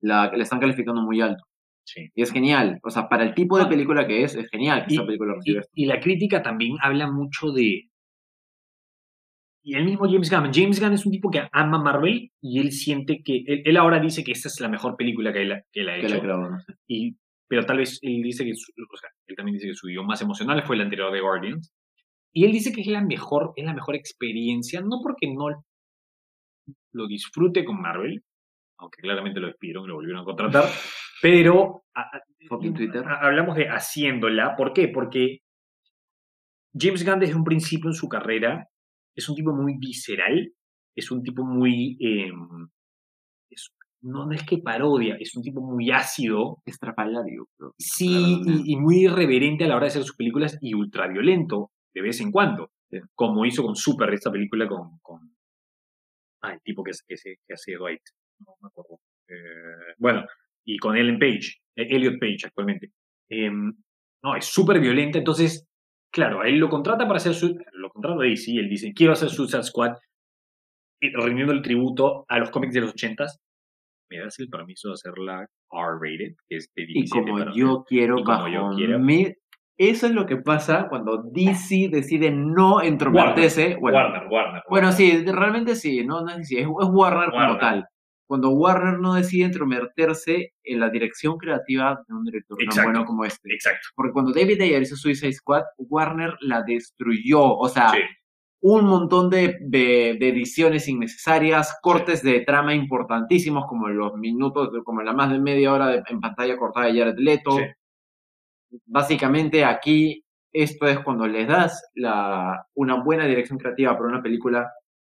la, 0.02 0.34
la 0.36 0.44
están 0.44 0.60
calificando 0.60 1.02
muy 1.02 1.22
alto. 1.22 1.46
Sí. 1.88 2.10
Y 2.14 2.22
es 2.22 2.34
genial. 2.34 2.80
O 2.84 2.90
sea, 2.90 3.08
para 3.08 3.24
el 3.24 3.34
tipo 3.34 3.58
de 3.58 3.64
Ah. 3.64 3.70
película 3.70 4.06
que 4.06 4.22
es, 4.24 4.36
es 4.36 4.50
genial 4.50 4.86
que 4.86 4.94
Y- 4.94 4.98
esa 4.98 5.06
película 5.06 5.32
Y, 5.32 5.36
reciba 5.38 5.60
esto. 5.62 5.72
y 5.74 5.86
la 5.86 6.00
crítica 6.02 6.42
también 6.44 6.76
habla 6.82 7.10
mucho 7.10 7.52
de. 7.54 7.90
Y 9.64 9.76
el 9.76 9.86
mismo 9.86 10.06
James 10.06 10.30
Gunn. 10.30 10.52
James 10.54 10.80
Gunn 10.80 10.94
es 10.94 11.06
un 11.06 11.12
tipo 11.12 11.30
que 11.30 11.48
ama 11.52 11.82
Marvel 11.82 12.30
y 12.42 12.60
él 12.60 12.72
siente 12.72 13.22
que. 13.24 13.44
Él, 13.46 13.62
él 13.66 13.78
ahora 13.78 14.00
dice 14.00 14.24
que 14.24 14.32
esta 14.34 14.48
es 14.50 14.60
la 14.60 14.70
mejor 14.70 14.96
película 14.98 15.32
que 15.34 15.42
él, 15.42 15.52
ha- 15.54 15.64
que 15.72 15.82
él 15.82 15.90
ha 15.90 15.94
Que 15.96 16.06
hecho. 16.08 16.16
la 16.16 16.22
creo, 16.22 16.38
no 16.50 16.60
sé. 16.60 16.74
y, 16.88 17.16
pero 17.48 17.66
tal 17.66 17.78
vez 17.78 18.00
él 18.02 18.22
dice 18.22 18.44
que. 18.44 18.54
Su, 18.56 18.72
o 18.72 18.98
sea, 18.98 19.10
él 19.28 19.36
también 19.38 19.56
dice 19.56 19.68
que 19.68 19.74
su 19.74 19.88
guion 19.88 20.06
más 20.06 20.22
emocional 20.22 20.62
fue 20.64 20.76
el 20.76 20.82
anterior 20.82 21.12
de 21.14 21.22
Guardians. 21.22 21.74
Y 22.34 22.44
él 22.46 22.52
dice 22.52 22.72
que 22.74 22.82
es 22.82 22.88
la 22.88 23.02
mejor, 23.02 23.54
es 23.56 23.66
la 23.66 23.74
mejor 23.74 23.96
experiencia, 23.96 24.82
no 24.82 25.00
porque 25.02 25.28
no 25.34 25.64
lo 26.94 27.08
disfrute 27.08 27.64
con 27.66 27.82
Marvel, 27.82 28.22
aunque 28.80 29.02
claramente 29.02 29.40
lo 29.40 29.48
despidieron 29.48 29.86
y 29.86 29.88
lo 29.88 29.96
volvieron 29.96 30.22
a 30.22 30.26
contratar, 30.26 30.66
pero 31.22 31.84
a- 31.96 32.10
a- 32.12 33.26
hablamos 33.26 33.56
de 33.56 33.68
haciéndola. 33.70 34.56
¿Por 34.56 34.74
qué? 34.74 34.88
Porque 34.88 35.40
James 36.74 37.06
Gunn 37.06 37.20
desde 37.20 37.36
un 37.36 37.44
principio 37.44 37.90
en 37.90 37.94
su 37.96 38.08
carrera 38.08 38.68
es 39.16 39.28
un 39.30 39.36
tipo 39.36 39.54
muy 39.54 39.78
visceral, 39.80 40.52
es 40.96 41.12
un 41.12 41.24
tipo 41.24 41.44
muy... 41.44 41.98
eh, 42.00 42.32
es- 43.50 43.72
no, 44.02 44.32
es 44.32 44.44
que 44.44 44.60
parodia, 44.60 45.16
es 45.20 45.36
un 45.36 45.42
tipo 45.42 45.60
muy 45.62 45.90
ácido, 45.92 46.62
Estrafalario, 46.66 47.48
sí, 47.80 48.42
y, 48.46 48.74
y 48.74 48.76
muy 48.78 49.06
irreverente 49.06 49.64
a 49.66 49.68
la 49.68 49.76
hora 49.76 49.86
de 49.86 49.90
hacer 49.90 50.04
sus 50.04 50.16
películas 50.16 50.58
y 50.62 50.74
ultraviolento 50.76 51.72
de 51.94 52.02
vez 52.02 52.22
en 52.22 52.32
cuando, 52.32 52.70
Sí. 52.90 53.00
como 53.16 53.44
hizo 53.46 53.64
con 53.64 53.76
Super 53.76 54.14
esta 54.14 54.32
película 54.32 54.68
con... 54.68 55.00
con 55.02 55.36
ah, 56.44 56.54
el 56.54 56.62
tipo 56.62 56.84
que, 56.84 56.92
que, 57.08 57.18
se- 57.18 57.38
que 57.46 57.54
hace 57.54 57.74
Dwight, 57.74 58.02
no 58.46 58.54
me 58.62 58.68
acuerdo. 58.68 59.00
Eh, 59.28 59.94
bueno, 59.98 60.24
y 60.68 60.78
con 60.78 60.98
Ellen 60.98 61.18
Page, 61.20 61.54
eh, 61.78 61.88
Elliot 61.90 62.20
Page 62.20 62.46
actualmente. 62.46 62.92
Em, 63.30 63.74
no, 64.24 64.36
es 64.36 64.46
súper 64.46 64.80
violenta, 64.80 65.18
entonces, 65.18 65.66
claro, 66.12 66.42
a 66.42 66.48
él 66.48 66.58
lo 66.58 66.70
contrata 66.70 67.06
para 67.08 67.18
hacer 67.18 67.34
su... 67.34 67.58
Lo 67.74 67.90
contrata 67.90 68.22
DC, 68.22 68.52
él 68.52 68.70
dice, 68.70 68.94
quiero 68.94 69.14
hacer 69.14 69.30
Suicide 69.30 69.64
Squad, 69.64 69.94
y 71.02 71.10
rindiendo 71.14 71.54
el 71.54 71.62
tributo 71.62 72.26
a 72.28 72.40
los 72.40 72.50
cómics 72.50 72.74
de 72.74 72.82
los 72.82 72.90
ochentas. 72.92 73.40
¿Me 74.10 74.20
das 74.20 74.40
el 74.40 74.50
permiso 74.50 74.88
de 74.90 74.94
hacerla 74.96 75.48
R-rated? 75.72 76.36
Que 76.50 76.58
es 76.58 76.72
de 76.76 76.84
Y 76.84 76.94
17 76.94 77.26
como 77.26 77.38
para- 77.40 77.54
yo 77.54 77.84
quiero, 77.88 78.20
y 78.20 78.24
como 78.24 78.38
bajo 78.38 78.48
yo 78.50 78.70
quiero. 78.76 79.00
mi- 79.00 79.32
Eso 79.80 80.08
es 80.08 80.14
lo 80.14 80.26
que 80.26 80.38
pasa 80.38 80.88
cuando 80.90 81.22
DC 81.32 81.90
decide 81.92 82.32
no 82.32 82.82
entrometerse. 82.82 83.76
Bueno, 83.80 83.98
Warner, 84.00 84.28
Warner. 84.28 84.64
bueno, 84.70 84.88
Warner. 84.88 84.94
sí, 84.94 85.24
realmente 85.26 85.76
sí, 85.76 86.04
no, 86.04 86.22
no 86.22 86.32
es, 86.32 86.52
es, 86.52 86.62
es 86.62 86.66
Warner, 86.68 87.30
como 87.30 87.42
Warner. 87.44 87.60
tal. 87.60 87.86
Cuando 88.28 88.50
Warner 88.50 89.00
no 89.00 89.14
decide 89.14 89.46
entrometerse 89.46 90.54
en 90.64 90.80
la 90.82 90.90
dirección 90.90 91.38
creativa 91.38 92.04
de 92.08 92.14
un 92.14 92.26
director 92.26 92.58
tan 92.74 92.84
bueno 92.84 93.06
como 93.06 93.24
este. 93.24 93.54
Exacto. 93.54 93.88
Porque 93.96 94.12
cuando 94.12 94.34
David 94.34 94.62
Ayer 94.62 94.82
hizo 94.82 94.96
Suicide 94.98 95.34
Squad, 95.34 95.64
Warner 95.78 96.36
la 96.42 96.62
destruyó. 96.62 97.42
O 97.58 97.70
sea, 97.70 97.90
Sí. 97.92 98.00
un 98.60 98.86
montón 98.86 99.30
de, 99.30 99.58
de- 99.62 100.18
de 100.20 100.30
ediciones 100.30 100.88
innecesarias, 100.90 101.78
cortes 101.82 102.22
de 102.22 102.42
trama 102.42 102.74
importantísimos, 102.76 103.66
como 103.68 103.88
los 103.88 104.16
minutos, 104.16 104.72
como 104.84 105.02
la 105.04 105.14
más 105.14 105.30
de 105.32 105.40
media 105.40 105.72
hora 105.72 105.88
de- 105.88 106.04
en 106.08 106.20
pantalla 106.20 106.58
cortada 106.58 106.88
de 106.88 107.00
Jared 107.00 107.18
Leto. 107.18 107.52
Sí. 107.58 107.64
Básicamente 108.86 109.64
aquí 109.64 110.24
esto 110.52 110.88
es 110.88 111.00
cuando 111.00 111.28
le 111.28 111.46
das 111.46 111.90
la, 111.96 112.66
una 112.74 113.02
buena 113.04 113.26
dirección 113.26 113.58
creativa 113.60 113.96
para 113.96 114.10
una 114.10 114.22
película 114.22 114.70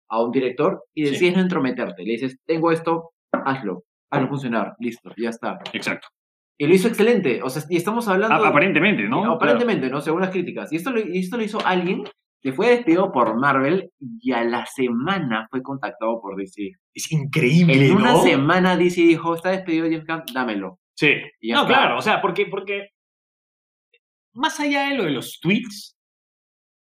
a 0.09 0.23
un 0.23 0.31
director 0.31 0.85
y 0.95 1.05
Sí. 1.07 1.11
decides 1.13 1.37
no 1.37 1.43
entrometerte. 1.43 2.05
Le 2.05 2.13
dices, 2.13 2.39
tengo 2.47 2.71
esto, 2.73 3.11
hazlo, 3.33 3.85
hazlo 4.11 4.29
funcionar, 4.29 4.75
listo, 4.79 5.13
ya 5.17 5.31
está. 5.31 5.59
Exacto. 5.73 6.09
Y 6.59 6.67
lo 6.67 6.75
hizo 6.75 6.89
excelente. 6.89 7.43
O 7.43 7.51
sea, 7.51 7.63
y 7.69 7.77
estamos 7.77 8.09
hablando... 8.09 8.35
A- 8.45 8.49
aparentemente, 8.49 9.03
¿no? 9.05 9.25
Eh, 9.25 9.35
Aparentemente, 9.35 9.91
¿no? 9.91 10.01
Según 10.01 10.23
las 10.23 10.31
críticas. 10.31 10.73
Y 10.73 10.77
esto, 10.77 10.91
lo, 10.91 11.01
y 11.01 11.19
esto 11.19 11.37
lo 11.37 11.43
hizo 11.43 11.59
alguien 11.67 12.05
que 12.41 12.53
fue 12.53 12.69
despedido 12.69 13.11
por 13.13 13.37
Marvel 13.39 13.91
y 14.21 14.33
a 14.33 14.45
la 14.45 14.65
semana 14.67 15.49
fue 15.51 15.63
contactado 15.63 16.21
por 16.21 16.37
DC. 16.37 16.71
Es 16.95 17.11
increíble, 17.13 17.87
En 17.89 17.97
una 17.97 18.17
semana 18.17 18.77
DC 18.77 19.01
dijo, 19.03 19.35
está 19.35 19.51
despedido 19.51 19.85
James 19.87 20.07
Gunn, 20.07 20.23
dámelo. 20.33 20.79
Sí. 20.95 21.13
Y 21.41 21.51
No, 21.53 21.63
está. 21.63 21.69
claro, 21.75 21.99
o 21.99 22.03
sea, 22.03 22.21
porque, 22.23 22.47
porque 22.47 22.89
más 24.35 24.59
allá 24.61 24.89
de 24.89 24.95
lo 24.97 25.05
de 25.05 25.11
los 25.11 25.41
tweets, 25.41 25.96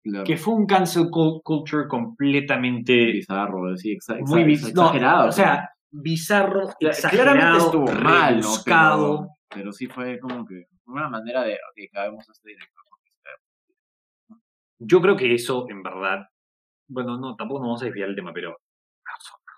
Claro. 0.09 0.25
que 0.25 0.37
fue 0.37 0.55
un 0.55 0.67
cancel 0.67 1.05
cul- 1.11 1.41
culture 1.43 1.89
completamente 1.89 2.93
bizarro, 3.07 3.77
sí, 3.77 3.97
exa- 3.97 4.19
muy 4.21 4.43
exa- 4.43 4.47
bis- 4.47 4.75
no, 4.75 4.83
exagerado. 4.83 5.29
o 5.29 5.33
sea, 5.33 5.71
bizarro, 5.91 6.69
exagerado, 6.79 7.33
claramente 7.33 7.65
estuvo 7.65 7.93
mal, 8.05 8.41
¿no? 8.41 8.49
Pero, 8.65 9.29
pero 9.49 9.73
sí 9.73 9.87
fue 9.87 10.19
como 10.21 10.47
que 10.47 10.67
una 10.87 11.09
manera 11.09 11.43
de, 11.43 11.55
ok, 11.55 11.91
cabemos 11.93 12.29
a 12.29 12.33
este 12.33 12.51
director. 12.51 12.83
Yo 14.79 15.01
creo 15.01 15.17
que 15.17 15.35
eso, 15.35 15.67
en 15.71 15.83
verdad, 15.83 16.27
bueno, 16.89 17.17
no, 17.19 17.35
tampoco 17.35 17.61
nos 17.61 17.69
vamos 17.69 17.83
a 17.83 17.87
desviar 17.87 18.09
el 18.11 18.15
tema, 18.17 18.33
pero 18.33 18.53
o 18.53 18.57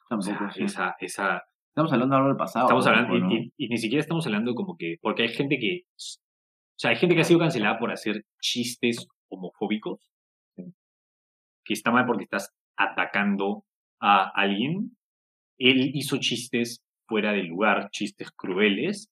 Tampoco, 0.09 0.39
sea, 0.39 0.51
sí. 0.53 0.63
esa, 0.63 0.97
esa, 1.01 1.43
Estamos 1.71 1.93
hablando 1.93 2.15
de 2.15 2.17
algo 2.19 2.29
del 2.29 2.37
pasado. 2.39 2.65
estamos 2.67 2.87
hablando, 2.87 3.09
poco, 3.09 3.19
y, 3.19 3.21
¿no? 3.21 3.33
y- 3.33 3.53
y 3.57 3.69
ni 3.69 3.77
siquiera 3.79 4.01
estamos 4.01 4.25
hablando 4.27 4.55
como 4.55 4.77
que, 4.77 4.97
porque 5.03 5.23
hay 5.25 5.29
gente 5.29 5.59
que, 5.59 5.83
o 5.87 6.79
sea, 6.79 6.91
hay 6.93 6.97
gente 6.97 7.15
que 7.15 7.21
ha 7.21 7.25
sido 7.25 7.41
cancelada 7.41 7.79
por 7.79 7.91
hacer 7.93 8.25
chistes 8.41 9.07
homofóbicos, 9.29 10.01
que 11.69 11.75
está 11.75 11.91
mal 11.91 12.07
porque 12.07 12.25
estás 12.25 12.51
atacando 12.79 13.65
a 14.01 14.31
alguien. 14.35 14.97
Él 15.59 15.91
hizo 15.95 16.17
chistes 16.17 16.83
fuera 17.07 17.33
de 17.33 17.43
lugar, 17.43 17.91
chistes 17.91 18.31
crueles, 18.33 19.11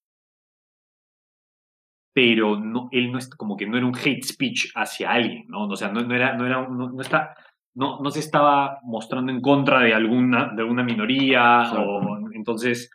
pero 2.15 2.59
no, 2.59 2.89
él 2.93 3.13
no 3.13 3.19
es 3.19 3.29
como 3.29 3.59
que 3.59 3.67
no 3.67 3.77
era 3.77 3.85
un 3.85 3.95
hate 3.95 4.25
speech 4.25 4.73
hacia 4.75 5.11
alguien, 5.11 5.45
¿no? 5.49 5.67
O 5.67 5.77
sea, 5.77 5.89
no, 5.93 6.01
no 6.01 6.15
era, 6.15 6.35
no 6.35 6.47
era, 6.47 6.67
no, 6.67 6.89
no 6.89 7.01
está, 7.03 7.35
no, 7.75 8.01
no 8.01 8.11
se 8.11 8.21
estaba 8.21 8.79
mostrando 8.85 9.31
en 9.31 9.43
contra 9.43 9.81
de 9.81 9.93
alguna, 9.93 10.51
de 10.55 10.63
alguna 10.63 10.83
minoría, 10.83 11.71
o 11.75 12.31
entonces 12.33 12.91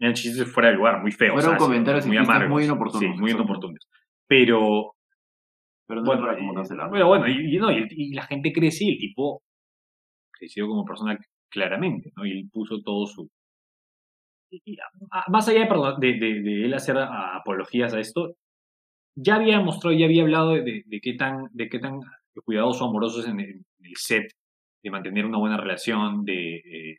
eran 0.00 0.14
chistes 0.14 0.52
fuera 0.52 0.70
de 0.70 0.74
lugar, 0.74 1.02
muy 1.02 1.12
feos. 1.12 1.34
Fueron 1.34 1.56
comentarios 1.56 2.04
muy 2.04 2.16
amargos. 2.16 2.50
muy 2.50 2.64
inoportunos, 2.64 3.14
Sí, 3.14 3.20
muy 3.20 3.30
inoportunos. 3.30 3.88
Pero, 4.26 4.95
Pero 5.88 6.00
no 6.00 6.06
bueno, 6.06 6.22
para 6.22 6.36
como 6.38 6.52
y- 6.52 6.54
cancelar. 6.56 6.90
pero 6.90 7.06
bueno, 7.06 7.28
y, 7.28 7.54
y 7.54 7.58
no, 7.58 7.70
y, 7.70 7.86
y 7.90 8.12
la 8.14 8.22
gente 8.22 8.52
crece 8.52 8.84
y 8.84 8.92
el 8.92 8.98
tipo 8.98 9.42
creció 10.32 10.66
como 10.68 10.84
persona 10.84 11.18
claramente, 11.50 12.12
¿no? 12.16 12.26
Y 12.26 12.32
él 12.32 12.48
puso 12.52 12.80
todo 12.82 13.06
su... 13.06 13.28
a- 15.10 15.30
más 15.30 15.48
allá 15.48 15.60
de, 15.60 15.66
perdón, 15.66 16.00
de, 16.00 16.12
de- 16.14 16.40
de 16.42 16.64
él 16.64 16.74
hacer 16.74 16.96
a- 16.98 17.36
apologías 17.36 17.94
a 17.94 18.00
esto, 18.00 18.34
ya 19.16 19.36
había 19.36 19.60
mostrado, 19.60 19.96
ya 19.96 20.06
había 20.06 20.22
hablado 20.22 20.50
de, 20.50 20.84
qué 21.02 21.14
tan, 21.14 21.48
de 21.52 21.68
qué 21.68 21.78
tan 21.78 22.00
cuidadoso, 22.44 22.84
amoroso 22.84 23.20
es 23.20 23.28
en 23.28 23.40
el, 23.40 23.48
en 23.78 23.86
el 23.86 23.96
set, 23.96 24.30
de 24.82 24.90
mantener 24.90 25.24
una 25.24 25.38
buena 25.38 25.56
relación, 25.56 26.24
de 26.24 26.56
eh, 26.56 26.98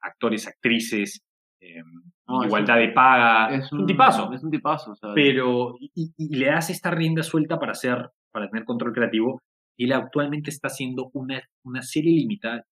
actores, 0.00 0.48
actrices, 0.48 1.20
eh, 1.60 1.82
No, 2.26 2.40
es 2.42 2.46
igualdad 2.46 2.78
de 2.78 2.88
paga. 2.88 3.54
es 3.54 3.70
un 3.72 3.84
tipazo 3.86 4.32
Es 4.32 4.42
un 4.42 4.50
tipazo. 4.50 4.92
O 4.92 4.94
sea, 4.96 5.10
pero 5.14 5.76
y 5.94 6.12
le 6.38 6.46
das 6.46 6.70
esta 6.70 6.90
rienda 6.90 7.22
suelta 7.22 7.58
para 7.58 7.72
hacer, 7.72 8.08
para 8.32 8.48
tener 8.48 8.64
control 8.64 8.92
creativo. 8.92 9.40
Y 9.76 9.84
él 9.84 9.92
actualmente 9.92 10.50
está 10.50 10.68
haciendo 10.68 11.10
una, 11.14 11.40
una 11.64 11.82
serie 11.82 12.12
limitada, 12.12 12.64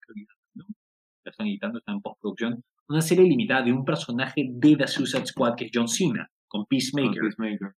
¿no? 0.54 0.64
la 1.24 1.30
están 1.30 1.46
editando, 1.46 1.78
está 1.78 1.92
en 1.92 2.00
postproducción, 2.00 2.62
una 2.88 3.00
serie 3.00 3.24
limitada 3.24 3.62
de 3.62 3.72
un 3.72 3.84
personaje 3.84 4.46
de 4.50 4.76
The 4.76 4.86
Suicide 4.86 5.26
Squad 5.26 5.54
que 5.56 5.66
es 5.66 5.70
John 5.74 5.88
Cena, 5.88 6.28
con 6.46 6.60
con 6.62 6.66
Peacemaker. 6.66 7.20
Peacemaker. 7.22 7.72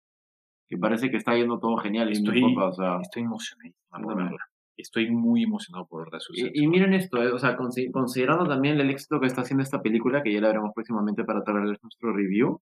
Que 0.68 0.76
parece 0.76 1.11
que 1.11 1.16
está 1.16 1.35
yendo 1.35 1.59
todo 1.59 1.76
genial. 1.79 2.11
Estoy- 2.11 2.43
papá, 2.55 2.68
o 2.68 2.72
sea, 2.72 2.99
Estoy 3.01 3.22
emocionado 3.22 3.74
por 3.91 4.01
También. 4.01 4.16
verla. 4.31 4.45
Estoy 4.76 5.11
muy 5.11 5.43
emocionado 5.43 5.87
por 5.87 6.05
ver 6.05 6.11
The 6.12 6.20
Suicide 6.20 6.53
Y, 6.55 6.64
y 6.64 6.66
miren 6.68 6.93
esto, 6.95 7.22
eh, 7.22 7.33
o 7.33 7.39
sea, 7.39 7.57
consi- 7.57 7.91
considerando 7.91 8.47
también 8.47 8.79
el 8.79 8.91
éxito 8.91 9.18
que 9.18 9.26
está 9.26 9.41
haciendo 9.43 9.62
esta 9.62 9.81
película, 9.83 10.22
que 10.22 10.33
ya 10.33 10.41
la 10.41 10.49
veremos 10.49 10.70
próximamente 10.74 11.24
para 11.24 11.43
traerles 11.43 11.79
nuestro 11.83 12.12
review, 12.14 12.61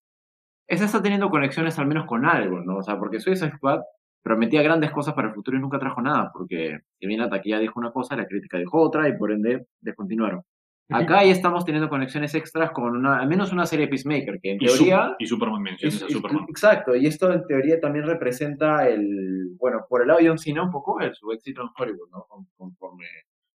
esa 0.68 0.84
está 0.86 1.02
teniendo 1.02 1.30
conexiones 1.30 1.78
al 1.78 1.86
menos 1.88 2.06
con 2.06 2.24
algo, 2.24 2.60
¿no? 2.60 2.78
O 2.78 2.82
sea, 2.82 2.98
porque 2.98 3.20
Suicide 3.20 3.52
Squad 3.56 3.80
prometía 4.26 4.60
grandes 4.60 4.90
cosas 4.90 5.14
para 5.14 5.28
el 5.28 5.34
futuro 5.34 5.56
y 5.56 5.60
nunca 5.60 5.78
trajo 5.78 6.02
nada, 6.02 6.32
porque 6.32 6.80
si 6.98 7.06
bien 7.06 7.20
la 7.20 7.30
taquilla 7.30 7.60
dijo 7.60 7.78
una 7.78 7.92
cosa, 7.92 8.16
la 8.16 8.26
crítica 8.26 8.58
dijo 8.58 8.76
otra 8.80 9.08
y 9.08 9.16
por 9.16 9.30
ende 9.30 9.66
descontinuaron. 9.80 10.42
Acá 10.90 11.22
ya 11.24 11.30
estamos 11.30 11.64
teniendo 11.64 11.88
conexiones 11.88 12.34
extras 12.34 12.72
con 12.72 12.96
una, 12.96 13.20
al 13.20 13.28
menos 13.28 13.52
una 13.52 13.66
serie 13.66 13.86
Peacemaker, 13.86 14.40
que 14.42 14.50
en 14.52 14.56
Y, 14.60 14.66
teoría... 14.66 15.14
y 15.20 15.26
Superman, 15.26 15.62
menciones 15.62 15.94
Es- 15.96 16.02
a 16.02 16.08
Superman. 16.08 16.44
exacto, 16.48 16.96
y 16.96 17.06
esto 17.06 17.32
en 17.32 17.46
teoría 17.46 17.78
también 17.80 18.04
representa 18.04 18.88
el, 18.88 19.54
bueno, 19.60 19.84
por 19.88 20.02
el 20.02 20.08
lado 20.08 20.18
de 20.20 20.26
John 20.28 20.38
Cena 20.38 20.64
un 20.64 20.72
poco, 20.72 21.00
el, 21.00 21.14
su 21.14 21.30
éxito 21.30 21.62
en 21.62 21.68
Hollywood, 21.78 22.08
¿no? 22.10 22.24
Con- 22.28 22.46
Conforme 22.56 23.04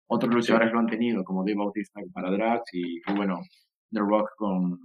otros 0.10 0.34
luchadores 0.34 0.72
lo 0.74 0.80
han 0.80 0.88
tenido, 0.88 1.24
como 1.24 1.44
Dave 1.46 1.56
Bautista 1.58 2.02
para 2.14 2.30
Drax 2.32 2.74
y, 2.74 3.02
bueno, 3.16 3.40
The 3.92 4.00
Rock 4.00 4.30
con, 4.38 4.78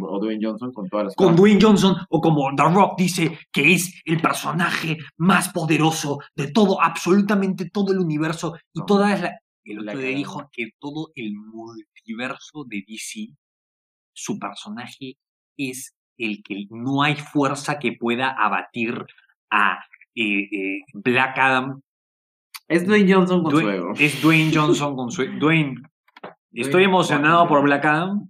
o 0.00 0.18
Dwayne 0.18 0.44
Johnson 0.44 0.72
con 0.72 0.88
todas 0.88 1.06
las 1.06 1.14
con 1.16 1.26
cosas. 1.28 1.40
Dwayne 1.40 1.60
Johnson 1.60 1.96
o 2.08 2.20
como 2.20 2.54
The 2.54 2.62
Rock 2.64 2.98
dice 2.98 3.38
que 3.52 3.72
es 3.74 4.00
el 4.04 4.20
personaje 4.20 4.98
más 5.16 5.48
poderoso 5.50 6.18
de 6.34 6.50
todo, 6.52 6.80
absolutamente 6.82 7.70
todo 7.70 7.92
el 7.92 7.98
universo 7.98 8.56
y 8.72 8.80
No. 8.80 8.86
toda 8.86 9.16
la... 9.16 9.38
El 9.64 9.80
otro 9.80 9.98
día 9.98 10.16
dijo 10.16 10.48
que 10.50 10.70
todo 10.78 11.10
el 11.14 11.34
multiverso 11.34 12.64
de 12.66 12.84
DC, 12.88 13.28
su 14.14 14.38
personaje 14.38 15.18
es 15.58 15.94
el 16.16 16.42
que 16.42 16.66
no 16.70 17.02
hay 17.02 17.16
fuerza 17.16 17.78
que 17.78 17.92
pueda 17.92 18.30
abatir 18.30 19.04
a 19.50 19.78
eh, 20.14 20.48
eh, 20.50 20.80
Black 20.94 21.38
Adam. 21.38 21.80
Es 22.66 22.86
Dwayne 22.86 23.12
Johnson 23.12 23.42
con 23.42 23.52
su 23.52 23.68
ego. 23.68 23.92
es 23.98 24.22
Dwayne 24.22 24.50
Johnson 24.54 24.96
con 24.96 25.10
su... 25.10 25.24
Dwayne, 25.38 25.82
estoy 26.52 26.84
emocionado 26.84 27.46
por. 27.46 27.62
Black 27.62 27.84
Adam. 27.84 28.26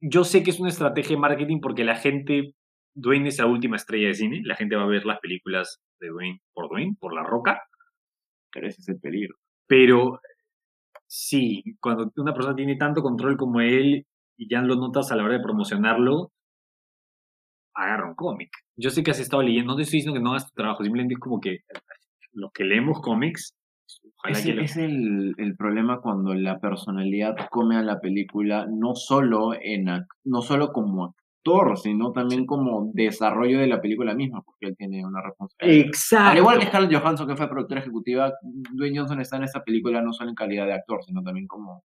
Yo 0.00 0.24
sé 0.24 0.42
que 0.42 0.50
es 0.50 0.60
una 0.60 0.68
estrategia 0.68 1.16
de 1.16 1.20
marketing 1.20 1.60
porque 1.60 1.84
la 1.84 1.96
gente, 1.96 2.54
Dwayne 2.94 3.28
es 3.28 3.38
la 3.38 3.46
última 3.46 3.76
estrella 3.76 4.08
de 4.08 4.14
cine, 4.14 4.40
la 4.44 4.56
gente 4.56 4.76
va 4.76 4.82
a 4.84 4.86
ver 4.86 5.06
las 5.06 5.18
películas 5.20 5.80
de 6.00 6.08
Dwayne 6.08 6.40
por 6.52 6.68
Dwayne, 6.68 6.96
por 7.00 7.14
La 7.14 7.22
Roca, 7.22 7.62
Pero 8.52 8.66
ese 8.68 8.80
es 8.80 8.88
el 8.88 9.00
peligro. 9.00 9.36
pero 9.66 10.20
sí, 11.06 11.62
cuando 11.80 12.10
una 12.16 12.34
persona 12.34 12.54
tiene 12.56 12.76
tanto 12.76 13.02
control 13.02 13.36
como 13.36 13.60
él 13.60 14.06
y 14.36 14.48
ya 14.48 14.60
lo 14.62 14.76
notas 14.76 15.10
a 15.12 15.16
la 15.16 15.24
hora 15.24 15.34
de 15.34 15.42
promocionarlo, 15.42 16.32
agarra 17.74 18.08
un 18.08 18.14
cómic. 18.14 18.50
Yo 18.76 18.90
sé 18.90 19.02
que 19.02 19.10
has 19.10 19.20
estado 19.20 19.42
leyendo, 19.42 19.72
no 19.72 19.76
te 19.76 19.82
estoy 19.82 19.98
diciendo 19.98 20.18
que 20.18 20.22
no 20.22 20.30
hagas 20.30 20.46
tu 20.46 20.54
trabajo, 20.54 20.82
simplemente 20.82 21.14
es 21.14 21.20
como 21.20 21.40
que 21.40 21.60
los 22.32 22.52
que 22.52 22.64
leemos 22.64 23.00
cómics, 23.00 23.54
Es, 24.26 24.46
lo- 24.46 24.62
es 24.62 24.76
el, 24.76 25.34
el 25.38 25.56
problema 25.56 26.00
cuando 26.00 26.34
la 26.34 26.58
personalidad 26.58 27.34
come 27.50 27.76
a 27.76 27.82
la 27.82 28.00
película, 28.00 28.66
no 28.70 28.94
solo, 28.94 29.52
en, 29.60 29.86
no 30.24 30.42
solo 30.42 30.72
como 30.72 31.14
actor, 31.46 31.76
sino 31.78 32.10
también 32.12 32.46
como 32.46 32.90
desarrollo 32.94 33.58
de 33.58 33.66
la 33.66 33.80
película 33.82 34.14
misma, 34.14 34.40
porque 34.42 34.66
él 34.68 34.76
tiene 34.78 35.04
una 35.04 35.20
responsabilidad. 35.22 35.86
Exacto. 35.86 36.30
Al 36.30 36.38
igual 36.38 36.58
que 36.58 36.66
Scarlett 36.66 36.94
Johansson, 36.98 37.28
que 37.28 37.36
fue 37.36 37.48
productora 37.50 37.80
ejecutiva, 37.82 38.32
Dwayne 38.72 38.98
Johnson 38.98 39.20
está 39.20 39.36
en 39.36 39.44
esta 39.44 39.62
película 39.62 40.00
no 40.00 40.12
solo 40.14 40.30
en 40.30 40.36
calidad 40.36 40.66
de 40.66 40.72
actor, 40.74 41.00
sino 41.04 41.22
también 41.22 41.46
como, 41.46 41.84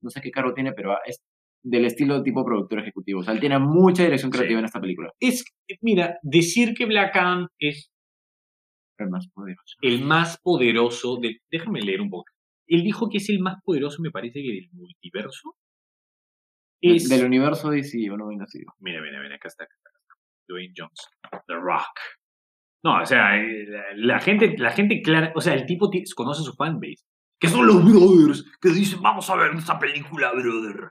no 0.00 0.10
sé 0.10 0.20
qué 0.20 0.30
cargo 0.32 0.54
tiene, 0.54 0.72
pero 0.72 0.96
es 1.04 1.22
del 1.62 1.84
estilo 1.84 2.22
tipo 2.22 2.44
productor 2.44 2.80
ejecutivo. 2.80 3.20
O 3.20 3.22
sea, 3.22 3.32
él 3.34 3.40
tiene 3.40 3.58
mucha 3.60 4.02
dirección 4.04 4.32
Sí. 4.32 4.38
creativa 4.38 4.58
en 4.58 4.64
esta 4.66 4.80
película. 4.80 5.12
es, 5.20 5.44
mira, 5.82 6.18
decir 6.22 6.74
que 6.74 6.86
Black 6.86 7.14
Adam 7.16 7.46
es 7.60 7.90
Pero 8.96 9.10
más 9.10 9.28
poderoso. 9.28 9.76
el 9.82 10.02
más 10.04 10.38
poderoso 10.42 11.16
de... 11.20 11.40
Déjame 11.50 11.82
leer 11.82 12.00
un 12.00 12.10
poco. 12.10 12.24
Él 12.66 12.82
dijo 12.82 13.08
que 13.08 13.18
es 13.18 13.28
el 13.28 13.40
más 13.40 13.56
poderoso, 13.62 14.02
me 14.02 14.10
parece 14.10 14.42
que 14.42 14.48
del 14.52 14.68
multiverso. 14.72 15.56
Es... 16.80 17.08
Del 17.08 17.24
universo 17.26 17.70
DC, 17.70 18.10
o 18.10 18.16
no 18.16 18.28
venga 18.28 18.44
así. 18.44 18.60
Mira, 18.80 19.00
mira, 19.02 19.20
mira, 19.22 19.36
acá 19.36 19.48
está, 19.48 19.64
acá. 19.64 19.74
Dwayne 20.48 20.72
Johnson, 20.76 21.12
The 21.48 21.54
Rock. 21.54 21.98
No, 22.84 23.02
o 23.02 23.06
sea, 23.06 23.36
eh, 23.36 23.66
la, 23.66 23.82
la 23.96 24.20
gente, 24.20 24.54
la 24.58 24.70
gente 24.70 25.02
clara, 25.02 25.32
o 25.34 25.40
sea, 25.40 25.54
el 25.54 25.66
tipo 25.66 25.90
ti- 25.90 26.04
conoce 26.14 26.42
su 26.44 26.52
fanbase. 26.54 27.02
Que 27.38 27.48
son 27.48 27.66
los 27.66 27.84
brothers 27.84 28.44
que 28.62 28.70
dicen, 28.70 29.02
vamos 29.02 29.28
a 29.28 29.36
ver 29.36 29.50
esta 29.56 29.78
película, 29.78 30.32
brother. 30.32 30.90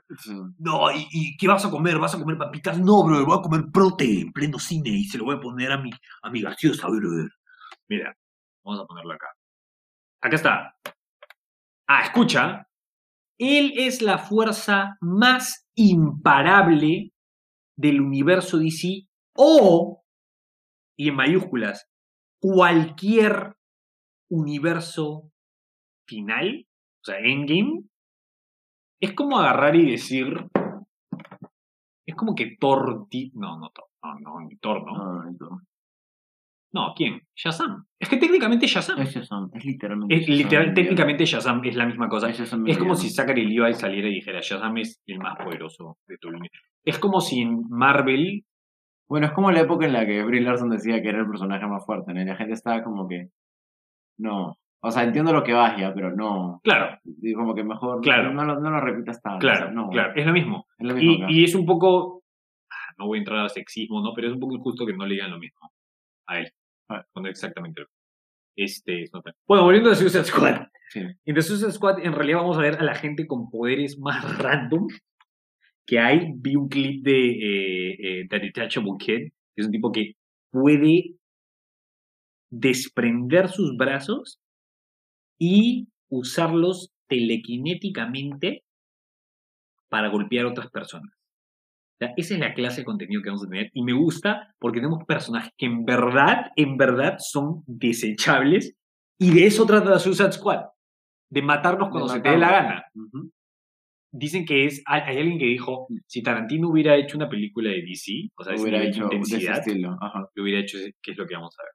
No, 0.58 0.92
¿y, 0.92 1.06
y 1.10 1.36
qué 1.36 1.48
vas 1.48 1.64
a 1.64 1.70
comer? 1.70 1.98
¿Vas 1.98 2.14
a 2.14 2.18
comer 2.20 2.36
papitas? 2.38 2.78
No, 2.78 3.02
brother, 3.04 3.24
voy 3.26 3.38
a 3.38 3.42
comer 3.42 3.64
prote 3.72 4.20
en 4.20 4.32
pleno 4.32 4.58
cine 4.58 4.90
y 4.90 5.04
se 5.04 5.18
lo 5.18 5.24
voy 5.24 5.36
a 5.36 5.40
poner 5.40 5.72
a 5.72 5.78
mi, 5.78 5.90
a 6.22 6.30
mi 6.30 6.42
gaseosa, 6.42 6.86
brother. 6.88 7.28
Mira, 7.88 8.16
vamos 8.64 8.80
a 8.80 8.86
ponerlo 8.86 9.14
acá. 9.14 9.28
Acá 10.22 10.36
está. 10.36 10.76
Ah, 11.88 12.02
escucha. 12.02 12.68
Él 13.38 13.72
es 13.76 14.02
la 14.02 14.18
fuerza 14.18 14.96
más 15.00 15.68
imparable 15.74 17.12
del 17.76 18.00
universo 18.00 18.58
DC 18.58 19.06
o, 19.36 20.02
y 20.98 21.10
en 21.10 21.14
mayúsculas, 21.14 21.86
cualquier 22.40 23.54
universo 24.30 25.30
final, 26.08 26.66
o 27.02 27.04
sea, 27.04 27.18
endgame, 27.18 27.84
es 29.00 29.12
como 29.12 29.38
agarrar 29.38 29.76
y 29.76 29.90
decir. 29.90 30.26
Es 32.06 32.14
como 32.14 32.34
que 32.34 32.56
Thor. 32.58 33.06
No, 33.34 33.58
no. 33.58 33.70
No, 34.02 34.40
no, 34.40 34.48
Thor, 34.60 34.84
¿no? 34.86 35.60
No, 36.76 36.92
¿quién? 36.94 37.22
Shazam. 37.34 37.86
Es 37.98 38.08
que 38.08 38.18
técnicamente 38.18 38.66
Shazam. 38.66 39.00
Es 39.00 39.14
Shazam, 39.14 39.50
es 39.54 39.64
literalmente. 39.64 40.14
Es 40.14 40.20
Shazam 40.26 40.36
literal, 40.38 40.74
técnicamente 40.74 41.24
Shazam 41.24 41.64
es 41.64 41.74
la 41.74 41.86
misma 41.86 42.08
cosa. 42.08 42.28
Es 42.28 42.78
como 42.78 42.94
si 42.94 43.08
Zachary 43.10 43.46
Levi 43.46 43.72
saliera 43.72 44.08
y 44.08 44.14
dijera 44.14 44.40
Shazam 44.42 44.76
es 44.78 45.00
el 45.06 45.18
más 45.18 45.36
poderoso 45.42 45.96
de 46.06 46.18
tu 46.18 46.30
línea. 46.30 46.50
Es 46.84 46.98
como 46.98 47.20
si 47.20 47.40
en 47.40 47.62
Marvel 47.70 48.44
Bueno, 49.08 49.26
es 49.26 49.32
como 49.32 49.50
la 49.50 49.60
época 49.60 49.86
en 49.86 49.92
la 49.94 50.04
que 50.04 50.22
Brie 50.24 50.40
Larson 50.42 50.68
decía 50.70 51.00
que 51.00 51.08
era 51.08 51.20
el 51.20 51.26
personaje 51.28 51.66
más 51.66 51.84
fuerte, 51.86 52.12
¿no? 52.12 52.20
Y 52.20 52.24
la 52.26 52.36
gente 52.36 52.52
estaba 52.54 52.82
como 52.82 53.08
que. 53.08 53.28
No. 54.18 54.56
O 54.82 54.90
sea, 54.90 55.02
entiendo 55.04 55.32
lo 55.32 55.42
que 55.42 55.52
vas 55.54 55.76
ya, 55.78 55.92
pero 55.94 56.14
no. 56.14 56.60
Claro, 56.62 56.98
Y 57.22 57.32
como 57.32 57.54
que 57.54 57.64
mejor. 57.64 58.00
Claro. 58.02 58.32
No, 58.32 58.44
lo- 58.44 58.60
no 58.60 58.70
lo 58.70 58.80
repitas 58.80 59.20
tanto. 59.22 59.38
claro, 59.40 59.64
o 59.64 59.68
sea, 59.68 59.74
no. 59.74 59.88
claro, 59.88 60.12
es 60.14 60.26
lo 60.26 60.32
mismo. 60.32 60.66
Es 60.78 60.86
lo 60.86 60.94
mismo 60.94 61.26
Y, 61.28 61.40
y 61.40 61.44
es 61.44 61.54
un 61.54 61.64
poco, 61.64 62.22
ah, 62.70 62.92
no 62.98 63.06
voy 63.06 63.18
a 63.18 63.20
entrar 63.20 63.38
a 63.44 63.48
sexismo, 63.48 64.00
¿no? 64.02 64.12
Pero 64.14 64.28
es 64.28 64.34
un 64.34 64.40
poco 64.40 64.54
injusto 64.54 64.84
que 64.86 64.92
no 64.92 65.06
le 65.06 65.14
digan 65.14 65.30
lo 65.30 65.38
mismo 65.38 65.72
a 66.28 66.40
él. 66.40 66.52
Ah. 66.88 67.04
Exactamente 67.24 67.82
este, 68.56 69.02
es 69.02 69.12
nota. 69.12 69.34
Bueno, 69.46 69.64
volviendo 69.64 69.90
a 69.90 69.94
Suicide 69.94 70.24
Squad. 70.24 70.66
Sí. 70.90 71.00
En 71.00 71.34
The 71.34 71.42
Suicide 71.42 71.72
Squad, 71.72 72.04
en 72.04 72.12
realidad 72.12 72.38
vamos 72.38 72.56
a 72.56 72.62
ver 72.62 72.76
a 72.76 72.84
la 72.84 72.94
gente 72.94 73.26
con 73.26 73.50
poderes 73.50 73.98
más 73.98 74.38
random 74.38 74.88
que 75.86 75.98
hay. 75.98 76.32
Vi 76.36 76.56
un 76.56 76.68
clip 76.68 77.04
de 77.04 77.30
eh, 77.30 77.96
eh, 78.00 78.26
The 78.28 78.38
Detachable 78.40 78.92
Kid, 78.98 79.28
que 79.28 79.32
es 79.56 79.66
un 79.66 79.72
tipo 79.72 79.92
que 79.92 80.14
puede 80.50 81.16
desprender 82.50 83.48
sus 83.48 83.76
brazos 83.76 84.40
y 85.38 85.88
usarlos 86.08 86.92
telequinéticamente 87.08 88.64
para 89.88 90.08
golpear 90.08 90.46
a 90.46 90.50
otras 90.50 90.70
personas. 90.70 91.15
Sea, 91.98 92.12
esa 92.16 92.34
es 92.34 92.40
la 92.40 92.52
clase 92.54 92.82
de 92.82 92.84
contenido 92.84 93.22
que 93.22 93.30
vamos 93.30 93.44
a 93.46 93.48
tener 93.48 93.70
y 93.72 93.82
me 93.82 93.92
gusta 93.94 94.54
porque 94.58 94.80
tenemos 94.80 95.04
personajes 95.04 95.50
que 95.56 95.64
en 95.66 95.84
verdad, 95.86 96.50
en 96.56 96.76
verdad 96.76 97.16
son 97.18 97.62
desechables 97.66 98.76
y 99.18 99.32
de 99.32 99.46
eso 99.46 99.64
trata 99.64 99.88
la 99.90 99.98
Suicide 99.98 100.32
Squad, 100.32 100.64
de 101.30 101.40
matarnos 101.42 101.88
cuando 101.88 102.08
se 102.08 102.20
te 102.20 102.28
dé 102.28 102.38
la 102.38 102.50
gana. 102.52 102.84
Dicen 104.12 104.44
que 104.46 104.64
es, 104.66 104.82
hay, 104.86 105.16
alguien 105.18 105.38
que 105.38 105.46
dijo, 105.46 105.88
si 106.06 106.22
Tarantino 106.22 106.68
hubiera 106.70 106.96
hecho 106.96 107.16
una 107.16 107.28
película 107.28 107.70
de 107.70 107.82
DC, 107.82 108.28
o 108.36 108.44
sea, 108.44 108.54
Hubiera 108.62 108.78
de 108.80 108.88
hecho 108.88 109.08
de 109.08 109.16
ese 109.16 109.34
intensidad. 109.36 109.54
Ajá. 110.00 110.30
lo 110.34 110.42
hubiera 110.42 110.60
hecho, 110.60 110.78
que 111.02 111.10
es 111.12 111.16
lo 111.18 111.26
que 111.26 111.34
vamos 111.34 111.54
a 111.58 111.62
ver. 111.62 111.72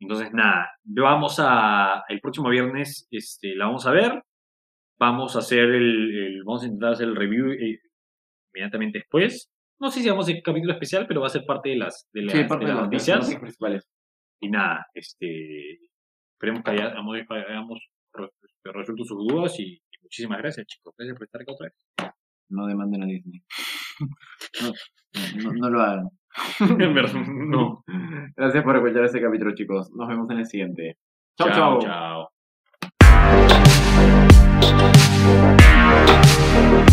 Entonces, 0.00 0.32
nada, 0.32 0.70
vamos 0.84 1.36
a, 1.38 2.02
el 2.08 2.20
próximo 2.20 2.48
viernes 2.50 3.06
este, 3.10 3.54
la 3.54 3.66
vamos 3.66 3.86
a 3.86 3.92
ver, 3.92 4.22
vamos 4.98 5.34
a 5.36 5.38
hacer 5.40 5.70
el, 5.70 6.16
el- 6.16 6.44
vamos 6.44 6.62
a 6.62 6.66
intentar 6.66 6.92
hacer 6.92 7.08
el 7.08 7.16
review 7.16 7.52
eh, 7.52 7.80
inmediatamente 8.52 8.98
después. 8.98 9.48
No 9.82 9.90
sé 9.90 10.00
si 10.00 10.08
vamos 10.08 10.28
a 10.28 10.32
capítulo 10.44 10.74
especial, 10.74 11.06
pero 11.08 11.22
va 11.22 11.26
a 11.26 11.30
ser 11.30 11.44
parte 11.44 11.70
de 11.70 11.76
las, 11.76 12.08
de 12.12 12.22
las, 12.22 12.32
sí, 12.32 12.44
parte 12.44 12.66
de 12.66 12.70
de 12.70 12.76
las 12.76 12.84
noticias. 12.84 13.16
noticias 13.16 13.40
principales. 13.40 13.88
Y 14.40 14.48
nada, 14.48 14.86
este, 14.94 15.80
esperemos 16.34 16.62
que 16.62 16.70
hayamos, 16.70 17.16
hayamos 17.28 17.80
este, 18.12 18.72
resuelto 18.72 19.04
sus 19.04 19.26
dudas 19.26 19.58
y, 19.58 19.72
y, 19.72 20.02
muchísimas 20.02 20.38
gracias, 20.38 20.68
chicos. 20.68 20.94
Gracias 20.96 21.18
por 21.18 21.24
estar 21.24 21.42
acá 21.42 21.50
otra 21.50 21.66
vez. 21.66 21.74
No 22.48 22.66
demanden 22.66 23.02
a 23.02 23.06
Disney. 23.06 23.42
no, 24.62 24.72
no, 25.42 25.52
no 25.52 25.68
lo 25.68 25.80
hagan. 25.80 26.08
en 26.80 26.94
verdad, 26.94 27.14
no. 27.26 27.82
Gracias 28.36 28.62
por 28.62 28.76
escuchar 28.76 29.04
este 29.06 29.20
capítulo, 29.20 29.52
chicos. 29.52 29.90
Nos 29.96 30.06
vemos 30.06 30.30
en 30.30 30.38
el 30.38 30.46
siguiente. 30.46 30.96
Chao, 31.36 31.50
chao. 31.50 31.80
Chao. 31.80 32.28
chao. 36.20 36.86